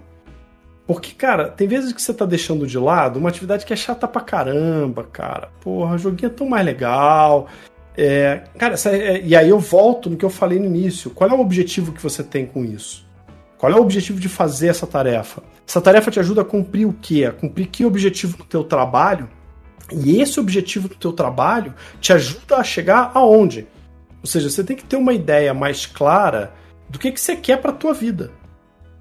[0.87, 4.07] Porque, cara, tem vezes que você tá deixando de lado uma atividade que é chata
[4.07, 5.49] pra caramba, cara.
[5.63, 7.47] Porra, joguinho é tão mais legal.
[7.97, 11.11] É, cara, é, e aí eu volto no que eu falei no início.
[11.11, 13.07] Qual é o objetivo que você tem com isso?
[13.57, 15.43] Qual é o objetivo de fazer essa tarefa?
[15.67, 17.25] Essa tarefa te ajuda a cumprir o quê?
[17.25, 19.29] A cumprir que objetivo do teu trabalho?
[19.93, 23.69] E esse objetivo do teu trabalho te ajuda a chegar aonde?
[24.23, 26.55] Ou seja, você tem que ter uma ideia mais clara
[26.89, 28.31] do que, que você quer para a tua vida.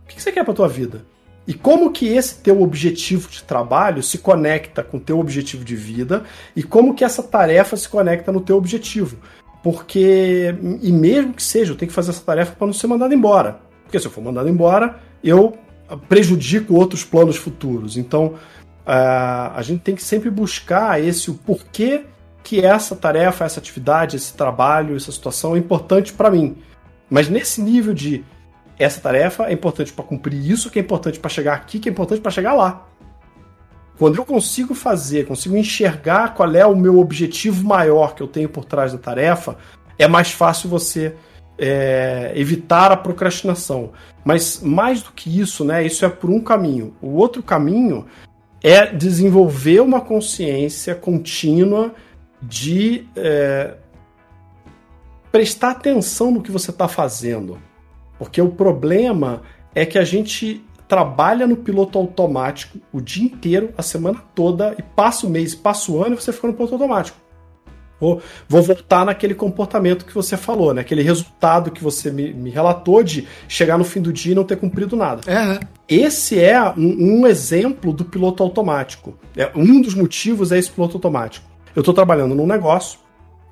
[0.04, 1.06] O que, que você quer para a tua vida?
[1.48, 5.76] E como que esse teu objetivo de trabalho se conecta com o teu objetivo de
[5.76, 6.24] vida
[6.56, 9.18] e como que essa tarefa se conecta no teu objetivo.
[9.64, 13.14] Porque, e mesmo que seja, eu tenho que fazer essa tarefa para não ser mandado
[13.14, 13.60] embora.
[13.84, 15.58] Porque se eu for mandado embora, eu
[16.08, 17.98] prejudico outros planos futuros.
[17.98, 18.36] Então,
[18.86, 22.06] a gente tem que sempre buscar esse o porquê
[22.44, 26.58] que essa tarefa, essa atividade, esse trabalho, essa situação é importante para mim.
[27.10, 28.24] Mas nesse nível de
[28.80, 31.92] essa tarefa é importante para cumprir isso, que é importante para chegar aqui, que é
[31.92, 32.88] importante para chegar lá.
[33.98, 38.50] Quando eu consigo fazer, consigo enxergar qual é o meu objetivo maior que eu tenho
[38.50, 39.58] por trás da tarefa,
[40.00, 41.16] é mais fácil você
[41.60, 43.92] é, evitar a procrastinação.
[44.26, 45.86] Mas mais do que isso, né?
[45.86, 46.96] Isso é por um caminho.
[47.00, 48.08] O outro caminho
[48.64, 51.94] é desenvolver uma consciência contínua
[52.42, 53.76] de é,
[55.32, 57.58] prestar atenção no que você está fazendo.
[58.18, 59.42] Porque o problema
[59.74, 64.82] é que a gente trabalha no piloto automático o dia inteiro, a semana toda, e
[64.82, 67.18] passa o mês, passa o ano e você fica no piloto automático.
[68.02, 68.20] Vou,
[68.50, 70.82] vou voltar naquele comportamento que você falou, né?
[70.82, 74.44] Aquele resultado que você me, me relatou de chegar no fim do dia e não
[74.44, 75.22] ter cumprido nada.
[75.32, 75.60] Uhum.
[75.88, 79.14] Esse é um, um, exemplo do piloto automático.
[79.38, 81.51] É, um dos motivos é esse piloto automático.
[81.76, 83.00] Eu estou trabalhando num negócio,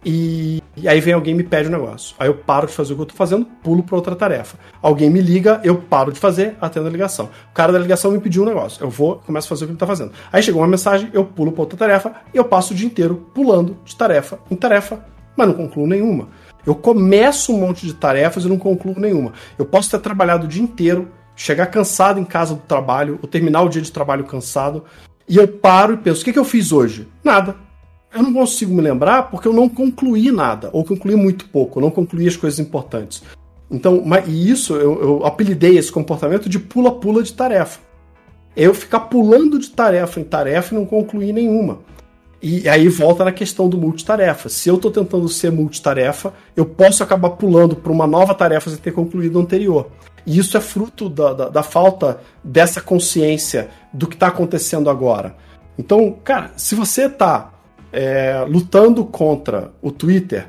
[0.05, 2.15] e, e, aí vem alguém me pede um negócio.
[2.17, 4.57] Aí eu paro de fazer o que eu tô fazendo, pulo para outra tarefa.
[4.81, 7.29] Alguém me liga, eu paro de fazer, atendo a ligação.
[7.51, 8.81] O cara da ligação me pediu um negócio.
[8.83, 10.11] Eu vou, começo a fazer o que ele tá fazendo.
[10.31, 13.29] Aí chegou uma mensagem, eu pulo para outra tarefa e eu passo o dia inteiro
[13.33, 15.03] pulando de tarefa em tarefa,
[15.35, 16.29] mas não concluo nenhuma.
[16.65, 19.33] Eu começo um monte de tarefas e não concluo nenhuma.
[19.57, 23.63] Eu posso ter trabalhado o dia inteiro, chegar cansado em casa do trabalho, ou terminar
[23.63, 24.83] o dia de trabalho cansado,
[25.27, 27.07] e eu paro e penso: o que, que eu fiz hoje?
[27.23, 27.68] Nada
[28.13, 31.91] eu não consigo me lembrar porque eu não concluí nada, ou concluí muito pouco, não
[31.91, 33.23] concluí as coisas importantes.
[33.69, 37.79] Então, e isso eu, eu apelidei esse comportamento de pula-pula de tarefa.
[38.55, 41.79] É eu ficar pulando de tarefa em tarefa e não concluir nenhuma.
[42.41, 44.47] E aí volta na questão do multitarefa.
[44.47, 48.79] Se eu estou tentando ser multitarefa, eu posso acabar pulando para uma nova tarefa sem
[48.79, 49.89] ter concluído a anterior.
[50.25, 55.35] E isso é fruto da, da, da falta dessa consciência do que está acontecendo agora.
[55.77, 57.51] Então, cara, se você está
[57.91, 60.47] é, lutando contra o Twitter,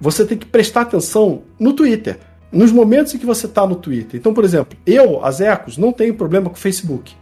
[0.00, 2.18] você tem que prestar atenção no Twitter,
[2.50, 4.18] nos momentos em que você está no Twitter.
[4.18, 7.14] Então, por exemplo, eu, Azecos, não tenho problema com o Facebook.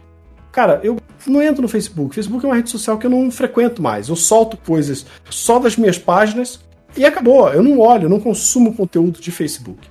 [0.51, 2.15] Cara, eu não entro no Facebook.
[2.15, 4.09] Facebook é uma rede social que eu não frequento mais.
[4.09, 6.59] Eu solto coisas só das minhas páginas
[6.95, 7.49] e acabou.
[7.49, 9.87] Eu não olho, eu não consumo conteúdo de Facebook.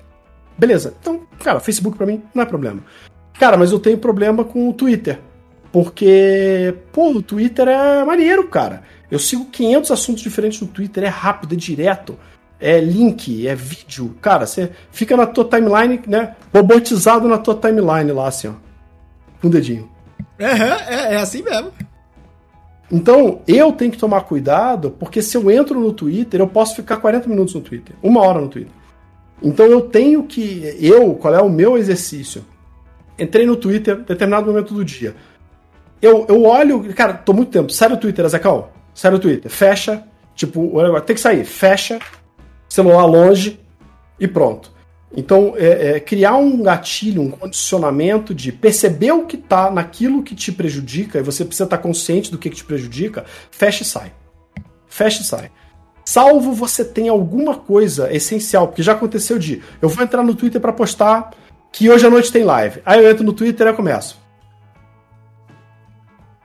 [0.59, 0.95] Beleza.
[1.01, 2.83] Então, cara, Facebook para mim não é problema.
[3.39, 5.21] Cara, mas eu tenho problema com o Twitter.
[5.71, 8.83] Porque, pô, o Twitter é maneiro, cara.
[9.11, 12.19] Eu sigo 500 assuntos diferentes no Twitter, é rápido, é direto.
[12.59, 14.17] É link, é vídeo.
[14.21, 16.35] Cara, você fica na tua timeline, né?
[16.55, 18.53] Robotizado na tua timeline lá, assim, ó.
[19.41, 19.91] Com o dedinho.
[20.39, 21.71] É, é, é assim mesmo.
[22.91, 26.97] Então, eu tenho que tomar cuidado, porque se eu entro no Twitter, eu posso ficar
[26.97, 28.73] 40 minutos no Twitter, uma hora no Twitter.
[29.43, 30.77] Então eu tenho que.
[30.81, 32.43] Eu, qual é o meu exercício?
[33.19, 35.15] Entrei no Twitter em determinado momento do dia.
[36.01, 36.83] Eu, eu olho.
[36.95, 37.71] Cara, tô muito tempo.
[37.71, 40.03] Sai do Twitter, Azacal sai Twitter, fecha,
[40.35, 41.99] tipo, tem que sair, fecha,
[42.67, 43.61] celular longe
[44.19, 44.75] e pronto.
[45.15, 50.35] Então, é, é, criar um gatilho, um condicionamento de perceber o que está naquilo que
[50.35, 53.87] te prejudica, e você precisa estar tá consciente do que, que te prejudica, fecha e
[53.87, 54.13] sai.
[54.87, 55.51] Fecha e sai.
[56.03, 60.61] Salvo você tenha alguma coisa essencial, porque já aconteceu de eu vou entrar no Twitter
[60.61, 61.33] para postar
[61.71, 62.81] que hoje à noite tem live.
[62.87, 64.19] Aí eu entro no Twitter e começo.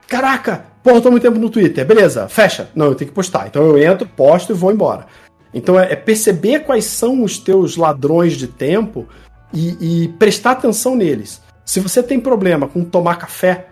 [0.06, 1.86] Caraca, Porra, eu tô muito tempo no Twitter.
[1.86, 2.68] Beleza, fecha.
[2.74, 3.46] Não, eu tenho que postar.
[3.46, 5.06] Então eu entro, posto e vou embora.
[5.54, 9.06] Então é, é perceber quais são os teus ladrões de tempo
[9.52, 11.42] e, e, prestar atenção neles.
[11.64, 13.66] Se você tem problema com tomar café,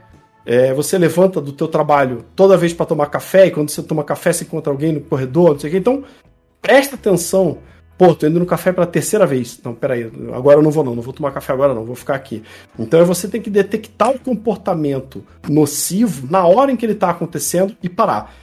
[0.45, 4.05] é, você levanta do teu trabalho toda vez para tomar café e quando você toma
[4.05, 5.79] café você encontra alguém no corredor, não sei o quê.
[5.79, 6.05] Então
[6.61, 7.59] presta atenção
[8.01, 9.61] Pô, tô indo no café pela terceira vez.
[9.63, 12.15] Não, peraí, agora eu não vou não, não vou tomar café agora não, vou ficar
[12.15, 12.43] aqui.
[12.79, 17.77] Então você tem que detectar o comportamento nocivo na hora em que ele tá acontecendo
[17.83, 18.35] e parar.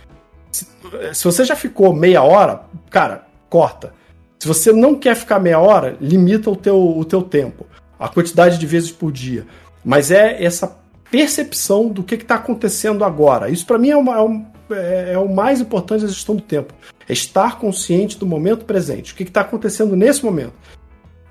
[0.52, 0.68] Se,
[1.12, 3.96] se você já ficou meia hora, cara, corta.
[4.38, 7.66] Se você não quer ficar meia hora, limita o teu, o teu tempo,
[8.00, 9.48] a quantidade de vezes por dia.
[9.84, 10.78] Mas é essa
[11.10, 13.50] percepção do que está acontecendo agora.
[13.50, 16.42] Isso para mim é, uma, é, um, é, é, o mais importante da gestão do
[16.42, 16.74] tempo.
[17.08, 19.14] É estar consciente do momento presente.
[19.14, 20.54] O que está acontecendo nesse momento.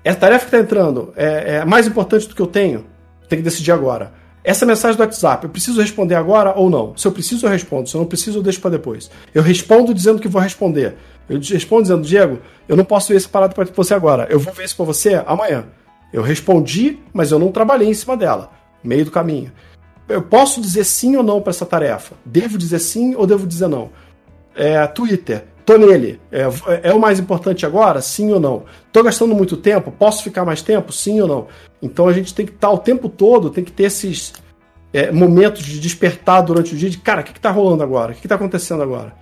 [0.03, 2.85] Essa tarefa que está entrando é, é, mais importante do que eu tenho?
[3.27, 4.13] Tem que decidir agora.
[4.43, 6.95] Essa mensagem do WhatsApp, eu preciso responder agora ou não?
[6.95, 7.89] Se eu preciso, eu respondo.
[7.89, 9.11] Se eu não preciso, eu deixo para depois.
[9.35, 10.95] Eu respondo dizendo que vou responder.
[11.29, 12.39] Eu respondo dizendo, Diego,
[12.69, 14.25] eu não posso ver essa parada para você agora.
[14.29, 15.65] Eu vou ver isso para você amanhã.
[16.13, 18.49] Eu respondi, mas eu não trabalhei em cima dela.
[18.81, 19.51] Meio do caminho
[20.09, 22.15] eu posso dizer sim ou não para essa tarefa?
[22.25, 23.89] Devo dizer sim ou devo dizer não?
[24.55, 26.19] É, Twitter, tô nele.
[26.31, 26.47] É,
[26.83, 28.01] é, o mais importante agora?
[28.01, 28.63] Sim ou não?
[28.91, 29.91] Tô gastando muito tempo?
[29.91, 30.91] Posso ficar mais tempo?
[30.91, 31.47] Sim ou não?
[31.81, 34.33] Então a gente tem que estar tá, o tempo todo, tem que ter esses
[34.93, 38.11] é, momentos de despertar durante o dia de cara, o que, que tá rolando agora?
[38.11, 39.13] O que, que tá acontecendo agora?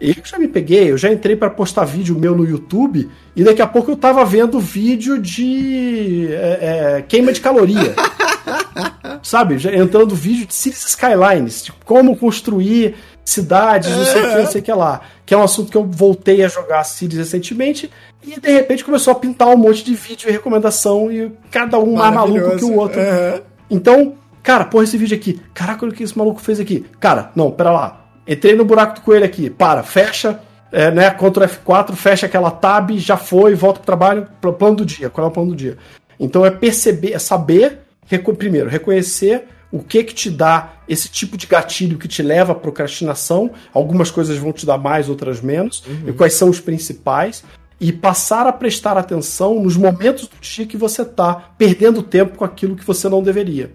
[0.00, 3.60] Eu já me peguei, eu já entrei para postar vídeo meu no YouTube e daqui
[3.60, 7.94] a pouco eu tava vendo vídeo de é, é, queima de caloria.
[9.22, 9.58] Sabe?
[9.58, 14.46] Já entrando vídeo de Cities Skylines, de como construir cidades, não sei o que, não
[14.46, 15.00] sei o que lá.
[15.24, 17.90] Que é um assunto que eu voltei a jogar Cities recentemente
[18.22, 21.94] e de repente começou a pintar um monte de vídeo e recomendação e cada um
[21.94, 23.00] mais maluco que o outro.
[23.00, 23.40] Uhum.
[23.70, 25.40] Então, cara, porra, esse vídeo aqui.
[25.54, 26.84] Caraca, olha o que esse maluco fez aqui.
[26.98, 29.50] Cara, não, pera lá Entrei no buraco do coelho aqui.
[29.50, 30.38] Para, fecha,
[30.70, 31.10] é, né?
[31.10, 35.10] Ctrl F4, fecha aquela tab, já foi, volta pro trabalho, plano do dia.
[35.10, 35.76] Qual é o plano do dia?
[36.18, 37.80] Então é perceber, é saber,
[38.10, 42.50] reco primeiro, reconhecer o que que te dá esse tipo de gatilho que te leva
[42.52, 43.52] à procrastinação.
[43.72, 45.84] Algumas coisas vão te dar mais, outras menos.
[45.86, 46.08] Uhum.
[46.08, 47.44] E quais são os principais.
[47.80, 52.44] E passar a prestar atenção nos momentos do dia que você está perdendo tempo com
[52.44, 53.72] aquilo que você não deveria.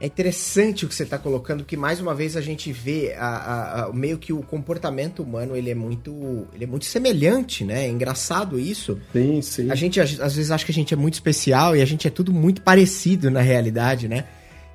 [0.00, 3.26] É interessante o que você está colocando, que mais uma vez a gente vê a,
[3.26, 7.86] a, a, meio que o comportamento humano ele é muito ele é muito semelhante, né?
[7.86, 8.98] É engraçado isso.
[9.12, 9.70] Sim, sim.
[9.70, 12.10] A gente às vezes acha que a gente é muito especial e a gente é
[12.10, 14.24] tudo muito parecido na realidade, né?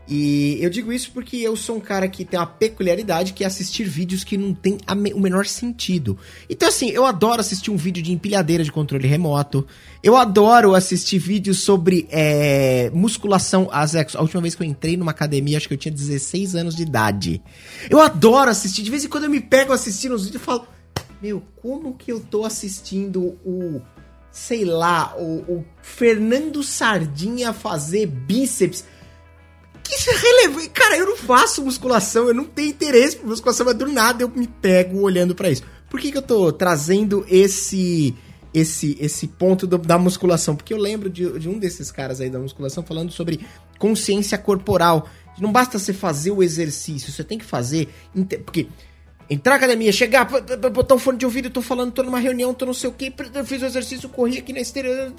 [0.07, 3.47] E eu digo isso porque eu sou um cara que tem uma peculiaridade que é
[3.47, 4.77] assistir vídeos que não tem
[5.15, 6.17] o menor sentido.
[6.49, 9.65] Então, assim, eu adoro assistir um vídeo de empilhadeira de controle remoto.
[10.03, 13.69] Eu adoro assistir vídeos sobre é, musculação.
[13.71, 16.83] A última vez que eu entrei numa academia, acho que eu tinha 16 anos de
[16.83, 17.41] idade.
[17.89, 18.83] Eu adoro assistir.
[18.83, 20.67] De vez em quando eu me pego assistindo os vídeos e falo:
[21.21, 23.81] Meu, como que eu tô assistindo o
[24.33, 28.83] sei lá, o, o, Fernando Sardinha fazer bíceps
[29.83, 30.69] que isso é relevante.
[30.69, 34.29] Cara, eu não faço musculação, eu não tenho interesse por musculação, mas do nada eu
[34.29, 35.63] me pego olhando para isso.
[35.89, 38.15] Por que, que eu tô trazendo esse
[38.53, 40.55] esse esse ponto do, da musculação?
[40.55, 43.41] Porque eu lembro de, de um desses caras aí da musculação falando sobre
[43.77, 45.07] consciência corporal.
[45.39, 47.89] Não basta você fazer o exercício, você tem que fazer.
[48.45, 48.67] Porque
[49.29, 50.25] entrar na academia, chegar,
[50.71, 52.93] botar um fone de ouvido, eu tô falando, tô numa reunião, tô não sei o
[52.93, 55.11] que, eu fiz o exercício, corri aqui na esteira.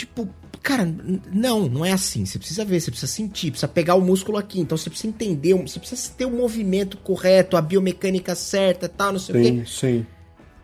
[0.00, 0.28] Tipo,
[0.62, 0.86] Cara,
[1.32, 2.26] não, não é assim.
[2.26, 4.60] Você precisa ver, você precisa sentir, precisa pegar o músculo aqui.
[4.60, 9.18] Então você precisa entender, você precisa ter o movimento correto, a biomecânica certa tal, não
[9.18, 9.66] sei sim, o quê.
[9.66, 10.06] Sim, sim.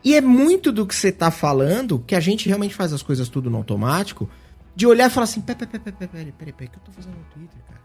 [0.05, 3.29] E é muito do que você tá falando que a gente realmente faz as coisas
[3.29, 4.29] tudo no automático,
[4.75, 6.93] de olhar e falar assim: peraí, peraí, peraí, peraí, peraí, peraí, o que eu tô
[6.93, 7.81] fazendo no Twitter, cara?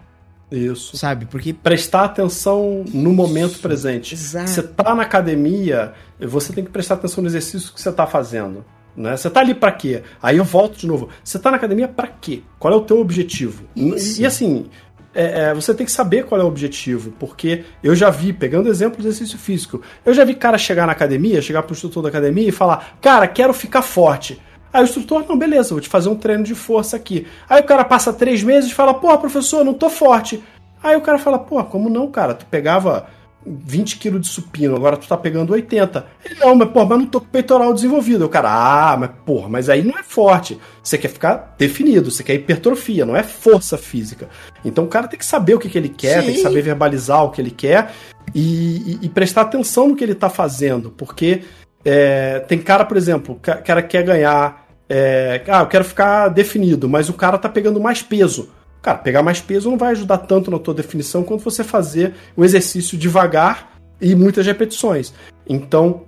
[0.52, 0.98] Isso.
[0.98, 1.26] Sabe?
[1.28, 1.54] Porque.
[1.54, 4.16] Prestar atenção no momento presente.
[4.16, 4.50] Exato.
[4.50, 8.66] Você tá na academia, você tem que prestar atenção no exercício que você tá fazendo.
[8.96, 9.16] Né?
[9.16, 10.04] Você tá ali para quê?
[10.22, 11.10] Aí eu volto de novo.
[11.24, 12.44] Você tá na academia para quê?
[12.60, 13.64] Qual é o teu objetivo?
[13.76, 14.22] Isso.
[14.22, 14.70] E assim,
[15.14, 18.70] é, é, você tem que saber qual é o objetivo, porque eu já vi, pegando
[18.70, 22.10] exemplo de exercício físico, eu já vi cara chegar na academia, chegar pro instrutor da
[22.10, 24.42] academia e falar: Cara, quero ficar forte.
[24.74, 27.28] Aí o instrutor, não, beleza, vou te fazer um treino de força aqui.
[27.50, 30.42] Aí o cara passa três meses e fala: Pô, professor, não tô forte.
[30.82, 32.34] Aí o cara fala: Pô, como não, cara?
[32.34, 33.08] Tu pegava
[33.46, 36.06] 20 quilos de supino, agora tu tá pegando 80.
[36.24, 38.26] Ele, não, mas porra, mas não tô com o peitoral desenvolvido.
[38.26, 40.60] O cara, ah, mas porra, mas aí não é forte.
[40.84, 44.30] Você quer ficar definido, você quer hipertrofia, não é força física.
[44.64, 46.28] Então o cara tem que saber o que, que ele quer, Sim.
[46.28, 47.92] tem que saber verbalizar o que ele quer
[48.34, 51.42] e, e, e prestar atenção no que ele tá fazendo, porque
[51.84, 54.68] é, tem cara, por exemplo, o cara quer ganhar.
[54.88, 58.50] É, ah, eu quero ficar definido, mas o cara tá pegando mais peso.
[58.82, 62.44] Cara, pegar mais peso não vai ajudar tanto na tua definição quanto você fazer o
[62.44, 65.14] exercício devagar e muitas repetições.
[65.48, 66.04] Então,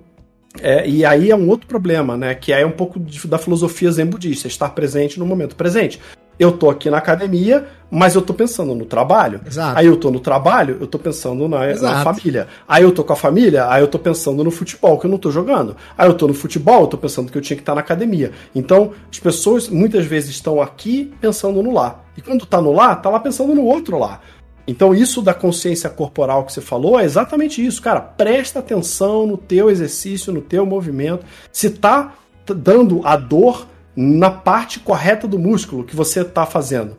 [0.62, 2.34] é, e aí é um outro problema, né?
[2.34, 6.00] Que é um pouco da filosofia zen budista, estar presente no momento presente
[6.40, 9.40] eu tô aqui na academia, mas eu tô pensando no trabalho.
[9.46, 9.78] Exato.
[9.78, 12.48] Aí eu tô no trabalho, eu tô pensando na, na, família.
[12.68, 15.20] Aí eu tô com a família, aí eu tô pensando no futebol que eu não
[15.20, 15.78] tô jogando.
[15.96, 18.32] Aí eu tô no futebol, eu tô pensando que eu tinha que estar na academia.
[18.56, 22.02] Então, as pessoas muitas vezes estão aqui pensando no lá.
[22.18, 24.22] E quando tá no lá, tá lá pensando no outro lá.
[24.66, 28.02] Então, isso da consciência corporal que você falou é exatamente isso, cara.
[28.02, 31.24] Presta atenção no teu exercício, no teu movimento.
[31.52, 32.14] Se tá
[32.48, 36.98] dando a dor, na parte correta do músculo que você está fazendo.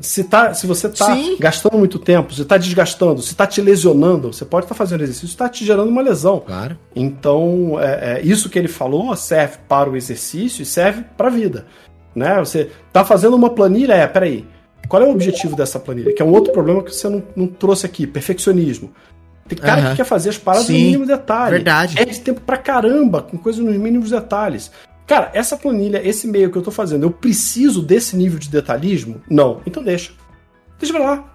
[0.00, 4.32] Se, tá, se você está gastando muito tempo, se está desgastando, se está te lesionando,
[4.32, 6.40] você pode estar tá fazendo exercício, está te gerando uma lesão.
[6.40, 6.78] Claro.
[6.94, 11.30] Então, é, é, isso que ele falou serve para o exercício e serve para a
[11.30, 11.66] vida.
[12.14, 12.38] Né?
[12.38, 14.46] Você está fazendo uma planilha, é, peraí,
[14.88, 16.12] qual é o objetivo dessa planilha?
[16.12, 18.92] Que é um outro problema que você não, não trouxe aqui, perfeccionismo.
[19.48, 19.90] Tem cara uhum.
[19.90, 21.50] que quer fazer as paradas Sim, no mínimo detalhe.
[21.52, 21.98] Verdade.
[21.98, 24.70] É de tempo pra caramba, com coisas nos mínimos detalhes.
[25.08, 29.22] Cara, essa planilha, esse e-mail que eu tô fazendo, eu preciso desse nível de detalhismo?
[29.28, 29.62] Não.
[29.64, 30.12] Então deixa.
[30.78, 31.34] Deixa pra lá.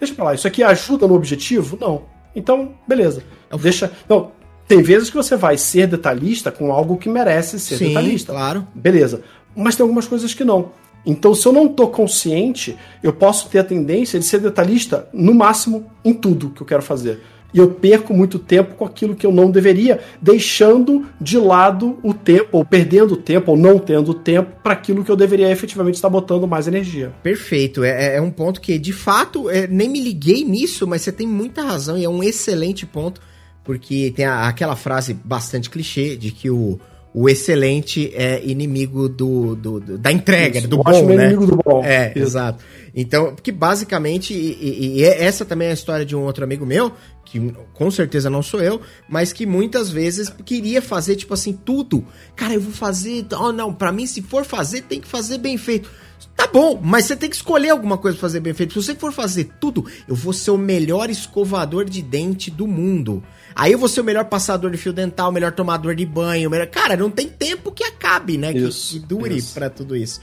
[0.00, 0.34] Deixa pra lá.
[0.34, 1.78] Isso aqui ajuda no objetivo?
[1.80, 2.02] Não.
[2.34, 3.22] Então, beleza.
[3.48, 3.92] É deixa.
[4.08, 4.32] Não,
[4.66, 8.32] tem vezes que você vai ser detalhista com algo que merece ser Sim, detalhista.
[8.32, 8.66] Claro.
[8.74, 9.22] Beleza.
[9.54, 10.72] Mas tem algumas coisas que não.
[11.06, 15.32] Então, se eu não tô consciente, eu posso ter a tendência de ser detalhista no
[15.32, 17.22] máximo em tudo que eu quero fazer
[17.56, 22.12] e eu perco muito tempo com aquilo que eu não deveria, deixando de lado o
[22.12, 26.10] tempo, ou perdendo tempo, ou não tendo tempo para aquilo que eu deveria efetivamente estar
[26.10, 27.14] botando mais energia.
[27.22, 31.00] Perfeito, é, é, é um ponto que, de fato, é, nem me liguei nisso, mas
[31.00, 33.22] você tem muita razão e é um excelente ponto,
[33.64, 36.78] porque tem a, aquela frase bastante clichê de que o
[37.18, 41.14] o excelente é inimigo do, do, do da entrega, Isso, do bom, né?
[41.14, 41.82] inimigo do bom.
[41.82, 42.18] É, Isso.
[42.18, 42.62] exato.
[42.94, 46.66] Então, porque basicamente, e, e, e, essa também é a história de um outro amigo
[46.66, 46.92] meu,
[47.24, 52.04] que com certeza não sou eu, mas que muitas vezes queria fazer, tipo assim, tudo.
[52.36, 53.24] Cara, eu vou fazer.
[53.32, 55.90] Oh, não, para mim, se for fazer, tem que fazer bem feito.
[56.36, 58.74] Tá bom, mas você tem que escolher alguma coisa pra fazer bem feito.
[58.74, 63.22] Se você for fazer tudo, eu vou ser o melhor escovador de dente do mundo.
[63.56, 66.50] Aí eu vou ser o melhor passador de fio dental, o melhor tomador de banho.
[66.50, 66.66] Melhor...
[66.66, 68.52] Cara, não tem tempo que acabe, né?
[68.52, 70.20] Isso, que, que dure para tudo isso.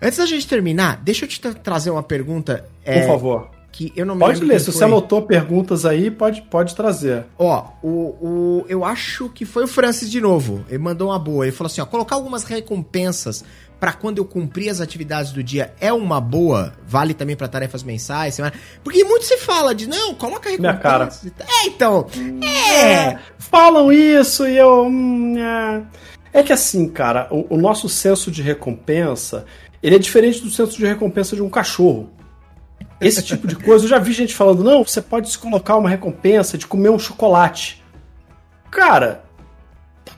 [0.00, 2.64] Antes da gente terminar, deixa eu te tra trazer uma pergunta.
[2.82, 6.42] Por é, favor que eu não me Pode ler, se você anotou perguntas aí, pode,
[6.42, 7.24] pode trazer.
[7.38, 10.64] Ó, o, o, eu acho que foi o Francis de novo.
[10.68, 11.44] Ele mandou uma boa.
[11.44, 13.44] Ele falou assim: ó, colocar algumas recompensas
[13.80, 16.74] para quando eu cumprir as atividades do dia é uma boa.
[16.86, 18.54] Vale também para tarefas mensais, semana.
[18.84, 20.72] Porque muito se fala de não, coloca recompensa.
[20.72, 21.08] Minha cara.
[21.48, 22.06] É, então.
[22.42, 22.82] É.
[22.82, 23.18] é.
[23.38, 24.84] Falam isso e eu.
[24.84, 25.82] Hum, é.
[26.40, 29.46] é que assim, cara, o, o nosso senso de recompensa
[29.82, 32.10] ele é diferente do senso de recompensa de um cachorro.
[33.00, 35.88] Esse tipo de coisa, eu já vi gente falando, não, você pode se colocar uma
[35.88, 37.82] recompensa de comer um chocolate.
[38.70, 39.24] Cara,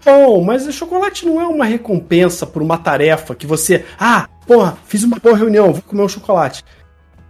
[0.05, 4.77] bom, mas o chocolate não é uma recompensa por uma tarefa que você, ah, porra,
[4.87, 6.65] fiz uma boa reunião, vou comer um chocolate.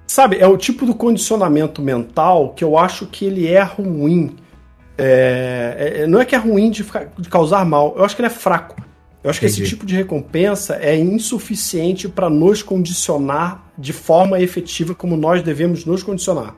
[0.06, 4.36] Sabe, é o tipo do condicionamento mental que eu acho que ele é ruim.
[4.98, 6.84] É, é, não é que é ruim de,
[7.18, 8.76] de causar mal, eu acho que ele é fraco.
[9.22, 9.54] Eu acho Entendi.
[9.54, 15.42] que esse tipo de recompensa é insuficiente para nos condicionar de forma efetiva como nós
[15.42, 16.56] devemos nos condicionar.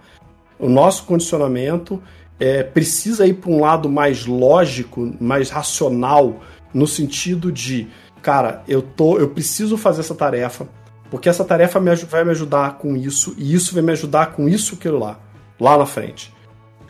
[0.59, 2.03] O nosso condicionamento
[2.39, 6.41] é, precisa ir para um lado mais lógico, mais racional,
[6.73, 7.87] no sentido de,
[8.23, 10.69] cara, eu tô, eu preciso fazer essa tarefa,
[11.11, 14.49] porque essa tarefa me, vai me ajudar com isso, e isso vai me ajudar com
[14.49, 15.19] isso, aquilo lá,
[15.61, 16.35] lá na frente.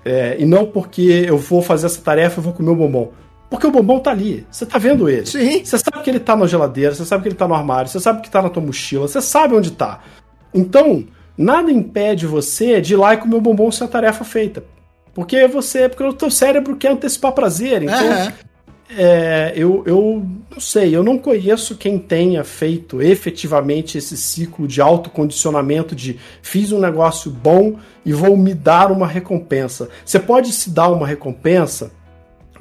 [0.04, 3.12] É, e não porque eu vou fazer essa tarefa e vou comer o bombom.
[3.48, 4.46] Porque o bombom tá ali.
[4.50, 5.24] Você tá vendo ele.
[5.24, 5.64] Sim.
[5.64, 8.00] Você sabe que ele tá na geladeira, você sabe que ele tá no armário, você
[8.00, 10.00] sabe que tá na tua mochila, você sabe onde tá.
[10.52, 11.04] Então,
[11.38, 14.64] nada impede você de ir lá e comer o bombom sem a tarefa feita.
[15.14, 15.88] Porque você.
[15.88, 17.82] Porque o teu cérebro quer antecipar prazer.
[17.82, 18.12] Então.
[18.12, 18.34] É.
[18.96, 24.80] É, eu, eu não sei, eu não conheço quem tenha feito efetivamente esse ciclo de
[24.80, 29.88] autocondicionamento de fiz um negócio bom e vou me dar uma recompensa.
[30.04, 31.90] Você pode se dar uma recompensa,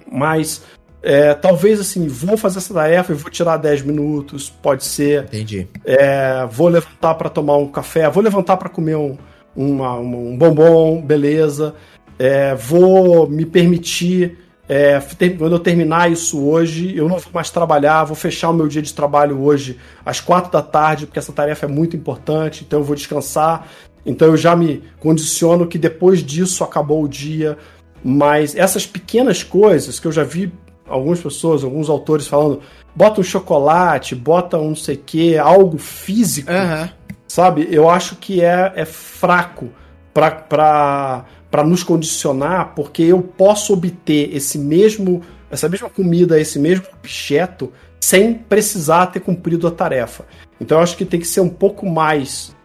[0.10, 0.64] mas
[1.04, 5.26] é, talvez assim, vou fazer essa tarefa e vou tirar 10 minutos, pode ser.
[5.26, 5.68] Entendi.
[5.84, 9.18] É, vou levantar para tomar um café, vou levantar para comer um,
[9.54, 11.76] uma, um bombom, beleza.
[12.18, 14.38] É, vou me permitir,
[14.68, 15.02] é,
[15.38, 18.82] quando eu terminar isso hoje, eu não vou mais trabalhar, vou fechar o meu dia
[18.82, 22.86] de trabalho hoje às quatro da tarde, porque essa tarefa é muito importante, então eu
[22.86, 23.68] vou descansar.
[24.06, 27.58] Então eu já me condiciono que depois disso acabou o dia.
[28.04, 30.52] Mas essas pequenas coisas que eu já vi
[30.88, 32.62] algumas pessoas, alguns autores falando,
[32.94, 36.90] bota um chocolate, bota um não sei o que, algo físico, uhum.
[37.28, 37.68] sabe?
[37.72, 39.70] Eu acho que é, é fraco
[40.14, 41.26] para
[41.62, 45.22] nos condicionar, porque eu posso obter esse mesmo
[45.52, 50.26] essa mesma comida, esse mesmo objeto, sem precisar ter cumprido a tarefa.
[50.60, 52.56] Então eu acho que tem que ser um pouco mais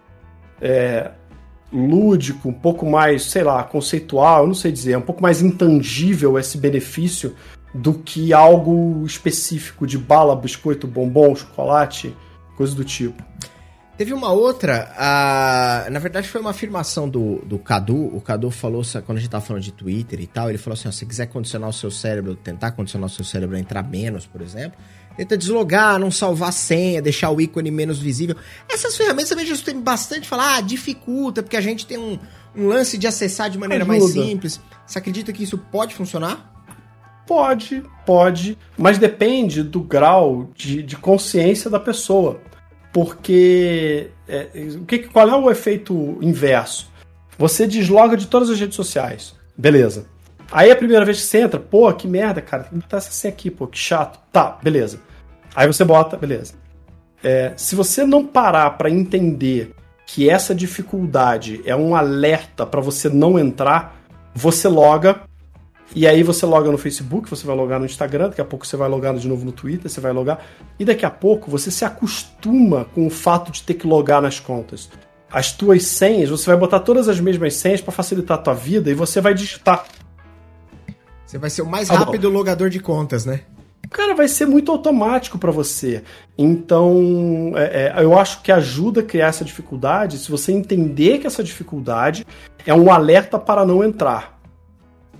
[0.58, 1.10] é,
[1.70, 6.38] lúdico, um pouco mais, sei lá, conceitual, eu não sei dizer, um pouco mais intangível
[6.38, 7.34] esse benefício
[7.74, 12.16] do que algo específico de bala, biscoito, bombom, chocolate,
[12.56, 13.22] coisa do tipo.
[13.98, 15.90] Teve uma outra, a...
[15.90, 18.16] na verdade foi uma afirmação do, do Cadu.
[18.16, 20.86] O Cadu falou, quando a gente tava falando de Twitter e tal, ele falou assim:
[20.86, 24.24] ó, se quiser condicionar o seu cérebro, tentar condicionar o seu cérebro a entrar menos,
[24.24, 24.78] por exemplo,
[25.16, 28.36] tenta deslogar, não salvar senha, deixar o ícone menos visível.
[28.70, 32.16] Essas ferramentas também já tem bastante falar, ah, dificulta, porque a gente tem um,
[32.54, 33.98] um lance de acessar de maneira Ajuda.
[33.98, 34.60] mais simples.
[34.86, 36.54] Você acredita que isso pode funcionar?
[37.26, 42.40] Pode, pode, mas depende do grau de, de consciência da pessoa.
[42.98, 46.90] Porque é, o que, qual é o efeito inverso?
[47.38, 49.36] Você desloga de todas as redes sociais.
[49.56, 50.06] Beleza.
[50.50, 53.12] Aí a primeira vez que você entra, pô, que merda, cara, tem que botar essa
[53.12, 54.18] senha aqui, pô, que chato.
[54.32, 54.98] Tá, beleza.
[55.54, 56.54] Aí você bota, beleza.
[57.22, 63.08] É, se você não parar para entender que essa dificuldade é um alerta para você
[63.08, 63.96] não entrar,
[64.34, 65.20] você loga
[65.94, 68.76] e aí você loga no Facebook, você vai logar no Instagram, daqui a pouco você
[68.76, 70.44] vai logar de novo no Twitter, você vai logar.
[70.78, 74.38] E daqui a pouco você se acostuma com o fato de ter que logar nas
[74.38, 74.90] contas.
[75.30, 78.90] As tuas senhas, você vai botar todas as mesmas senhas para facilitar a tua vida
[78.90, 79.86] e você vai digitar.
[81.26, 83.42] Você vai ser o mais rápido ah, logador de contas, né?
[83.90, 86.02] Cara, vai ser muito automático para você.
[86.36, 91.26] Então, é, é, eu acho que ajuda a criar essa dificuldade se você entender que
[91.26, 92.26] essa dificuldade
[92.66, 94.37] é um alerta para não entrar.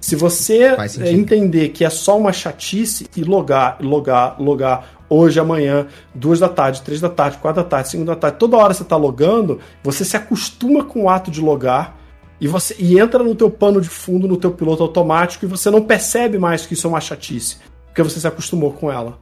[0.00, 0.76] Se você
[1.06, 6.82] entender que é só uma chatice e logar, logar, logar hoje, amanhã, duas da tarde,
[6.82, 10.04] três da tarde, quatro da tarde, cinco da tarde, toda hora você está logando, você
[10.04, 11.96] se acostuma com o ato de logar
[12.40, 15.70] e você e entra no teu pano de fundo, no teu piloto automático e você
[15.70, 17.56] não percebe mais que isso é uma chatice,
[17.86, 19.18] porque você se acostumou com ela.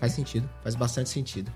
[0.00, 1.50] Faz sentido, faz bastante sentido.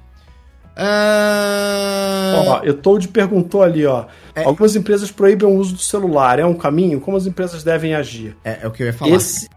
[0.77, 2.49] Uh...
[2.49, 2.75] Ó, eu
[3.09, 4.07] perguntou ali, ó.
[4.35, 4.45] É...
[4.45, 6.39] Algumas empresas proíbem o uso do celular.
[6.39, 7.01] É um caminho?
[7.01, 8.37] Como as empresas devem agir?
[8.45, 9.15] É, é o que eu ia falar.
[9.15, 9.49] Esse,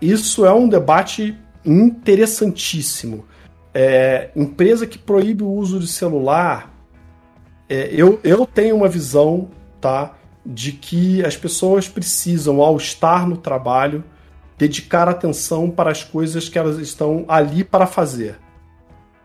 [0.00, 3.24] isso é um debate interessantíssimo.
[3.74, 6.72] É, empresa que proíbe o uso de celular,
[7.68, 9.48] é, eu, eu tenho uma visão,
[9.80, 10.14] tá?
[10.44, 14.04] De que as pessoas precisam, ao estar no trabalho,
[14.58, 18.36] dedicar atenção para as coisas que elas estão ali para fazer.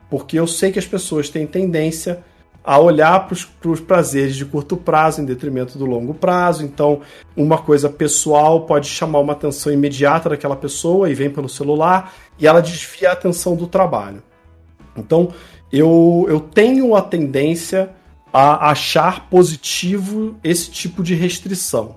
[0.09, 2.23] Porque eu sei que as pessoas têm tendência
[2.67, 6.65] a olhar para os prazeres de curto prazo em detrimento do longo prazo.
[6.65, 6.99] Então,
[7.33, 12.45] uma coisa pessoal pode chamar uma atenção imediata daquela pessoa e vem pelo celular e
[12.45, 14.21] ela desvia a atenção do trabalho.
[14.97, 15.33] Então,
[15.71, 17.89] eu, eu tenho a tendência
[18.33, 21.95] a achar positivo esse tipo de restrição,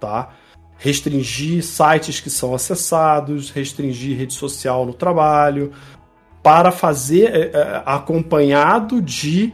[0.00, 0.30] tá?
[0.78, 5.72] Restringir sites que são acessados, restringir rede social no trabalho,
[6.42, 9.52] para fazer é, é, acompanhado de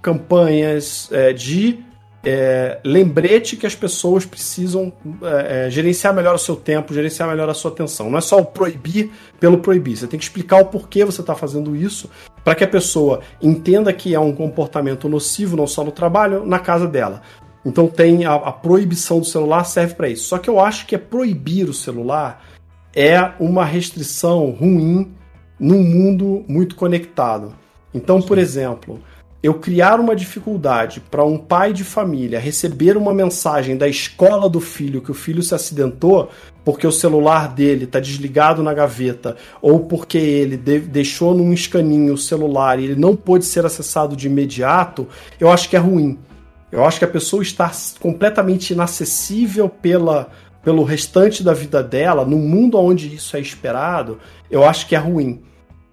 [0.00, 1.84] campanhas, é, de
[2.24, 4.92] é, lembrete que as pessoas precisam
[5.22, 8.10] é, é, gerenciar melhor o seu tempo, gerenciar melhor a sua atenção.
[8.10, 9.96] Não é só o proibir pelo proibir.
[9.96, 12.10] Você tem que explicar o porquê você está fazendo isso
[12.44, 16.58] para que a pessoa entenda que é um comportamento nocivo, não só no trabalho, na
[16.58, 17.22] casa dela.
[17.64, 20.24] Então tem a, a proibição do celular serve para isso.
[20.24, 22.44] Só que eu acho que é proibir o celular
[22.94, 25.14] é uma restrição ruim
[25.58, 27.54] num mundo muito conectado.
[27.92, 29.00] Então, por exemplo,
[29.42, 34.60] eu criar uma dificuldade para um pai de família receber uma mensagem da escola do
[34.60, 36.28] filho que o filho se acidentou
[36.64, 42.14] porque o celular dele está desligado na gaveta ou porque ele de deixou num escaninho
[42.14, 45.06] o celular e ele não pôde ser acessado de imediato,
[45.38, 46.18] eu acho que é ruim.
[46.70, 47.70] Eu acho que a pessoa está
[48.00, 50.28] completamente inacessível pela,
[50.62, 54.18] pelo restante da vida dela, num mundo onde isso é esperado,
[54.50, 55.40] eu acho que é ruim.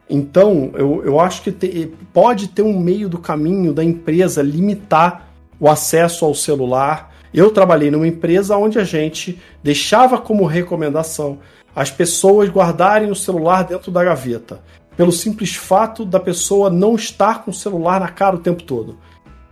[0.10, 5.28] Então, eu, eu acho que te, pode ter um meio do caminho da empresa limitar
[5.60, 7.14] o acesso ao celular.
[7.34, 11.40] Eu trabalhei numa empresa onde a gente deixava como recomendação
[11.76, 14.62] as pessoas guardarem o celular dentro da gaveta,
[14.96, 18.98] pelo simples fato da pessoa não estar com o celular na cara o tempo todo.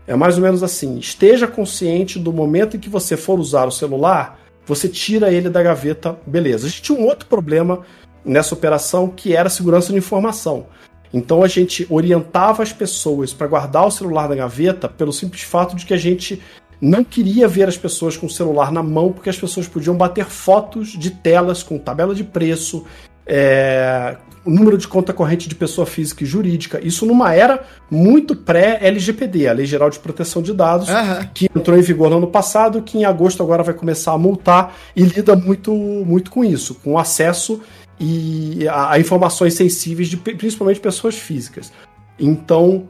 [0.07, 3.71] É mais ou menos assim: esteja consciente do momento em que você for usar o
[3.71, 6.67] celular, você tira ele da gaveta, beleza.
[6.67, 7.81] A gente tinha um outro problema
[8.25, 10.65] nessa operação que era segurança de informação.
[11.13, 15.75] Então a gente orientava as pessoas para guardar o celular na gaveta pelo simples fato
[15.75, 16.41] de que a gente
[16.81, 20.25] não queria ver as pessoas com o celular na mão, porque as pessoas podiam bater
[20.25, 22.83] fotos de telas com tabela de preço,
[23.25, 26.85] é, o número de conta corrente de pessoa física e jurídica.
[26.85, 31.27] Isso numa era muito pré-LGPD, a Lei Geral de Proteção de Dados, uhum.
[31.33, 34.75] que entrou em vigor no ano passado, que em agosto agora vai começar a multar
[34.93, 37.61] e lida muito, muito com isso, com acesso
[37.99, 41.71] e a, a informações sensíveis de principalmente pessoas físicas.
[42.19, 42.89] Então,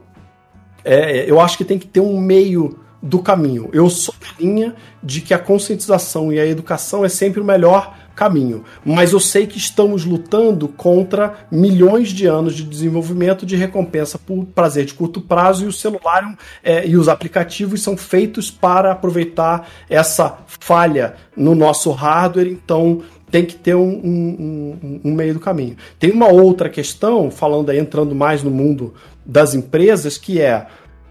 [0.84, 3.68] é, eu acho que tem que ter um meio do caminho.
[3.72, 7.94] Eu sou da linha de que a conscientização e a educação é sempre o melhor
[8.14, 8.64] caminho.
[8.84, 14.44] Mas eu sei que estamos lutando contra milhões de anos de desenvolvimento de recompensa por
[14.46, 19.68] prazer de curto prazo e o celular é, e os aplicativos são feitos para aproveitar
[19.88, 22.48] essa falha no nosso hardware.
[22.48, 25.76] Então tem que ter um, um, um, meio do caminho.
[25.98, 28.94] Tem uma outra questão, falando aí, entrando mais no mundo
[29.26, 30.66] das empresas, que é: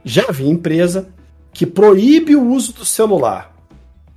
[0.05, 1.09] já vi empresa
[1.51, 3.52] que proíbe o uso do celular,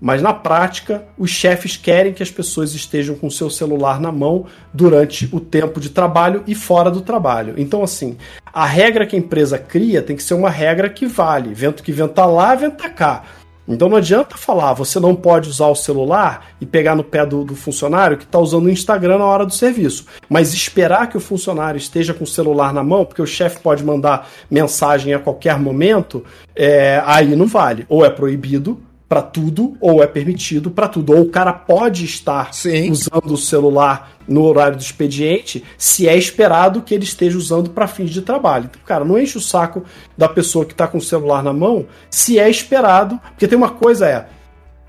[0.00, 4.12] mas na prática os chefes querem que as pessoas estejam com o seu celular na
[4.12, 7.54] mão durante o tempo de trabalho e fora do trabalho.
[7.56, 8.16] Então, assim,
[8.52, 11.54] a regra que a empresa cria tem que ser uma regra que vale.
[11.54, 13.24] Vento que venta lá, venta cá.
[13.68, 17.42] Então não adianta falar, você não pode usar o celular e pegar no pé do,
[17.42, 20.06] do funcionário que está usando o Instagram na hora do serviço.
[20.28, 23.84] Mas esperar que o funcionário esteja com o celular na mão, porque o chefe pode
[23.84, 26.24] mandar mensagem a qualquer momento,
[26.54, 27.84] é, aí não vale.
[27.88, 31.14] Ou é proibido, para tudo ou é permitido para tudo.
[31.14, 32.90] Ou o cara pode estar Sim.
[32.90, 37.86] usando o celular no horário do expediente se é esperado que ele esteja usando para
[37.86, 38.68] fins de trabalho.
[38.70, 39.84] Então, cara, não enche o saco
[40.18, 43.70] da pessoa que está com o celular na mão se é esperado, porque tem uma
[43.70, 44.26] coisa é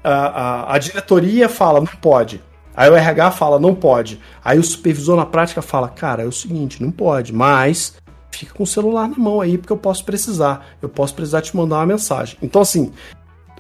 [0.04, 2.42] a, a, a diretoria fala não pode.
[2.78, 4.22] Aí o RH fala, não pode.
[4.46, 7.96] Aí o supervisor na prática fala, cara, é o seguinte, não pode, mas
[8.30, 10.64] fica com o celular na mão aí, porque eu posso precisar.
[10.80, 12.38] Eu posso precisar te mandar uma mensagem.
[12.40, 12.94] Então, assim,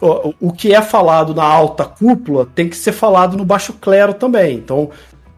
[0.02, 4.56] o, que é falado na alta cúpula tem que ser falado no baixo clero também.
[4.56, 4.91] Então,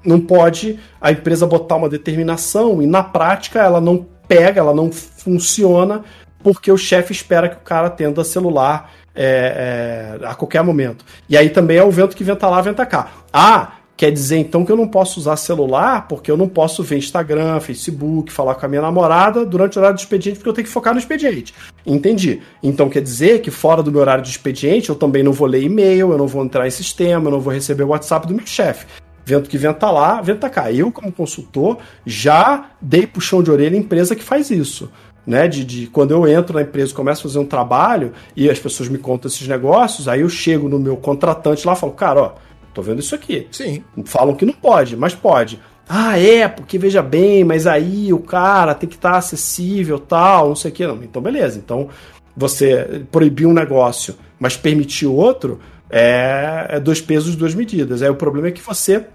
[0.03, 4.91] não pode a empresa botar uma determinação e na prática ela não pega, ela não
[4.91, 6.03] funciona
[6.41, 11.03] porque o chefe espera que o cara atenda celular é, é, a qualquer momento.
[11.27, 13.11] E aí também é o vento que venta lá, venta cá.
[13.33, 16.95] Ah, quer dizer então que eu não posso usar celular porque eu não posso ver
[16.95, 20.65] Instagram, Facebook, falar com a minha namorada durante o horário do expediente porque eu tenho
[20.65, 21.53] que focar no expediente.
[21.85, 22.41] Entendi.
[22.63, 25.63] Então quer dizer que fora do meu horário de expediente eu também não vou ler
[25.63, 28.47] e-mail, eu não vou entrar em sistema, eu não vou receber o WhatsApp do meu
[28.47, 28.85] chefe.
[29.25, 30.71] Vento que venta lá, venta cá.
[30.71, 34.89] Eu, como consultor, já dei puxão de orelha em empresa que faz isso
[35.27, 35.47] né?
[35.47, 38.89] De, de quando eu entro na empresa, começo a fazer um trabalho e as pessoas
[38.89, 42.31] me contam esses negócios, aí eu chego no meu contratante lá e falo, cara, ó,
[42.73, 43.47] tô vendo isso aqui.
[43.51, 43.83] Sim.
[44.05, 45.59] Falam que não pode, mas pode.
[45.87, 50.49] Ah, é, porque veja bem, mas aí o cara tem que estar tá acessível, tal,
[50.49, 50.85] não sei o que.
[50.85, 51.03] Não.
[51.03, 51.57] Então, beleza.
[51.57, 51.89] Então,
[52.37, 55.59] você proibir um negócio, mas permitir outro,
[55.89, 58.01] é, é dois pesos, duas medidas.
[58.01, 59.05] Aí o problema é que você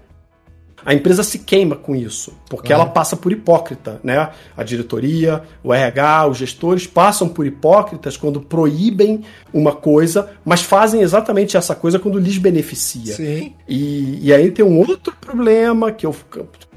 [0.85, 4.29] a empresa se queima com isso, porque ela passa por hipócrita, né?
[4.55, 11.01] A diretoria, o RH, os gestores passam por hipócritas quando proíbem uma coisa, mas fazem
[11.01, 13.15] exatamente essa coisa quando lhes beneficia.
[13.15, 13.53] Sim.
[13.67, 16.15] E, e aí tem um outro problema que eu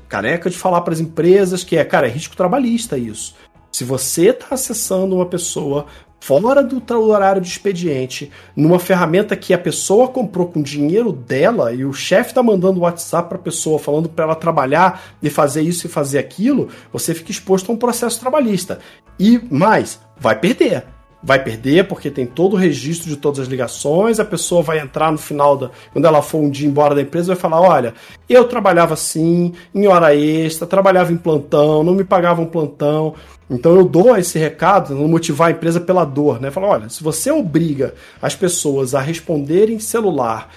[0.08, 3.34] careca de falar para as empresas, que é, cara, é risco trabalhista isso.
[3.70, 5.84] Se você está acessando uma pessoa
[6.20, 11.84] fora do horário de expediente, numa ferramenta que a pessoa comprou com dinheiro dela e
[11.84, 15.86] o chefe está mandando WhatsApp para a pessoa falando para ela trabalhar e fazer isso
[15.86, 18.78] e fazer aquilo, você fica exposto a um processo trabalhista.
[19.18, 20.97] E mais, vai perder
[21.28, 25.12] vai perder porque tem todo o registro de todas as ligações, a pessoa vai entrar
[25.12, 27.92] no final da quando ela for um dia embora da empresa vai falar, olha,
[28.26, 33.14] eu trabalhava assim, em hora extra, trabalhava em plantão, não me pagavam plantão.
[33.50, 36.50] Então eu dou esse recado, não motivar a empresa pela dor, né?
[36.50, 37.92] Falar, olha, se você obriga
[38.22, 40.48] as pessoas a responderem celular,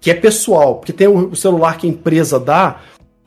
[0.00, 2.82] que é pessoal, porque tem o celular que a empresa dá,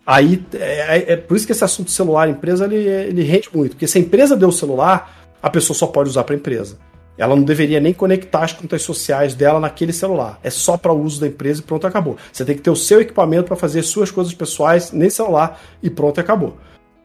[0.08, 3.72] aí é, é, é por isso que esse assunto celular empresa ele, ele rende muito,
[3.72, 6.78] porque se a empresa deu o celular a pessoa só pode usar para a empresa.
[7.18, 10.40] Ela não deveria nem conectar as contas sociais dela naquele celular.
[10.44, 12.18] É só para uso da empresa e pronto, acabou.
[12.32, 15.90] Você tem que ter o seu equipamento para fazer suas coisas pessoais nesse celular e
[15.90, 16.58] pronto, acabou.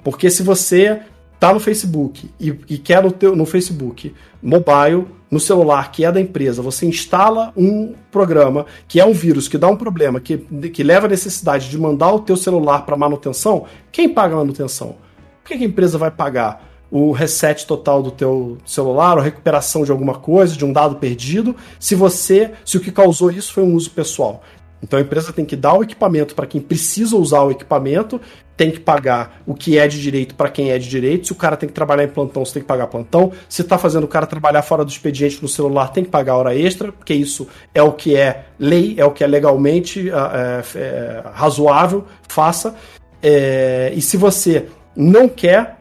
[0.02, 1.01] Porque se você
[1.39, 6.10] tá no Facebook e, e quer no, teu, no Facebook mobile, no celular que é
[6.10, 10.39] da empresa, você instala um programa que é um vírus que dá um problema, que,
[10.39, 14.97] que leva a necessidade de mandar o teu celular para manutenção, quem paga a manutenção?
[15.44, 16.68] Por que a empresa vai pagar?
[16.90, 21.55] O reset total do teu celular, ou recuperação de alguma coisa, de um dado perdido,
[21.78, 24.43] se você, se o que causou isso foi um uso pessoal.
[24.82, 28.20] Então a empresa tem que dar o equipamento para quem precisa usar o equipamento,
[28.56, 31.27] tem que pagar o que é de direito para quem é de direito.
[31.27, 33.32] Se o cara tem que trabalhar em plantão, você tem que pagar plantão.
[33.48, 36.56] Se está fazendo o cara trabalhar fora do expediente no celular, tem que pagar hora
[36.56, 41.23] extra, porque isso é o que é lei, é o que é legalmente é, é,
[41.32, 42.74] razoável, faça.
[43.23, 44.66] É, e se você
[44.97, 45.77] não quer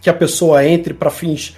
[0.00, 1.56] que a pessoa entre para fins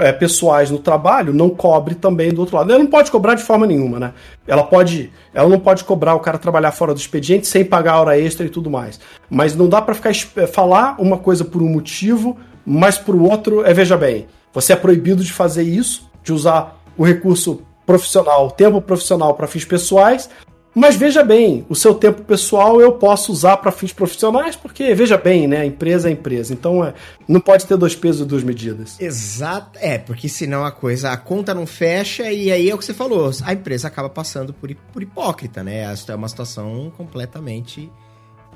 [0.00, 2.72] é, pessoais no trabalho, não cobre também do outro lado.
[2.72, 4.12] Ela não pode cobrar de forma nenhuma, né?
[4.46, 8.18] Ela pode, ela não pode cobrar o cara trabalhar fora do expediente sem pagar hora
[8.18, 8.98] extra e tudo mais.
[9.28, 13.64] Mas não dá para ficar é, falar uma coisa por um motivo, mas por outro
[13.64, 14.26] é veja bem.
[14.52, 19.46] Você é proibido de fazer isso, de usar o recurso profissional, o tempo profissional para
[19.46, 20.30] fins pessoais,
[20.74, 25.16] mas veja bem, o seu tempo pessoal eu posso usar para fins profissionais, porque veja
[25.16, 25.64] bem, né?
[25.64, 26.52] Empresa é empresa.
[26.52, 26.92] Então é,
[27.28, 29.00] não pode ter dois pesos e duas medidas.
[29.00, 29.78] Exato.
[29.80, 32.94] É, porque senão a coisa, a conta não fecha e aí é o que você
[32.94, 33.30] falou.
[33.44, 35.94] A empresa acaba passando por, por hipócrita, né?
[36.08, 37.90] É uma situação completamente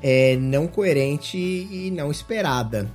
[0.02, 2.90] é, não coerente e não esperada.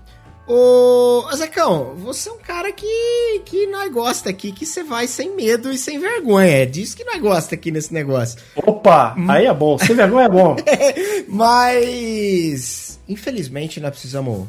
[0.45, 5.33] Ô, Zecão, você é um cara que, que nós gosta aqui, que você vai sem
[5.35, 6.63] medo e sem vergonha.
[6.63, 8.39] É disso que nós gosta aqui nesse negócio.
[8.55, 9.31] Opa, hum.
[9.31, 9.77] aí é bom.
[9.77, 10.55] Sem vergonha é bom.
[11.29, 14.45] Mas, infelizmente, nós precisamos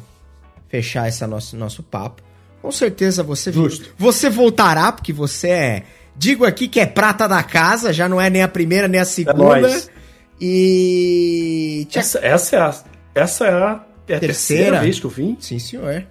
[0.67, 2.21] fechar esse nosso, nosso papo.
[2.61, 3.93] Com certeza você, Justo.
[3.97, 5.83] você voltará, porque você é.
[6.17, 9.05] Digo aqui que é prata da casa, já não é nem a primeira nem a
[9.05, 9.69] segunda.
[9.69, 9.81] É
[10.41, 11.87] e.
[11.93, 12.75] Essa, essa, é a,
[13.13, 15.37] essa é a é a terceira, terceira vez que eu vim?
[15.39, 16.05] Sim, senhor.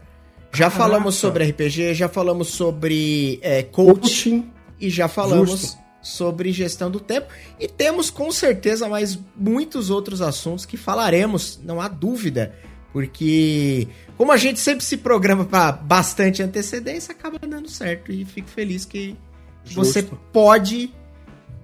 [0.53, 0.77] Já Caraca.
[0.77, 5.79] falamos sobre RPG, já falamos sobre é, coaching, coaching, e já falamos Justo.
[6.01, 7.27] sobre gestão do tempo.
[7.59, 12.55] E temos com certeza mais muitos outros assuntos que falaremos, não há dúvida.
[12.93, 18.13] Porque, como a gente sempre se programa para bastante antecedência, acaba dando certo.
[18.13, 19.17] E fico feliz que
[19.65, 19.85] Justo.
[19.85, 20.03] você
[20.33, 20.95] pode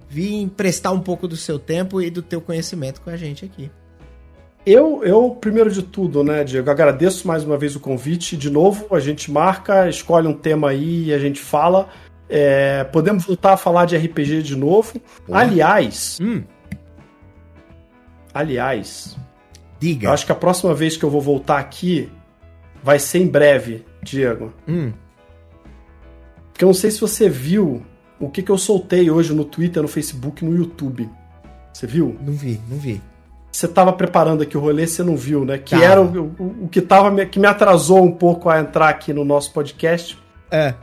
[0.09, 3.71] vir emprestar um pouco do seu tempo e do teu conhecimento com a gente aqui.
[4.65, 8.37] Eu, eu, primeiro de tudo, né, Diego, agradeço mais uma vez o convite.
[8.37, 11.89] De novo, a gente marca, escolhe um tema aí e a gente fala.
[12.29, 15.01] É, podemos voltar a falar de RPG de novo.
[15.31, 16.19] Aliás.
[16.21, 16.43] Hum.
[18.33, 19.17] Aliás.
[19.79, 20.07] Diga.
[20.07, 22.09] Eu acho que a próxima vez que eu vou voltar aqui
[22.83, 24.53] vai ser em breve, Diego.
[24.67, 24.93] Hum.
[26.51, 27.83] Porque eu não sei se você viu
[28.19, 31.09] o que, que eu soltei hoje no Twitter, no Facebook, no YouTube.
[31.73, 32.15] Você viu?
[32.21, 33.01] Não vi, não vi.
[33.61, 35.59] Você estava preparando aqui o rolê, você não viu, né?
[35.59, 39.13] Que era o, o, o, que tava, que me atrasou um pouco a entrar aqui
[39.13, 40.17] no nosso podcast.
[40.49, 40.73] É.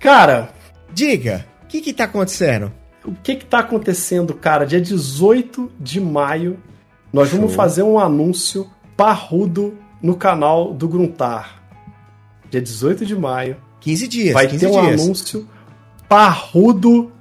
[0.00, 0.48] Cara.
[0.94, 2.72] Diga, o que que tá acontecendo?
[3.04, 4.64] O que que tá acontecendo, cara?
[4.64, 6.58] Dia 18 de maio,
[7.12, 7.40] nós Show.
[7.40, 8.66] vamos fazer um anúncio
[8.96, 11.62] parrudo no canal do Gruntar.
[12.50, 13.58] Dia 18 de maio.
[13.80, 14.32] 15 dias.
[14.32, 15.46] Vai 15 ter um anúncio
[16.08, 17.12] parrudo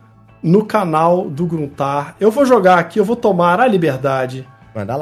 [0.41, 2.15] no canal do Gruntar.
[2.19, 4.47] Eu vou jogar aqui, eu vou tomar a liberdade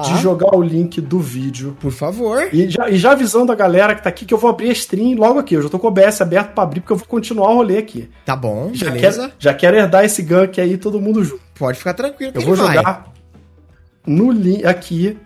[0.04, 1.78] de jogar o link do vídeo.
[1.80, 2.50] Por favor.
[2.52, 4.74] E já, e já avisando a galera que tá aqui que eu vou abrir a
[4.74, 5.56] stream logo aqui.
[5.56, 7.78] Eu já tô com o OBS aberto pra abrir porque eu vou continuar o rolê
[7.78, 8.10] aqui.
[8.26, 9.22] Tá bom, já beleza.
[9.22, 11.42] Quero, já quero herdar esse gank aí, todo mundo junto.
[11.58, 12.34] Pode ficar tranquilo.
[12.36, 12.78] Eu vou vai.
[12.78, 13.06] jogar
[14.08, 15.18] no link aqui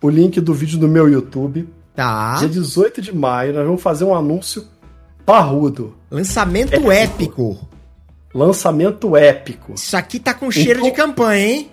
[0.00, 1.68] o link do vídeo do meu YouTube.
[1.94, 2.36] Tá.
[2.38, 4.64] Dia 18 de maio, nós vamos fazer um anúncio
[5.26, 5.96] parrudo.
[6.08, 6.92] Lançamento épico.
[6.92, 7.68] épico.
[8.34, 9.74] Lançamento épico.
[9.74, 11.70] Isso aqui tá com cheiro então, de campanha, hein?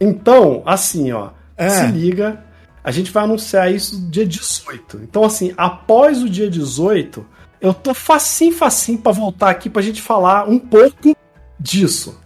[0.00, 1.30] Então, assim, ó.
[1.56, 1.68] É.
[1.68, 2.44] Se liga.
[2.82, 5.00] A gente vai anunciar isso dia 18.
[5.02, 7.26] Então, assim, após o dia 18,
[7.60, 11.14] eu tô facinho, facinho pra voltar aqui pra gente falar um pouco
[11.60, 12.18] disso.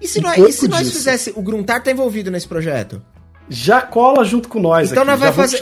[0.00, 1.32] E se, um nós, e se nós fizesse.
[1.34, 3.02] O Gruntar tá envolvido nesse projeto?
[3.48, 4.92] Já cola junto com nós.
[4.92, 5.58] Então aqui, nós vai fazer.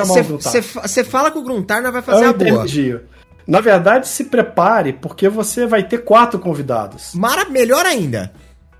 [0.83, 2.51] Você fala com o Gruntar, nós vai fazer eu a boa.
[2.51, 2.99] Entendi.
[3.47, 7.13] Na verdade, se prepare, porque você vai ter quatro convidados.
[7.15, 8.33] Mara, melhor ainda.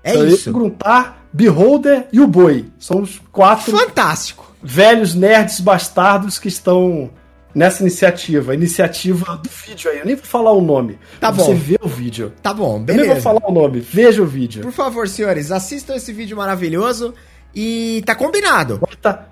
[0.03, 0.51] É então, isso.
[0.51, 2.65] Gruntar, Beholder e o Boi.
[2.77, 3.77] São os quatro.
[3.77, 4.53] Fantástico.
[4.61, 7.09] Velhos nerds bastardos que estão
[7.55, 8.53] nessa iniciativa.
[8.53, 9.99] Iniciativa do vídeo aí.
[9.99, 10.99] Eu nem vou falar o nome.
[11.19, 11.43] Tá bom.
[11.43, 12.33] Você vê o vídeo.
[12.41, 13.03] Tá bom, beleza.
[13.03, 13.79] Eu nem vou falar o nome.
[13.79, 14.63] Veja o vídeo.
[14.63, 17.13] Por favor, senhores, assistam esse vídeo maravilhoso.
[17.55, 18.77] E tá combinado.
[18.77, 19.27] Bota,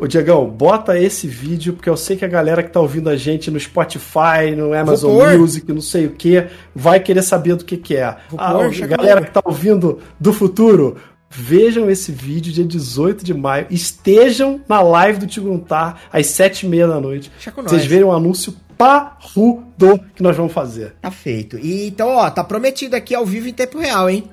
[0.00, 3.16] Ô, Diegão, bota esse vídeo, porque eu sei que a galera que tá ouvindo a
[3.16, 7.76] gente no Spotify, no Amazon Music, não sei o que, vai querer saber do que
[7.76, 8.16] que é.
[8.30, 10.96] Vou ah, pôr, a galera que tá ouvindo do futuro,
[11.28, 16.68] vejam esse vídeo dia 18 de maio, estejam na live do Tiguntar às sete e
[16.68, 17.32] meia da noite.
[17.64, 20.94] Vocês verem um anúncio parrudo que nós vamos fazer.
[21.00, 21.58] Tá feito.
[21.58, 24.24] E então, ó, tá prometido aqui ao vivo em tempo real, hein?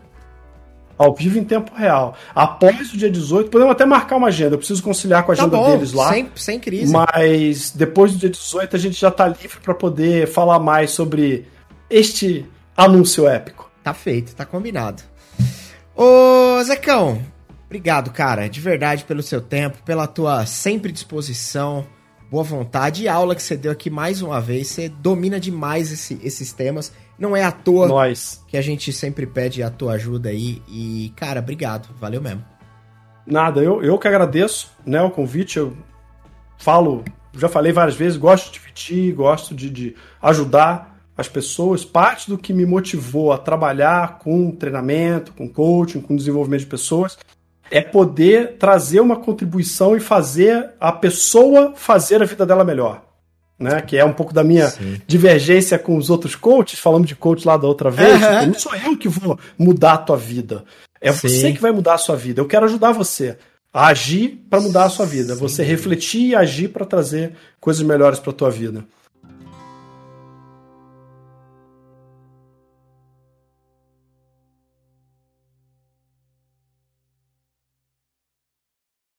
[1.00, 2.14] Ao vivo em tempo real.
[2.36, 4.56] Após o dia 18, podemos até marcar uma agenda.
[4.56, 6.10] Eu preciso conciliar com a tá agenda tá bom, deles lá.
[6.10, 6.92] Sem, sem crise.
[6.92, 11.48] Mas depois do dia 18 a gente já tá livre para poder falar mais sobre
[11.90, 12.46] este
[12.76, 13.72] anúncio épico.
[13.82, 15.02] Tá feito, tá combinado.
[15.96, 17.22] Ô, Zecão,
[17.66, 21.88] obrigado, cara, de verdade pelo seu tempo, pela tua sempre disposição,
[22.30, 24.68] boa vontade e aula que você deu aqui mais uma vez.
[24.68, 26.92] Você domina demais esse, esses temas.
[27.20, 28.44] Não é à toa Nós.
[28.48, 30.62] que a gente sempre pede a tua ajuda aí.
[30.70, 31.90] E, cara, obrigado.
[32.00, 32.44] Valeu mesmo.
[33.28, 35.58] Nada, eu, eu que agradeço né, o convite.
[35.60, 35.76] Eu
[36.58, 41.84] falo, já falei várias vezes, gosto de dividir, gosto de, de ajudar as pessoas.
[41.84, 47.18] Parte do que me motivou a trabalhar com treinamento, com coaching, com desenvolvimento de pessoas,
[47.70, 53.09] é poder trazer uma contribuição e fazer a pessoa fazer a vida dela melhor
[53.60, 53.81] né?
[53.81, 55.02] Que é um pouco da minha Sim.
[55.06, 58.14] divergência com os outros coaches, falando de coach lá da outra vez.
[58.14, 58.19] Uhum.
[58.19, 60.64] Tipo, não sou eu que vou mudar a tua vida.
[61.02, 61.27] É Sim.
[61.27, 62.41] você que vai mudar a sua vida.
[62.41, 63.38] Eu quero ajudar você
[63.73, 65.34] a agir para mudar a sua vida.
[65.34, 65.40] Sim.
[65.41, 68.86] Você refletir e agir para trazer coisas melhores para tua vida.